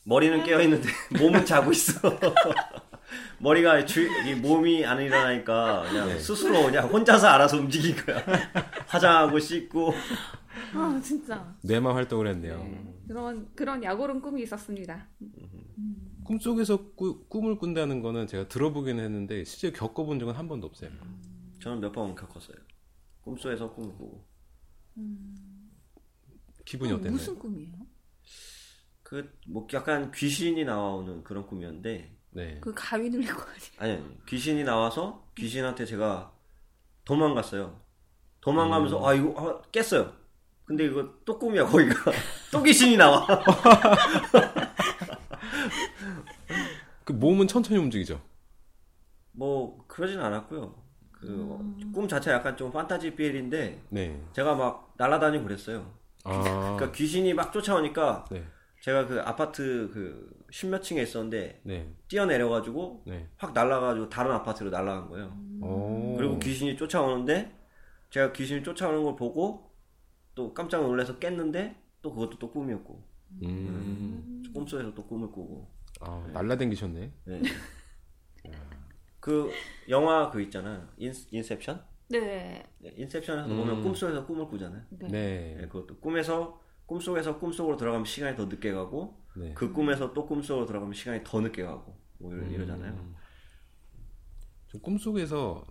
머리는 0.06 0.42
깨어 0.42 0.62
있는데 0.62 0.88
몸은 1.20 1.46
자고 1.46 1.70
있어. 1.70 2.00
머리가 3.40 3.86
주, 3.86 4.08
이 4.26 4.36
몸이 4.36 4.86
안 4.86 5.02
일어나니까 5.02 5.84
그냥 5.90 6.08
네. 6.08 6.18
스스로 6.18 6.64
그냥 6.64 6.88
혼자서 6.88 7.28
알아서 7.28 7.58
움직인 7.58 7.94
거야. 8.06 8.24
화장하고 8.88 9.38
씻고. 9.38 9.94
아 10.74 11.02
진짜 11.04 11.54
뇌만 11.62 11.94
활동을 11.96 12.28
했네요. 12.28 12.58
네. 12.64 12.94
그런 13.06 13.50
그런 13.54 13.84
약오른 13.84 14.22
꿈이 14.22 14.44
있었습니다. 14.44 15.08
꿈속에서 16.24 16.86
꾸- 16.96 17.26
꿈을 17.28 17.58
꾼다는 17.58 18.02
거는 18.02 18.28
제가 18.28 18.48
들어보긴 18.48 18.98
했는데 19.00 19.44
실제 19.44 19.72
겪어본 19.78 20.20
적은 20.20 20.36
한 20.36 20.48
번도 20.48 20.68
없어요. 20.68 20.90
저는 21.62 21.82
몇 21.82 21.92
번 21.92 22.16
겪었어요. 22.16 22.56
꿈속에서 23.30 23.72
꿈을 23.74 23.92
꾸고. 23.92 24.26
기분이 26.66 26.90
그럼 26.90 27.00
어땠나요? 27.00 27.18
무슨 27.18 27.38
꿈이에요? 27.38 27.74
그, 29.04 29.32
뭐, 29.48 29.68
약간 29.74 30.12
귀신이 30.12 30.66
나오는 30.66 31.24
그런 31.24 31.46
꿈이었는데, 31.46 32.18
네. 32.32 32.60
그 32.62 32.74
가위 32.76 33.10
눌릴 33.10 33.34
거 33.34 33.42
아니에요? 33.42 33.72
아니, 33.78 33.92
아니, 33.94 34.26
귀신이 34.26 34.64
나와서 34.64 35.28
귀신한테 35.36 35.86
제가 35.86 36.32
도망갔어요. 37.06 37.80
도망가면서, 38.42 39.06
아, 39.08 39.14
이거, 39.14 39.34
아, 39.38 39.62
깼어요. 39.72 40.14
근데 40.66 40.86
이거 40.86 41.14
또 41.26 41.38
꿈이야, 41.40 41.66
거기가. 41.66 42.12
또 42.52 42.62
귀신이 42.64 42.98
나와. 42.98 43.26
그 47.04 47.14
몸은 47.14 47.48
천천히 47.48 47.80
움직이죠. 47.80 48.22
뭐, 49.32 49.84
그러진 49.88 50.20
않았고요. 50.20 50.89
그, 51.20 51.92
꿈 51.94 52.08
자체가 52.08 52.38
약간 52.38 52.56
좀 52.56 52.72
판타지 52.72 53.16
비엘인데, 53.16 53.82
네. 53.90 54.22
제가 54.34 54.56
막 54.56 54.94
날아다니고 54.98 55.44
그랬어요. 55.44 55.92
아. 56.24 56.76
그러니까 56.78 56.92
귀신이 56.92 57.34
막 57.34 57.52
쫓아오니까, 57.52 58.26
네. 58.32 58.44
제가 58.82 59.08
그 59.08 59.20
아파트 59.22 59.90
그, 59.94 60.32
십몇 60.52 60.84
층에 60.84 61.02
있었는데, 61.02 61.62
네. 61.64 61.94
뛰어내려가지고, 62.08 63.04
네. 63.08 63.28
확 63.38 63.54
날아가지고 63.54 64.10
다른 64.10 64.32
아파트로 64.32 64.70
날아간 64.70 65.10
거예요. 65.10 65.50
오. 65.62 66.16
그리고 66.18 66.40
귀신이 66.40 66.78
쫓아오는데 66.78 67.52
제가 68.10 68.32
귀신이 68.32 68.64
쫓아오는 68.64 69.04
걸 69.04 69.16
보고 69.16 69.72
또 70.36 70.54
깜짝 70.54 70.82
놀라서 70.82 71.20
깼는데 71.20 71.76
또 72.02 72.14
그것도 72.14 72.40
또 72.40 72.52
꿈이었고 72.52 73.04
음. 73.44 74.44
꿈속에서 74.54 74.94
또 74.94 75.06
꿈을 75.06 75.28
꾸고 75.32 75.70
아, 76.02 76.26
날라댕기셨네. 76.34 77.12
네. 79.20 79.22
그 79.22 79.52
영화 79.90 80.30
그 80.30 80.42
있잖아요 80.42 80.88
인, 80.98 81.14
인셉션 81.32 81.84
네. 82.10 82.66
네, 82.80 82.94
인셉션에서 82.98 83.48
음. 83.50 83.58
보면 83.58 83.82
꿈속에서 83.84 84.26
꿈을 84.26 84.48
꾸잖아요 84.48 84.82
네. 84.90 85.08
네. 85.08 85.58
네, 85.60 85.68
그것도 85.68 86.00
꿈에서 86.00 86.60
꿈속에서 86.86 87.38
꿈속으로 87.38 87.78
들어가면 87.78 88.06
시간이 88.06 88.36
더 88.36 88.46
늦게 88.46 88.72
가고 88.72 89.22
네. 89.36 89.54
그 89.54 89.72
꿈에서 89.72 90.14
또 90.14 90.26
꿈속으로 90.26 90.66
들어가면 90.66 90.94
시간이 90.94 91.22
더 91.24 91.40
늦게 91.42 91.64
가고 91.64 91.96
뭐 92.18 92.34
이러, 92.34 92.46
이러잖아요 92.48 92.94
음. 92.94 93.16
좀 94.68 94.82
꿈속에서 94.82 95.64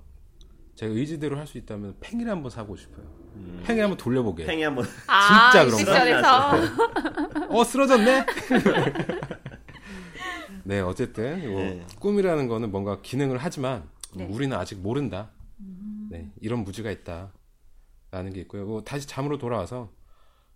제가 0.74 0.92
의지대로 0.94 1.36
할 1.36 1.46
수 1.46 1.58
있다면 1.58 1.96
팽이를 1.98 2.30
한번 2.30 2.50
사고 2.50 2.76
싶어요. 2.76 3.04
음. 3.34 3.60
팽이 3.64 3.80
한번 3.80 3.96
돌려보게. 3.96 4.44
팽이 4.44 4.62
한번 4.62 4.84
아, 5.08 5.50
진짜 5.50 5.64
그런 5.64 6.22
거. 7.48 7.58
어 7.58 7.64
쓰러졌네. 7.64 8.26
네 10.68 10.80
어쨌든 10.80 11.40
네. 11.40 11.86
꿈이라는 11.98 12.46
거는 12.46 12.70
뭔가 12.70 13.00
기능을 13.00 13.38
하지만 13.38 13.88
네. 14.14 14.26
우리는 14.26 14.54
아직 14.54 14.78
모른다. 14.78 15.30
네 16.10 16.30
이런 16.42 16.62
무지가 16.62 16.90
있다 16.90 17.32
라는 18.10 18.34
게 18.34 18.42
있고요. 18.42 18.66
뭐 18.66 18.84
다시 18.84 19.08
잠으로 19.08 19.38
돌아와서 19.38 19.90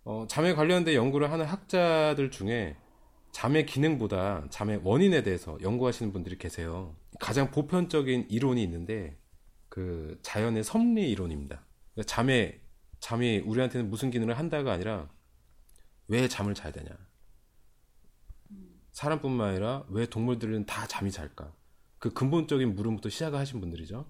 어, 0.03 0.27
잠에 0.29 0.53
관련된 0.53 0.93
연구를 0.93 1.31
하는 1.31 1.45
학자들 1.45 2.29
중에 2.29 2.77
잠의 3.31 3.65
기능보다 3.65 4.45
잠의 4.51 4.81
원인에 4.83 5.23
대해서 5.23 5.57
연구하시는 5.63 6.13
분들이 6.13 6.37
계세요. 6.37 6.95
가장 7.19 7.49
보편적인 7.49 8.27
이론이 8.29 8.61
있는데 8.61 9.17
그 9.67 10.19
자연의 10.21 10.63
섭리 10.63 11.09
이론입니다. 11.09 11.65
그러니까 11.95 12.07
잠의 12.07 12.61
잠이 12.99 13.39
우리한테는 13.39 13.89
무슨 13.89 14.11
기능을 14.11 14.37
한다가 14.37 14.73
아니라 14.73 15.09
왜 16.07 16.27
잠을 16.27 16.53
자야 16.53 16.71
되냐. 16.71 16.91
사람뿐만 18.93 19.49
아니라 19.49 19.85
왜 19.89 20.05
동물들은 20.05 20.65
다 20.65 20.87
잠이 20.87 21.11
잘까? 21.11 21.53
그 21.99 22.11
근본적인 22.11 22.75
물음부터 22.75 23.09
시작을 23.09 23.37
하신 23.39 23.59
분들이죠. 23.59 24.05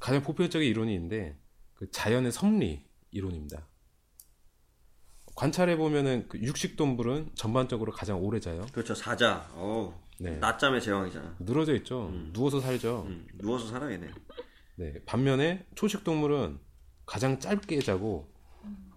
가장 0.00 0.22
보편적인 0.22 0.68
이론이 0.68 0.94
있는데 0.94 1.38
그 1.74 1.90
자연의 1.90 2.32
섭리 2.32 2.86
이론입니다. 3.10 3.66
관찰해 5.34 5.76
보면은 5.76 6.26
그 6.28 6.40
육식 6.40 6.76
동물은 6.76 7.30
전반적으로 7.34 7.92
가장 7.92 8.20
오래 8.20 8.40
자요. 8.40 8.66
그렇죠. 8.72 8.94
사자. 8.94 9.48
어. 9.52 10.04
네. 10.18 10.36
낮잠의 10.38 10.80
제왕이잖아. 10.82 11.36
늘어져 11.38 11.74
있죠. 11.76 12.10
누워서 12.32 12.60
살죠. 12.60 13.04
음, 13.06 13.26
누워서 13.34 13.68
살아야네. 13.68 14.08
네, 14.76 14.94
반면에 15.04 15.64
초식 15.76 16.02
동물은 16.02 16.58
가장 17.06 17.38
짧게 17.38 17.80
자고 17.80 18.32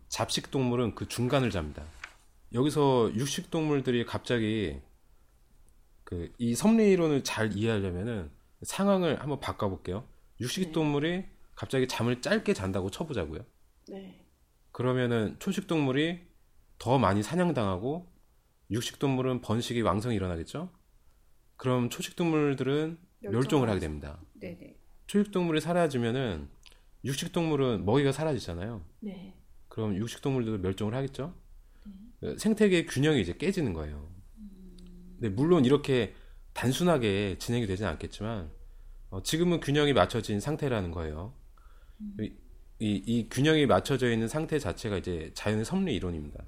잡식 0.09 0.51
동물은 0.51 0.95
그 0.95 1.07
중간을 1.07 1.51
잡니다. 1.51 1.83
여기서 2.53 3.13
육식 3.15 3.49
동물들이 3.51 4.05
갑자기 4.05 4.79
그 6.03 6.29
이 6.37 6.55
섭리 6.55 6.91
이론을 6.91 7.23
잘 7.23 7.55
이해하려면은 7.55 8.29
상황을 8.63 9.21
한번 9.21 9.39
바꿔볼게요. 9.39 10.05
육식 10.41 10.71
동물이 10.73 11.23
갑자기 11.55 11.87
잠을 11.87 12.21
짧게 12.21 12.53
잔다고 12.53 12.91
쳐보자고요. 12.91 13.45
네. 13.89 14.25
그러면은 14.71 15.35
초식 15.39 15.67
동물이 15.67 16.19
더 16.79 16.97
많이 16.97 17.23
사냥당하고 17.23 18.11
육식 18.71 18.99
동물은 18.99 19.41
번식이 19.41 19.81
왕성히 19.81 20.15
일어나겠죠. 20.15 20.69
그럼 21.57 21.89
초식 21.89 22.15
동물들은 22.15 22.97
멸종을 23.21 23.69
하게 23.69 23.79
됩니다. 23.79 24.19
네네. 24.33 24.77
초식 25.07 25.31
동물이 25.31 25.61
사라지면은 25.61 26.49
육식 27.05 27.31
동물은 27.31 27.85
먹이가 27.85 28.11
사라지잖아요. 28.11 28.83
네. 28.99 29.35
그럼 29.67 29.95
육식 29.95 30.21
동물들도 30.21 30.59
멸종을 30.59 30.93
하겠죠. 30.95 31.33
그 32.21 32.37
생태계의 32.37 32.85
균형이 32.85 33.19
이제 33.19 33.35
깨지는 33.35 33.73
거예요. 33.73 34.09
근데 35.19 35.29
물론 35.29 35.65
이렇게 35.65 36.13
단순하게 36.53 37.37
진행이 37.39 37.67
되진 37.67 37.85
않겠지만 37.87 38.51
어, 39.09 39.23
지금은 39.23 39.59
균형이 39.59 39.93
맞춰진 39.93 40.39
상태라는 40.39 40.91
거예요. 40.91 41.33
이, 42.19 42.31
이, 42.79 43.03
이 43.05 43.27
균형이 43.29 43.65
맞춰져 43.65 44.11
있는 44.11 44.27
상태 44.27 44.57
자체가 44.59 44.97
이제 44.97 45.31
자연의 45.33 45.65
섭리 45.65 45.95
이론입니다. 45.95 46.43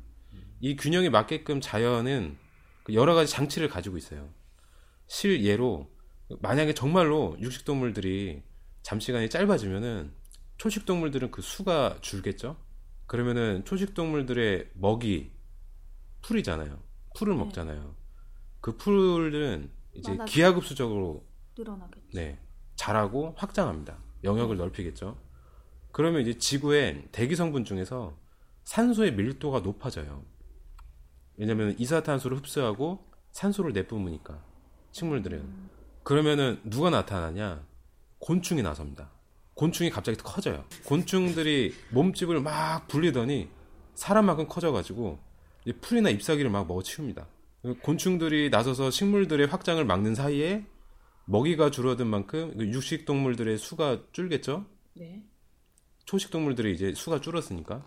이 0.62 0.76
균형이 0.76 1.10
맞게끔 1.10 1.60
자연은 1.60 2.38
그 2.84 2.94
여러 2.94 3.16
가지 3.16 3.32
장치를 3.32 3.68
가지고 3.68 3.98
있어요. 3.98 4.30
실예로 5.08 5.92
만약에 6.40 6.74
정말로 6.74 7.36
육식 7.40 7.66
동물들이 7.66 8.44
잠 8.82 9.00
시간이 9.00 9.30
짧아지면은 9.30 10.12
초식 10.58 10.86
동물들은 10.86 11.32
그 11.32 11.42
수가 11.42 11.98
줄겠죠. 12.02 12.58
그러면은 13.08 13.66
초식 13.66 13.94
동물들의 13.94 14.70
먹이 14.76 15.32
풀이잖아요. 16.24 16.80
풀을 17.16 17.36
먹잖아요. 17.36 17.96
그 18.62 18.76
풀은 18.78 19.70
이제. 19.94 20.18
기하급수적으로 20.28 21.24
늘어나겠죠. 21.58 22.08
네, 22.14 22.40
자라고 22.76 23.36
확장합니다. 23.38 23.98
영역을 24.24 24.58
넓히겠죠. 24.58 25.18
그러면 25.92 26.22
이제 26.22 26.38
지구의 26.38 27.10
대기 27.12 27.36
성분 27.36 27.66
중에서 27.66 28.18
산소의 28.64 29.14
밀도가 29.14 29.60
높아져요. 29.60 30.24
왜냐면 31.38 31.76
이산화탄소를 31.78 32.38
흡수하고 32.38 33.06
산소를 33.32 33.74
내뿜으니까 33.74 34.44
식물들은 34.92 35.70
그러면은 36.04 36.60
누가 36.64 36.90
나타나냐? 36.90 37.66
곤충이 38.20 38.62
나섭니다. 38.64 39.12
곤충이 39.56 39.90
갑자기 39.90 40.18
커져요. 40.18 40.64
곤충들이 40.86 41.74
몸집을 41.92 42.42
막 42.42 42.88
불리더니 42.88 43.50
사람만큼 43.96 44.48
커져가지고 44.48 45.20
풀이나 45.72 46.10
잎사귀를 46.10 46.50
막 46.50 46.68
먹어치웁니다. 46.68 47.28
곤충들이 47.82 48.50
나서서 48.50 48.92
식물들의 48.92 49.48
확장을 49.48 49.84
막는 49.86 50.16
사이에 50.16 50.66
먹이가 51.26 51.72
줄어든 51.72 52.08
만큼 52.08 52.54
그 52.58 52.68
육식 52.68 53.06
동물들의 53.06 53.58
수가 53.58 54.04
줄겠죠. 54.12 54.66
네. 54.96 55.24
초식 56.06 56.32
동물들이 56.32 56.74
이제 56.74 56.94
수가 56.94 57.22
줄었으니까 57.22 57.86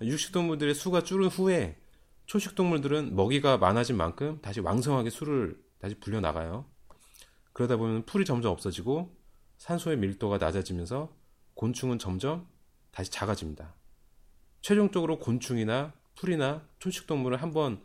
육식 0.00 0.32
동물들의 0.32 0.74
수가 0.74 1.02
줄은 1.02 1.28
후에 1.28 1.76
초식 2.24 2.54
동물들은 2.54 3.14
먹이가 3.14 3.58
많아진 3.58 3.96
만큼 3.96 4.38
다시 4.40 4.60
왕성하게 4.60 5.10
수를 5.10 5.58
다시 5.78 5.94
불려 6.00 6.20
나가요. 6.20 6.66
그러다 7.52 7.76
보면 7.76 8.04
풀이 8.06 8.24
점점 8.24 8.52
없어지고 8.52 9.14
산소의 9.58 9.98
밀도가 9.98 10.38
낮아지면서 10.38 11.14
곤충은 11.54 11.98
점점 11.98 12.46
다시 12.90 13.10
작아집니다. 13.10 13.74
최종적으로 14.60 15.18
곤충이나 15.18 15.92
풀이나 16.18 16.66
초식 16.78 17.06
동물은 17.06 17.38
한번 17.38 17.82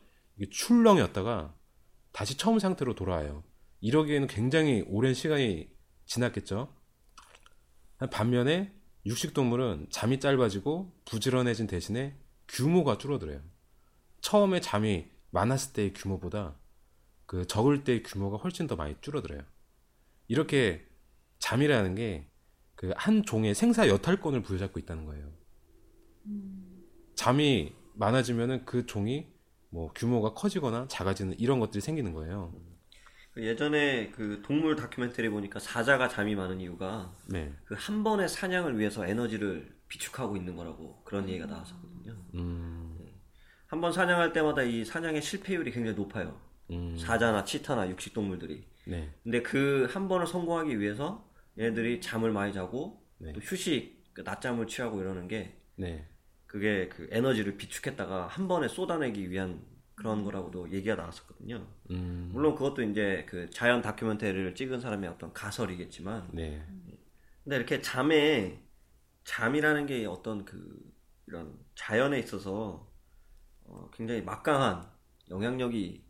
출렁였다가 0.51 1.55
다시 2.11 2.37
처음 2.37 2.59
상태로 2.59 2.95
돌아와요. 2.95 3.43
이러기에는 3.81 4.27
굉장히 4.27 4.83
오랜 4.87 5.13
시간이 5.13 5.69
지났겠죠. 6.05 6.73
반면에 8.11 8.73
육식 9.05 9.33
동물은 9.33 9.87
잠이 9.89 10.19
짧아지고 10.19 10.91
부지런해진 11.05 11.67
대신에 11.67 12.17
규모가 12.47 12.97
줄어들어요. 12.97 13.41
처음에 14.21 14.61
잠이 14.61 15.07
많았을 15.31 15.73
때의 15.73 15.93
규모보다 15.93 16.55
그 17.25 17.45
적을 17.45 17.83
때의 17.83 18.03
규모가 18.03 18.37
훨씬 18.37 18.67
더 18.67 18.75
많이 18.75 18.95
줄어들어요. 19.01 19.41
이렇게 20.27 20.85
잠이라는 21.39 21.95
게 21.95 22.33
그 22.75 22.93
한 22.97 23.23
종의 23.23 23.55
생사 23.55 23.87
여탈권을 23.87 24.41
부여잡고 24.43 24.79
있다는 24.79 25.05
거예요. 25.05 25.31
잠이 27.15 27.73
많아지면은 27.95 28.65
그 28.65 28.85
종이 28.85 29.31
뭐 29.69 29.91
규모가 29.93 30.33
커지거나 30.33 30.87
작아지는 30.87 31.39
이런 31.39 31.59
것들이 31.59 31.81
생기는 31.81 32.13
거예요. 32.13 32.53
그 33.33 33.43
예전에 33.45 34.11
그 34.11 34.41
동물 34.45 34.75
다큐멘터리 34.75 35.29
보니까 35.29 35.59
사자가 35.59 36.07
잠이 36.07 36.35
많은 36.35 36.61
이유가 36.61 37.15
네. 37.27 37.51
그한 37.65 38.03
번의 38.03 38.29
사냥을 38.29 38.77
위해서 38.77 39.07
에너지를 39.07 39.75
비축하고 39.87 40.37
있는 40.37 40.55
거라고 40.55 41.01
그런 41.03 41.27
얘기가 41.27 41.47
나왔었거든요. 41.47 42.15
음, 42.35 42.99
한번 43.67 43.91
사냥할 43.91 44.33
때마다 44.33 44.61
이 44.63 44.85
사냥의 44.85 45.21
실패율이 45.21 45.71
굉장히 45.71 45.95
높아요. 45.97 46.39
음, 46.71 46.95
사자나 46.97 47.43
치타나 47.43 47.89
육식 47.89 48.13
동물들이. 48.13 48.67
네. 48.85 49.11
근데 49.23 49.41
그 49.41 49.87
한 49.91 50.07
번을 50.07 50.27
성공하기 50.27 50.79
위해서 50.79 51.27
얘네들이 51.57 52.01
잠을 52.01 52.31
많이 52.31 52.53
자고 52.53 53.03
네. 53.17 53.33
또 53.33 53.39
휴식, 53.41 54.13
그 54.13 54.21
낮잠을 54.21 54.67
취하고 54.67 55.01
이러는 55.01 55.27
게 55.27 55.57
네. 55.75 56.07
그게 56.53 56.87
그 56.87 57.07
에너지를 57.09 57.57
비축했다가 57.57 58.27
한 58.27 58.47
번에 58.47 58.67
쏟아내기 58.67 59.31
위한 59.31 59.59
그런 59.95 60.23
거라고도 60.23 60.69
얘기가 60.71 60.93
나왔었거든요. 60.93 61.65
음, 61.89 62.29
물론 62.31 62.53
그것도 62.53 62.83
이제 62.83 63.25
그 63.27 63.49
자연 63.49 63.81
다큐멘터리를 63.81 64.53
찍은 64.53 64.79
사람의 64.79 65.09
어떤 65.09 65.33
가설이겠지만 65.33 66.29
네. 66.31 66.63
근데 67.43 67.55
이렇게 67.55 67.81
잠에 67.81 68.61
잠이라는 69.23 69.87
게 69.87 70.05
어떤 70.05 70.45
그 70.45 70.79
이런 71.25 71.57
자연에 71.73 72.19
있어서 72.19 72.87
어, 73.63 73.89
굉장히 73.91 74.21
막강한 74.21 74.87
영향력이 75.31 76.05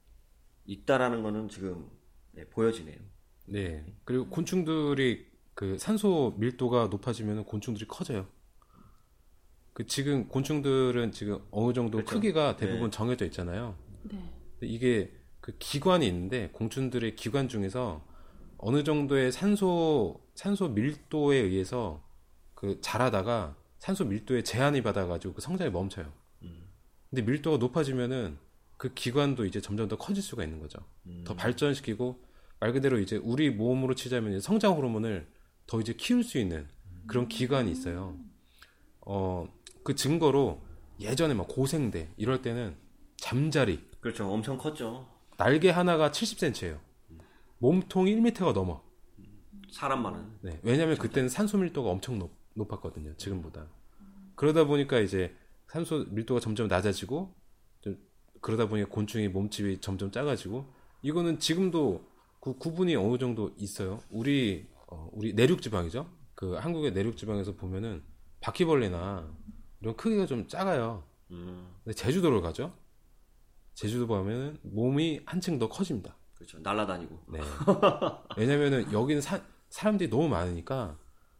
있다라는 0.65 1.23
거는 1.23 1.47
지금 1.47 1.89
네, 2.33 2.43
보여지네요. 2.49 2.99
네. 3.47 3.85
그리고 4.03 4.27
곤충들이 4.27 5.25
그 5.53 5.77
산소 5.77 6.35
밀도가 6.37 6.87
높아지면 6.87 7.45
곤충들이 7.45 7.87
커져요. 7.87 8.27
그 9.73 9.87
지금 9.87 10.27
곤충들은 10.27 11.11
지금 11.11 11.39
어느 11.51 11.73
정도 11.73 11.97
그렇죠. 11.97 12.15
크기가 12.15 12.55
대부분 12.55 12.91
네. 12.91 12.95
정해져 12.95 13.25
있잖아요. 13.25 13.75
네. 14.03 14.31
이게 14.61 15.11
그 15.39 15.55
기관이 15.57 16.07
있는데 16.07 16.49
곤충들의 16.53 17.15
기관 17.15 17.49
중에서 17.49 18.05
어느 18.57 18.83
정도의 18.83 19.31
산소 19.31 20.21
산소 20.35 20.69
밀도에 20.69 21.37
의해서 21.37 22.03
그 22.53 22.79
자라다가 22.81 23.55
산소 23.79 24.05
밀도에 24.05 24.43
제한이 24.43 24.81
받아가지고 24.83 25.33
그 25.33 25.41
성장이 25.41 25.71
멈춰요. 25.71 26.11
근데 27.09 27.21
밀도가 27.21 27.57
높아지면은 27.57 28.37
그 28.77 28.93
기관도 28.93 29.45
이제 29.45 29.61
점점 29.61 29.87
더 29.87 29.97
커질 29.97 30.23
수가 30.23 30.43
있는 30.43 30.59
거죠. 30.59 30.79
더 31.25 31.35
발전시키고 31.35 32.19
말 32.59 32.73
그대로 32.73 32.97
이제 32.99 33.17
우리 33.17 33.49
몸으로 33.49 33.93
치자면 33.93 34.31
이제 34.31 34.39
성장 34.39 34.75
호르몬을 34.75 35.27
더 35.67 35.79
이제 35.79 35.93
키울 35.93 36.23
수 36.23 36.37
있는 36.39 36.67
그런 37.05 37.27
기관이 37.27 37.69
있어요. 37.71 38.17
어, 39.01 39.47
그 39.83 39.95
증거로 39.95 40.61
예전에 40.99 41.33
막 41.33 41.47
고생대 41.47 42.09
이럴 42.17 42.41
때는 42.41 42.75
잠자리 43.17 43.83
그렇죠. 43.99 44.29
엄청 44.29 44.57
컸죠. 44.57 45.07
날개 45.37 45.69
하나가 45.69 46.11
70cm예요. 46.11 46.79
몸통이 47.59 48.15
1m가 48.15 48.53
넘어. 48.53 48.83
사람만은. 49.71 50.39
네, 50.41 50.59
왜냐면 50.61 50.97
그때는 50.97 51.29
산소 51.29 51.57
밀도가 51.57 51.89
엄청 51.89 52.19
높, 52.19 52.31
높았거든요. 52.53 53.15
지금보다. 53.17 53.67
그러다 54.35 54.65
보니까 54.65 54.99
이제 54.99 55.35
산소 55.67 56.05
밀도가 56.09 56.39
점점 56.39 56.67
낮아지고 56.67 57.33
좀 57.81 57.97
그러다 58.41 58.67
보니까 58.67 58.89
곤충의 58.89 59.29
몸집이 59.29 59.81
점점 59.81 60.11
작아지고 60.11 60.71
이거는 61.01 61.39
지금도 61.39 62.05
그 62.39 62.57
구분이 62.57 62.95
어느 62.95 63.17
정도 63.17 63.51
있어요. 63.57 64.01
우리 64.09 64.67
어, 64.87 65.09
우리 65.13 65.33
내륙 65.33 65.61
지방이죠. 65.61 66.09
그 66.35 66.53
한국의 66.55 66.91
내륙 66.91 67.15
지방에서 67.15 67.55
보면은 67.55 68.03
바퀴벌레나 68.41 69.33
이런 69.83 69.97
크기가 69.97 70.25
좀 70.25 70.47
작아요. 70.47 71.03
음, 71.31 71.67
근데 71.83 71.93
제주도를 71.93 72.41
가죠. 72.41 72.73
제주도 73.73 74.07
가면은 74.07 74.57
몸이 74.61 75.21
한층 75.25 75.59
더 75.59 75.67
커집니다. 75.67 76.15
그렇죠. 76.35 76.57
날아다니고. 76.59 77.19
네. 77.27 77.41
왜냐면은 78.37 78.89
여기는 78.93 79.21
사, 79.21 79.41
사람들이 79.69 80.09
너무 80.09 80.29
많으니까 80.29 80.97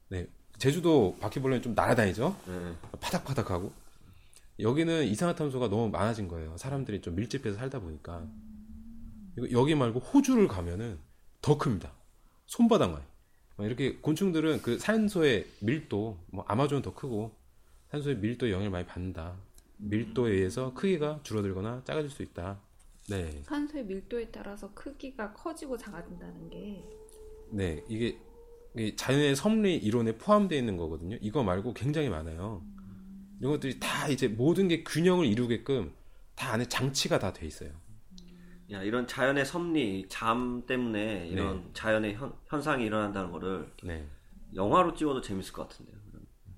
네. 0.09 0.27
제주도 0.57 1.15
바퀴벌레는 1.21 1.61
좀 1.61 1.73
날아다니죠. 1.73 2.35
네. 2.45 2.75
파닥파닥하고 2.99 3.71
여기는 4.59 5.05
이산화탄소가 5.05 5.69
너무 5.69 5.89
많아진 5.89 6.27
거예요. 6.27 6.57
사람들이 6.57 7.01
좀 7.01 7.15
밀집해서 7.15 7.57
살다 7.57 7.79
보니까 7.79 8.27
여기 9.51 9.73
말고 9.73 9.99
호주를 9.99 10.49
가면은 10.49 10.99
더 11.41 11.57
큽니다. 11.57 11.93
손바닥만 12.47 13.01
이렇게 13.59 13.95
곤충들은 13.95 14.61
그 14.61 14.77
산소의 14.77 15.47
밀도 15.61 16.19
뭐 16.27 16.43
아마존은 16.47 16.81
더 16.81 16.93
크고 16.93 17.42
산소의 17.93 18.17
밀도 18.17 18.49
영향을 18.49 18.71
많이 18.71 18.85
받는다. 18.87 19.35
밀도에 19.77 20.31
의해서 20.31 20.73
크기가 20.73 21.19
줄어들거나 21.23 21.83
작아질 21.85 22.09
수 22.09 22.23
있다. 22.23 22.59
네, 23.09 23.43
산소의 23.43 23.85
밀도에 23.85 24.29
따라서 24.31 24.73
크기가 24.73 25.31
커지고 25.33 25.77
작아진다는 25.77 26.49
게 26.49 26.83
네 27.51 27.83
이게 27.87 28.17
이게 28.75 28.95
자연의 28.95 29.35
섭리 29.35 29.75
이론에 29.77 30.17
포함되어 30.17 30.57
있는 30.57 30.75
거거든요. 30.77 31.17
이거 31.21 31.43
말고 31.43 31.75
굉장히 31.75 32.09
많아요. 32.09 32.63
이런 33.39 33.51
것들이 33.53 33.79
다 33.79 34.07
이제 34.07 34.27
모든 34.27 34.67
게 34.67 34.83
균형을 34.83 35.27
이루게끔 35.27 35.93
다 36.35 36.53
안에 36.53 36.65
장치가 36.67 37.19
다 37.19 37.31
돼 37.31 37.45
있어요. 37.45 37.69
야 38.71 38.81
이런 38.81 39.05
자연의 39.05 39.45
섭리, 39.45 40.07
잠 40.09 40.63
때문에 40.65 41.27
이런 41.27 41.57
네. 41.65 41.69
자연의 41.73 42.15
현, 42.15 42.33
현상이 42.47 42.85
일어난다는 42.85 43.31
거를 43.31 43.71
네, 43.83 44.07
영화로 44.55 44.95
찍어도 44.95 45.21
재밌을 45.21 45.53
것 45.53 45.69
같은데요. 45.69 46.02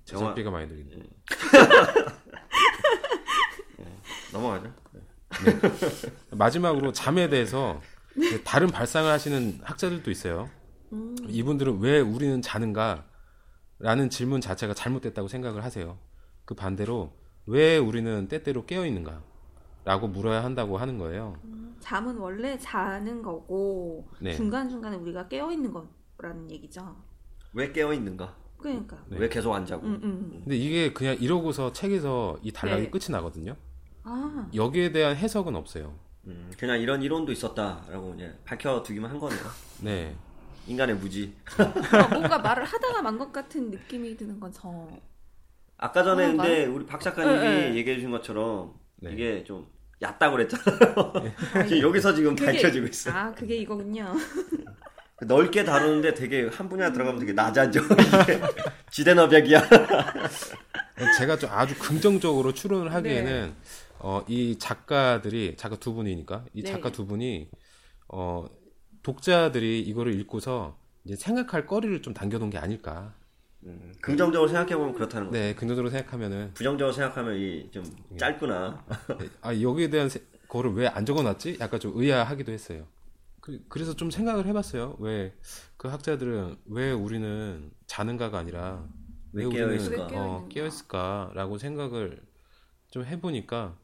제작비가 0.06 0.50
많이 0.50 0.68
들겠네. 0.68 1.04
넘어가죠. 4.32 4.72
마지막으로 6.30 6.92
잠에 6.92 7.28
대해서 7.28 7.80
다른 8.44 8.68
발상을 8.68 9.10
하시는 9.10 9.60
학자들도 9.62 10.10
있어요. 10.10 10.48
이분들은 11.28 11.80
왜 11.80 12.00
우리는 12.00 12.40
자는가? 12.40 13.04
라는 13.78 14.08
질문 14.08 14.40
자체가 14.40 14.72
잘못됐다고 14.72 15.28
생각을 15.28 15.62
하세요. 15.64 15.98
그 16.46 16.54
반대로 16.54 17.12
왜 17.46 17.76
우리는 17.76 18.26
때때로 18.28 18.64
깨어 18.64 18.86
있는가? 18.86 19.22
라고 19.84 20.08
물어야 20.08 20.42
한다고 20.42 20.78
하는 20.78 20.98
거예요. 20.98 21.36
잠은 21.80 22.16
원래 22.16 22.58
자는 22.58 23.22
거고 23.22 24.08
네. 24.20 24.34
중간중간에 24.34 24.96
우리가 24.96 25.28
깨어 25.28 25.52
있는 25.52 25.72
거라는 26.16 26.50
얘기죠. 26.50 26.96
왜 27.52 27.70
깨어 27.72 27.92
있는가? 27.92 28.34
그러니까. 28.58 28.96
네. 29.08 29.18
왜 29.18 29.28
계속 29.28 29.52
안 29.54 29.64
자고? 29.66 29.86
음, 29.86 30.00
음. 30.02 30.40
근데 30.44 30.56
이게 30.56 30.92
그냥 30.92 31.16
이러고서 31.20 31.72
책에서 31.72 32.38
이 32.42 32.52
단락이 32.52 32.82
네. 32.84 32.90
끝이 32.90 33.04
나거든요. 33.10 33.56
아, 34.04 34.48
여기에 34.54 34.92
대한 34.92 35.16
해석은 35.16 35.54
없어요. 35.56 35.94
음, 36.26 36.50
그냥 36.58 36.80
이런 36.80 37.02
이론도 37.02 37.32
있었다라고 37.32 38.14
이제 38.16 38.34
밝혀두기만 38.44 39.10
한 39.10 39.18
거네요. 39.18 39.40
네. 39.82 40.16
인간의 40.66 40.96
무지. 40.96 41.32
어, 41.58 42.08
뭔가 42.10 42.38
말을 42.38 42.64
하다가 42.64 43.02
만 43.02 43.18
것 43.18 43.32
같은 43.32 43.70
느낌이 43.70 44.16
드는 44.16 44.40
건 44.40 44.50
저. 44.52 44.88
아까 45.78 46.02
전에 46.02 46.24
어, 46.24 46.36
근데 46.36 46.64
우리 46.66 46.84
박 46.86 47.00
작가님이 47.00 47.34
네, 47.38 47.68
네. 47.70 47.74
얘기해 47.76 47.96
주신 47.96 48.10
것처럼 48.10 48.74
네. 48.96 49.12
이게 49.12 49.44
좀 49.44 49.66
얕다고 50.02 50.36
그랬잖아요. 50.36 51.12
지금 51.68 51.82
여기서 51.82 52.14
지금 52.14 52.34
그게- 52.34 52.52
밝혀지고 52.52 52.86
있어요. 52.86 53.14
아, 53.14 53.32
그게 53.32 53.56
이거군요. 53.56 54.12
넓게 55.22 55.64
다루는데 55.64 56.14
되게 56.14 56.46
한 56.46 56.68
분야 56.68 56.92
들어가면 56.92 57.20
되게 57.20 57.32
낮아져. 57.32 57.80
지대너벽이야. 58.90 59.62
제가 61.18 61.38
좀 61.38 61.50
아주 61.52 61.74
긍정적으로 61.78 62.52
추론을 62.52 62.92
하기에는 62.94 63.46
네. 63.46 63.54
어, 63.98 64.22
이 64.28 64.58
작가들이 64.58 65.56
작가 65.56 65.76
두 65.76 65.94
분이니까 65.94 66.44
이 66.52 66.62
네. 66.62 66.70
작가 66.70 66.90
두 66.90 67.06
분이 67.06 67.48
어, 68.08 68.46
독자들이 69.02 69.80
이거를 69.82 70.18
읽고서 70.20 70.78
이제 71.04 71.16
생각할 71.16 71.66
거리를 71.66 72.02
좀 72.02 72.12
남겨놓은 72.16 72.50
게 72.50 72.58
아닐까. 72.58 73.14
음, 73.64 73.92
긍정적으로 74.00 74.48
생각해 74.48 74.76
보면 74.76 74.94
그렇다는 74.94 75.28
거죠. 75.28 75.38
네, 75.38 75.54
긍정적으로 75.54 75.90
생각하면은 75.90 76.52
부정적으로 76.54 76.92
생각하면 76.92 77.36
이 77.36 77.70
좀 77.72 77.84
짧구나. 78.18 78.84
네, 79.18 79.28
아 79.40 79.60
여기에 79.60 79.88
대한 79.90 80.08
세- 80.08 80.20
거를 80.48 80.72
왜 80.74 80.86
안 80.88 81.04
적어놨지? 81.06 81.56
약간 81.60 81.80
좀 81.80 81.92
의아하기도 81.96 82.52
했어요. 82.52 82.86
그, 83.68 83.78
래서 83.78 83.94
좀 83.94 84.10
생각을 84.10 84.46
해봤어요. 84.46 84.96
왜 85.00 85.32
그 85.76 85.88
학자들은 85.88 86.56
왜 86.66 86.90
우리는 86.90 87.70
자는가가 87.86 88.38
아니라 88.38 88.88
왜, 89.32 89.44
왜 89.44 89.62
우리는 89.62 90.00
어? 90.14 90.48
깨어 90.48 90.66
있을까라고 90.66 91.58
생각을 91.58 92.22
좀 92.90 93.04
해보니까 93.04 93.76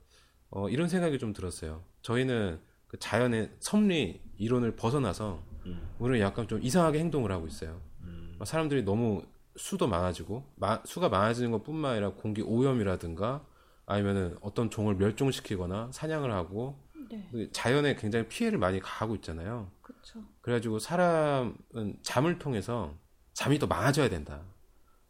어, 0.50 0.68
이런 0.70 0.88
생각이 0.88 1.18
좀 1.18 1.32
들었어요. 1.32 1.84
저희는 2.02 2.60
그 2.88 2.98
자연의 2.98 3.54
섭리 3.60 4.20
이론을 4.38 4.74
벗어나서 4.76 5.42
음. 5.66 5.86
우리는 5.98 6.20
약간 6.20 6.48
좀 6.48 6.62
이상하게 6.62 6.98
행동을 6.98 7.30
하고 7.30 7.46
있어요. 7.46 7.80
음. 8.02 8.36
어, 8.38 8.44
사람들이 8.44 8.82
너무 8.84 9.22
수도 9.56 9.86
많아지고 9.86 10.44
마- 10.56 10.82
수가 10.86 11.08
많아지는 11.10 11.50
것뿐만 11.52 11.92
아니라 11.92 12.10
공기 12.14 12.40
오염이라든가 12.42 13.44
아니면은 13.84 14.36
어떤 14.40 14.70
종을 14.70 14.94
멸종시키거나 14.96 15.90
사냥을 15.92 16.32
하고 16.32 16.81
네. 17.12 17.28
그 17.30 17.50
자연에 17.52 17.94
굉장히 17.96 18.26
피해를 18.26 18.58
많이 18.58 18.80
가하고 18.80 19.14
있잖아요. 19.16 19.70
그렇죠. 19.82 20.24
그래가지고 20.40 20.78
사람은 20.78 21.98
잠을 22.02 22.38
통해서 22.38 22.94
잠이 23.34 23.58
더 23.58 23.66
많아져야 23.66 24.08
된다. 24.08 24.42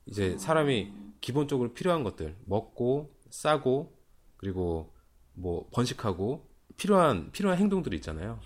이제 0.07 0.37
사람이 0.37 0.93
기본적으로 1.21 1.73
필요한 1.73 2.03
것들 2.03 2.37
먹고 2.45 3.15
싸고 3.31 3.97
그리고 4.37 4.93
뭐 5.35 5.69
번식하고 5.73 6.49
필요한 6.77 7.31
필요한 7.31 7.59
행동들이 7.59 7.97
있잖아요. 7.97 8.41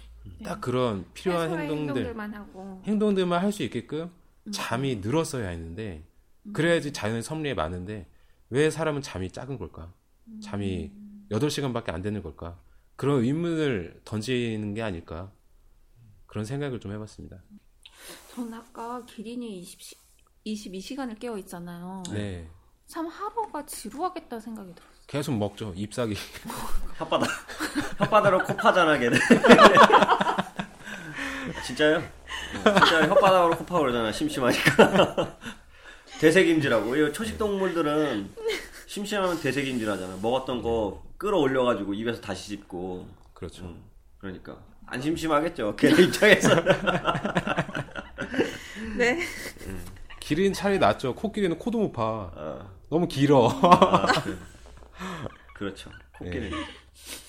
딱 0.44 0.60
그런 0.60 1.06
필요한 1.14 1.48
행동들 1.50 1.76
행동들만 1.76 2.34
하고. 2.34 2.82
행동들만 2.84 3.40
할수 3.42 3.62
있게끔 3.62 4.10
잠이 4.52 4.96
늘었어야 4.96 5.48
했는데 5.48 6.04
그래야지 6.52 6.92
자연의 6.92 7.22
섭리에 7.22 7.54
맞는데 7.54 8.06
왜 8.50 8.70
사람은 8.70 9.00
잠이 9.00 9.30
작은 9.30 9.56
걸까? 9.58 9.92
잠이 10.42 10.92
8시간밖에 11.30 11.90
안 11.90 12.02
되는 12.02 12.22
걸까? 12.22 12.60
그런 12.96 13.22
의문을 13.22 14.00
던지는 14.04 14.74
게 14.74 14.82
아닐까? 14.82 15.30
그런 16.26 16.44
생각을 16.44 16.80
좀 16.80 16.92
해봤습니다. 16.92 17.36
전 18.34 18.52
아까 18.52 19.04
기린이 19.06 19.60
20, 19.60 19.98
22시간을 20.46 21.18
깨어 21.18 21.36
있잖아요. 21.38 22.02
네. 22.10 22.48
참 22.86 23.06
하루가 23.06 23.64
지루하겠다 23.66 24.38
생각이 24.40 24.74
들었어요. 24.74 24.96
계속 25.06 25.36
먹죠. 25.36 25.72
잎사귀. 25.76 26.14
혓바닥. 26.98 27.26
혓바닥으로 27.98 28.44
코 28.46 28.56
파잖아, 28.56 28.98
걔는. 28.98 29.18
진짜요? 31.64 32.00
진짜 32.52 33.08
혓바닥으로 33.08 33.58
코 33.58 33.64
파고 33.66 33.80
그러잖아, 33.82 34.10
심심하니까. 34.12 35.36
대세김질하고. 36.20 36.96
이 36.96 37.12
초식동물들은 37.12 38.34
심심하면 38.86 39.40
대세김질 39.40 39.88
하잖아. 39.90 40.16
먹었던 40.22 40.62
거 40.62 41.05
끌어올려가지고 41.18 41.94
입에서 41.94 42.20
다시 42.20 42.50
씹고. 42.50 43.06
그렇죠. 43.34 43.64
음, 43.64 43.82
그러니까. 44.18 44.58
안 44.86 45.00
심심하겠죠, 45.00 45.74
걔네 45.76 46.02
입장에서. 46.04 46.48
네. 48.96 49.20
기린 50.20 50.52
차라리 50.52 50.78
낫죠. 50.78 51.14
코끼리는 51.14 51.58
코도 51.58 51.78
못 51.78 51.92
파. 51.92 52.30
어, 52.34 52.70
너무 52.90 53.06
길어. 53.08 53.48
아, 53.48 54.06
그, 54.22 54.38
그렇죠. 55.54 55.90
코끼리. 56.18 56.50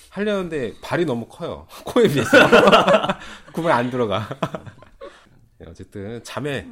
하려는데 0.10 0.74
발이 0.82 1.06
너무 1.06 1.28
커요. 1.28 1.68
코에 1.86 2.08
비해서. 2.08 2.38
구멍 3.54 3.72
안 3.72 3.92
들어가. 3.92 4.28
네, 5.60 5.68
어쨌든 5.70 6.24
잠에 6.24 6.68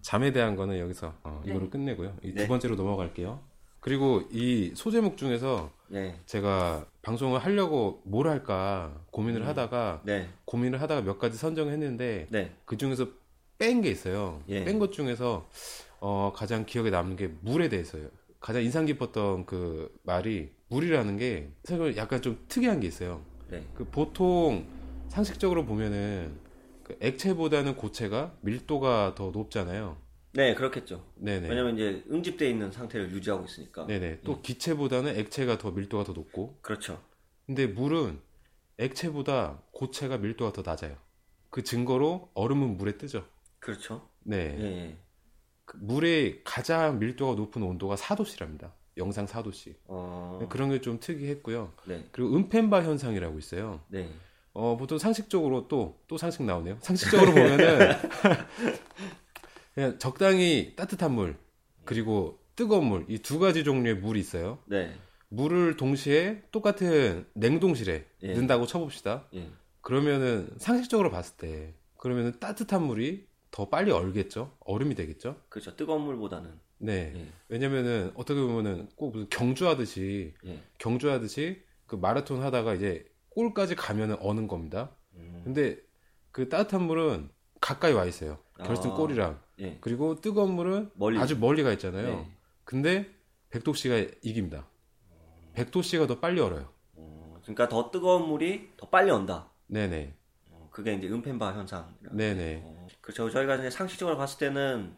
잠에 0.00 0.32
대한 0.32 0.54
거는 0.54 0.78
여기서 0.78 1.14
어, 1.24 1.42
이거로 1.44 1.64
네. 1.64 1.70
끝내고요. 1.70 2.16
이두 2.22 2.42
네. 2.42 2.46
번째로 2.46 2.76
넘어갈게요. 2.76 3.40
그리고 3.80 4.22
이 4.30 4.72
소제목 4.76 5.16
중에서 5.16 5.70
네. 5.88 6.18
제가 6.26 6.86
방송을 7.02 7.38
하려고 7.40 8.00
뭘 8.04 8.28
할까 8.28 9.00
고민을 9.10 9.42
음. 9.42 9.46
하다가 9.46 10.02
네. 10.04 10.28
고민을 10.44 10.80
하다가 10.80 11.02
몇 11.02 11.18
가지 11.18 11.36
선정했는데 11.36 12.26
네. 12.30 12.52
그 12.64 12.76
중에서 12.76 13.08
뺀 13.58 13.82
게 13.82 13.90
있어요. 13.90 14.42
예. 14.48 14.64
뺀것 14.64 14.92
중에서 14.92 15.48
어, 16.00 16.32
가장 16.34 16.66
기억에 16.66 16.90
남는 16.90 17.16
게 17.16 17.28
물에 17.40 17.68
대해서요. 17.68 18.08
가장 18.40 18.62
인상 18.62 18.84
깊었던 18.84 19.46
그 19.46 19.94
말이 20.02 20.50
물이라는 20.68 21.16
게 21.18 21.50
사실 21.62 21.96
약간 21.96 22.20
좀 22.20 22.44
특이한 22.48 22.80
게 22.80 22.88
있어요. 22.88 23.22
네. 23.48 23.64
그 23.74 23.84
보통 23.84 24.66
상식적으로 25.08 25.64
보면은 25.64 26.36
그 26.82 26.96
액체보다는 27.00 27.76
고체가 27.76 28.34
밀도가 28.40 29.14
더 29.14 29.30
높잖아요. 29.30 29.96
네, 30.34 30.54
그렇겠죠. 30.54 31.04
네네. 31.16 31.48
왜냐면 31.48 31.74
이제 31.74 32.04
응집돼 32.10 32.48
있는 32.50 32.72
상태를 32.72 33.10
유지하고 33.12 33.44
있으니까. 33.44 33.86
네네. 33.86 34.20
또 34.24 34.42
기체보다는 34.42 35.16
액체가 35.16 35.58
더 35.58 35.70
밀도가 35.70 36.04
더 36.04 36.12
높고. 36.12 36.58
그렇죠. 36.60 37.00
근데 37.46 37.66
물은 37.66 38.20
액체보다 38.78 39.60
고체가 39.70 40.18
밀도가 40.18 40.52
더 40.52 40.62
낮아요. 40.68 40.96
그 41.50 41.62
증거로 41.62 42.30
얼음은 42.34 42.76
물에 42.76 42.98
뜨죠. 42.98 43.24
그렇죠. 43.60 44.08
네. 44.24 44.56
예, 44.58 44.64
예. 44.64 44.96
그 45.66 45.76
물의 45.80 46.40
가장 46.42 46.98
밀도가 46.98 47.36
높은 47.36 47.62
온도가 47.62 47.94
4도씨랍니다. 47.94 48.72
영상 48.96 49.26
4도씩. 49.26 49.76
어, 49.86 50.46
그런 50.50 50.70
게 50.70 50.80
좀 50.80 50.98
특이했고요. 51.00 51.72
네, 51.86 52.06
그리고 52.12 52.34
은펜바 52.36 52.82
현상이라고 52.82 53.38
있어요. 53.38 53.80
네, 53.88 54.10
어, 54.52 54.76
보통 54.76 54.98
상식적으로 54.98 55.68
또, 55.68 55.98
또 56.06 56.16
상식 56.18 56.42
나오네요. 56.42 56.76
상식적으로 56.80 57.30
보면은, 57.32 57.78
그냥 59.74 59.98
적당히 59.98 60.74
따뜻한 60.76 61.12
물, 61.12 61.36
그리고 61.84 62.38
뜨거운 62.56 62.86
물, 62.86 63.04
이 63.08 63.18
두 63.18 63.38
가지 63.38 63.64
종류의 63.64 63.96
물이 63.96 64.20
있어요. 64.20 64.58
네, 64.66 64.94
물을 65.28 65.76
동시에 65.76 66.42
똑같은 66.52 67.26
냉동실에 67.34 68.06
예. 68.22 68.28
넣는다고 68.28 68.66
쳐봅시다. 68.66 69.28
예, 69.34 69.50
그러면은 69.80 70.48
상식적으로 70.58 71.10
봤을 71.10 71.36
때, 71.36 71.74
그러면은 71.96 72.38
따뜻한 72.38 72.82
물이 72.84 73.26
더 73.50 73.68
빨리 73.68 73.90
얼겠죠? 73.90 74.56
얼음이 74.60 74.94
되겠죠? 74.94 75.36
그렇죠. 75.48 75.74
뜨거운 75.76 76.02
물보다는 76.02 76.50
네. 76.78 77.12
예, 77.16 77.26
왜냐면은 77.48 78.12
어떻게 78.14 78.40
보면은 78.40 78.88
꼭 78.96 79.12
무슨 79.12 79.28
경주하듯이, 79.28 80.34
예, 80.46 80.62
경주하듯이 80.78 81.62
그 81.86 81.96
마라톤 81.96 82.42
하다가 82.42 82.74
이제 82.74 83.04
골까지 83.30 83.74
가면은 83.74 84.16
어는 84.20 84.46
겁니다. 84.46 84.90
음, 85.14 85.40
근데 85.44 85.78
그 86.30 86.48
따뜻한 86.48 86.82
물은 86.82 87.30
가까이 87.60 87.92
와 87.92 88.04
있어요. 88.04 88.38
결승 88.58 88.92
아. 88.92 88.94
골이랑. 88.94 89.40
예, 89.60 89.78
그리고 89.80 90.20
뜨거운 90.20 90.52
물은 90.54 90.90
멀리. 90.94 91.18
아주 91.18 91.38
멀리 91.38 91.62
가 91.62 91.72
있잖아요. 91.72 92.16
네. 92.16 92.32
근데 92.64 93.14
백도 93.50 93.74
씨가 93.74 93.96
이깁니다. 94.22 94.66
백도 95.54 95.82
씨가 95.82 96.06
더 96.06 96.18
빨리 96.18 96.40
얼어요. 96.40 96.68
어, 96.94 97.38
그러니까 97.42 97.68
더 97.68 97.90
뜨거운 97.90 98.28
물이 98.28 98.72
더 98.76 98.88
빨리 98.88 99.10
온다. 99.10 99.50
네네. 99.68 100.14
어, 100.50 100.68
그게 100.72 100.94
이제 100.94 101.08
은펜바 101.08 101.54
현상. 101.54 101.94
네네. 102.10 102.62
어, 102.64 102.86
그렇죠. 103.00 103.30
저희가 103.30 103.56
이제 103.56 103.70
상식적으로 103.70 104.16
봤을 104.16 104.38
때는 104.38 104.96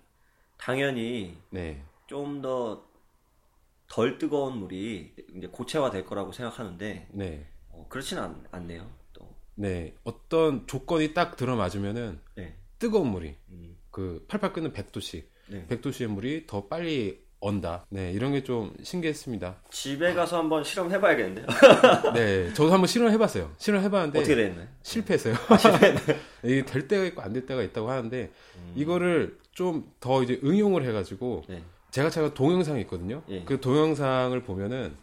당연히 0.57 1.37
네. 1.51 1.83
좀더 2.07 2.87
덜 3.89 4.19
뜨거운 4.19 4.59
물이 4.59 5.15
이제 5.37 5.47
고체화 5.49 5.91
될 5.91 6.05
거라고 6.05 6.33
생각하는데 6.33 7.09
네. 7.13 7.47
어, 7.69 7.87
그렇지는 7.89 8.23
않, 8.23 8.45
않네요. 8.51 8.91
또 9.13 9.35
네. 9.55 9.95
어떤 10.05 10.67
조건이 10.67 11.15
딱 11.15 11.37
들어맞으면은 11.37 12.21
네. 12.37 12.57
뜨거운 12.79 13.09
물이 13.09 13.37
음, 13.51 13.76
그 13.97 14.23
팔팔 14.29 14.53
끓는 14.53 14.75
백도씨, 14.75 15.25
네. 15.49 15.67
백도씨의 15.69 16.11
물이 16.11 16.47
더 16.47 16.67
빨리 16.67 17.25
언다. 17.41 17.87
네. 17.89 18.13
이런 18.13 18.33
게 18.33 18.43
좀 18.45 18.75
신기했습니다. 18.83 19.63
집에 19.71 20.13
가서 20.13 20.37
한번 20.39 20.63
실험해봐야겠는데요. 20.65 21.47
네. 22.13 22.53
저도 22.53 22.73
한번 22.75 22.87
실험해봤어요. 22.89 23.55
실험해봤는데 23.57 24.19
어떻게 24.19 24.35
됐나요? 24.35 24.69
실패했어요. 24.83 25.35
이게 26.45 26.63
될 26.67 26.89
때가 26.89 27.05
있고 27.07 27.23
안 27.23 27.33
될 27.33 27.47
때가 27.47 27.63
있다고 27.63 27.91
하는데 27.91 28.31
이거를 28.75 29.39
좀 29.53 29.85
더 30.01 30.23
이제 30.23 30.39
응용을 30.45 30.85
해가지고 30.85 31.45
네. 31.49 31.63
제가 31.91 32.11
제가 32.11 32.35
동영상이 32.35 32.83
있거든요. 32.83 33.23
예. 33.31 33.45
그 33.45 33.63
동영상을 33.63 34.39
보면은 34.43 34.95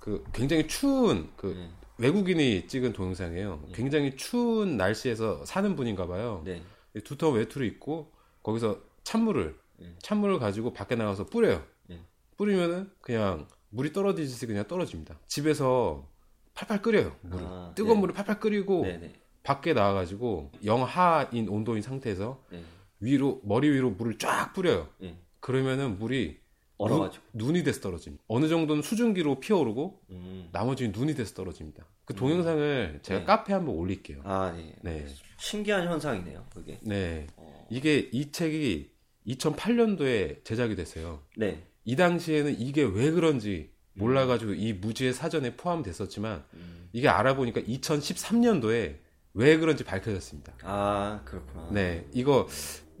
그 0.00 0.24
굉장히 0.32 0.66
추운 0.66 1.30
그 1.36 1.54
예. 1.56 1.68
외국인이 1.98 2.66
찍은 2.66 2.92
동영상이에요. 2.92 3.62
굉장히 3.72 4.16
추운 4.16 4.76
날씨에서 4.76 5.44
사는 5.44 5.76
분인가 5.76 6.08
봐요. 6.08 6.42
네. 6.44 6.60
두터운 7.04 7.36
외투를 7.36 7.68
입고 7.68 8.10
거기서 8.42 8.80
찬물을 9.04 9.58
예. 9.82 9.94
찬물을 10.00 10.38
가지고 10.38 10.72
밖에 10.72 10.94
나가서 10.94 11.26
뿌려요. 11.26 11.64
예. 11.90 12.00
뿌리면은 12.36 12.90
그냥 13.00 13.46
물이 13.70 13.92
떨어지듯이 13.92 14.46
그냥 14.46 14.66
떨어집니다. 14.66 15.18
집에서 15.26 16.08
팔팔 16.54 16.82
끓여요. 16.82 17.16
물을. 17.22 17.46
아, 17.46 17.72
뜨거운 17.74 17.96
네. 17.96 18.00
물을 18.00 18.14
팔팔 18.14 18.40
끓이고 18.40 18.82
네 18.82 18.98
네. 18.98 19.14
밖에 19.42 19.72
나와가지고 19.72 20.52
영하인 20.64 21.48
온도인 21.48 21.82
상태에서 21.82 22.44
네. 22.50 22.62
위로 23.00 23.40
머리 23.44 23.68
위로 23.70 23.90
물을 23.90 24.18
쫙 24.18 24.52
뿌려요. 24.52 24.88
예. 25.02 25.18
그러면은 25.40 25.98
물이 25.98 26.41
얼어가지고. 26.82 27.24
눈, 27.32 27.56
이 27.56 27.62
돼서 27.62 27.80
떨어집니다. 27.80 28.24
어느 28.28 28.48
정도는 28.48 28.82
수증기로 28.82 29.40
피어오르고 29.40 30.00
음. 30.10 30.48
나머지는 30.52 30.92
눈이 30.92 31.14
돼서 31.14 31.34
떨어집니다. 31.34 31.84
그 32.04 32.14
동영상을 32.14 33.00
제가 33.02 33.20
네. 33.20 33.24
카페에 33.24 33.54
한번 33.54 33.76
올릴게요. 33.76 34.20
아, 34.24 34.52
네. 34.56 34.74
네, 34.82 35.06
신기한 35.38 35.86
현상이네요. 35.86 36.46
그게. 36.52 36.78
네. 36.82 37.26
어, 37.36 37.66
이게 37.70 38.08
이 38.12 38.32
책이 38.32 38.90
2008년도에 39.28 40.44
제작이 40.44 40.74
됐어요. 40.74 41.20
네. 41.36 41.62
이 41.84 41.96
당시에는 41.96 42.60
이게 42.60 42.82
왜 42.82 43.10
그런지 43.10 43.70
몰라가지고 43.94 44.54
이 44.54 44.72
무지의 44.72 45.12
사전에 45.12 45.56
포함됐었지만 45.56 46.44
음. 46.54 46.88
이게 46.92 47.08
알아보니까 47.08 47.60
2013년도에 47.60 48.96
왜 49.34 49.56
그런지 49.58 49.84
밝혀졌습니다. 49.84 50.54
아, 50.62 51.22
그렇구나. 51.24 51.68
네, 51.70 52.06
이거 52.12 52.32
이거 52.32 52.48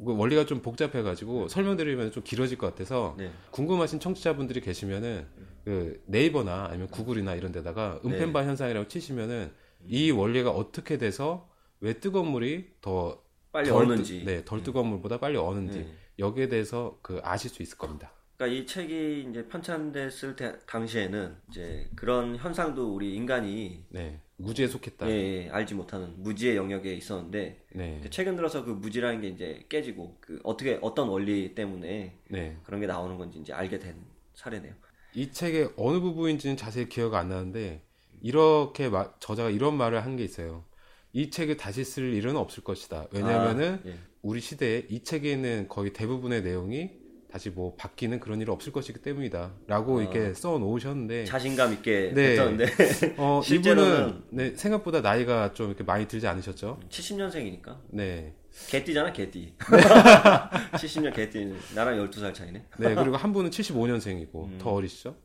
원리가 0.04 0.46
좀 0.46 0.62
복잡해가지고 0.62 1.48
설명드리면 1.48 2.12
좀 2.12 2.22
길어질 2.22 2.58
것 2.58 2.66
같아서 2.68 3.14
네. 3.18 3.30
궁금하신 3.50 4.00
청취자분들이 4.00 4.60
계시면은 4.60 5.26
그 5.64 6.02
네이버나 6.06 6.66
아니면 6.66 6.88
구글이나 6.88 7.34
이런 7.34 7.52
데다가 7.52 8.00
은펜바 8.04 8.44
현상이라고 8.44 8.88
치시면은 8.88 9.52
이 9.86 10.10
원리가 10.10 10.50
어떻게 10.50 10.98
돼서 10.98 11.48
왜 11.80 11.94
뜨거운 11.94 12.28
물이 12.28 12.74
더 12.80 13.22
빨리 13.52 13.68
덜 13.68 13.84
어는지. 13.84 14.20
뜨, 14.20 14.24
네, 14.24 14.44
덜 14.44 14.62
뜨거운 14.62 14.88
물보다 14.88 15.18
빨리 15.18 15.36
어는지 15.36 15.80
네. 15.80 15.94
여기에 16.18 16.48
대해서 16.48 16.98
그 17.02 17.20
아실 17.22 17.50
수 17.50 17.62
있을 17.62 17.76
겁니다. 17.76 18.12
그러니까 18.36 18.60
이 18.60 18.66
책이 18.66 19.26
이제 19.30 19.46
편찬됐을 19.46 20.36
때, 20.36 20.58
당시에는 20.66 21.36
이제 21.50 21.88
그런 21.94 22.36
현상도 22.36 22.94
우리 22.94 23.14
인간이 23.14 23.84
네, 23.90 24.20
무지에 24.36 24.66
속했다. 24.66 25.08
예, 25.08 25.12
예, 25.44 25.48
알지 25.50 25.74
못하는 25.74 26.14
무지의 26.22 26.56
영역에 26.56 26.92
있었는데 26.94 27.64
네, 27.74 27.96
이제 28.00 28.10
최근 28.10 28.34
들어서 28.36 28.64
그 28.64 28.70
무지라는 28.70 29.20
게 29.20 29.28
이제 29.28 29.64
깨지고 29.68 30.16
그 30.20 30.40
어떻게 30.42 30.78
어떤 30.82 31.08
원리 31.08 31.54
때문에 31.54 32.18
네. 32.28 32.56
그런 32.64 32.80
게 32.80 32.86
나오는 32.86 33.16
건지 33.18 33.38
이제 33.38 33.52
알게 33.52 33.78
된 33.78 33.96
사례네요. 34.34 34.72
이 35.14 35.30
책의 35.30 35.72
어느 35.76 36.00
부분인지는 36.00 36.56
자세히 36.56 36.88
기억 36.88 37.14
안 37.14 37.28
나는데 37.28 37.82
이렇게 38.22 38.88
마- 38.88 39.12
저자가 39.20 39.50
이런 39.50 39.76
말을 39.76 40.04
한 40.04 40.16
게 40.16 40.24
있어요. 40.24 40.64
이 41.12 41.30
책을 41.30 41.56
다시 41.58 41.84
쓸 41.84 42.14
일은 42.14 42.36
없을 42.36 42.64
것이다. 42.64 43.08
왜냐하면은 43.12 43.74
아, 43.84 43.88
예. 43.88 43.98
우리 44.22 44.40
시대에 44.40 44.86
이 44.88 45.04
책에 45.04 45.30
있는 45.30 45.68
거의 45.68 45.92
대부분의 45.92 46.42
내용이 46.42 46.90
다시 47.32 47.48
뭐 47.48 47.74
바뀌는 47.76 48.20
그런 48.20 48.42
일은 48.42 48.52
없을 48.52 48.72
것이기 48.72 49.00
때문이다. 49.00 49.52
라고 49.66 49.98
아. 49.98 50.02
이렇게 50.02 50.34
써 50.34 50.58
놓으셨는데 50.58 51.24
자신감 51.24 51.72
있게 51.72 52.12
네. 52.14 52.32
했었는데 52.32 52.66
어, 53.16 53.40
이분은 53.50 54.24
네, 54.28 54.54
생각보다 54.54 55.00
나이가 55.00 55.54
좀 55.54 55.68
이렇게 55.68 55.82
많이 55.82 56.06
들지 56.06 56.26
않으셨죠? 56.26 56.78
70년생이니까 56.90 57.78
네. 57.88 58.34
개띠잖아 58.68 59.14
개띠. 59.14 59.54
70년 60.76 61.14
개띠 61.14 61.56
나랑 61.74 62.06
12살 62.06 62.34
차이네. 62.34 62.66
네, 62.78 62.94
그리고 62.94 63.16
한 63.16 63.32
분은 63.32 63.48
75년생이고 63.48 64.58
더 64.58 64.70
어리시죠? 64.74 65.16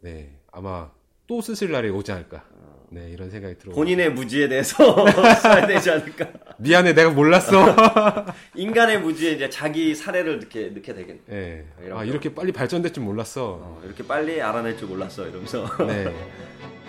네. 0.00 0.38
아마 0.52 0.92
또 1.26 1.40
쓰실 1.40 1.72
날이 1.72 1.90
오지 1.90 2.12
않을까. 2.12 2.44
네, 2.94 3.08
이런 3.10 3.30
생각이 3.30 3.56
들어요. 3.56 3.74
본인의 3.74 4.12
무지에 4.12 4.48
대해서 4.48 4.76
써야 5.40 5.66
되지 5.66 5.90
않을까. 5.90 6.28
미안해, 6.58 6.92
내가 6.92 7.08
몰랐어. 7.10 7.74
인간의 8.54 9.00
무지에 9.00 9.32
이제 9.32 9.48
자기 9.48 9.94
사례를 9.94 10.40
넣게 10.40 10.68
넣게 10.74 10.92
되겠네. 10.94 11.20
네. 11.26 11.64
아, 11.90 11.94
거. 11.94 12.04
이렇게 12.04 12.34
빨리 12.34 12.52
발전될 12.52 12.92
줄 12.92 13.02
몰랐어. 13.02 13.58
어, 13.62 13.80
이렇게 13.82 14.06
빨리 14.06 14.42
알아낼 14.42 14.76
줄 14.76 14.88
몰랐어 14.88 15.26
이러면서. 15.26 15.66
네. 15.86 16.12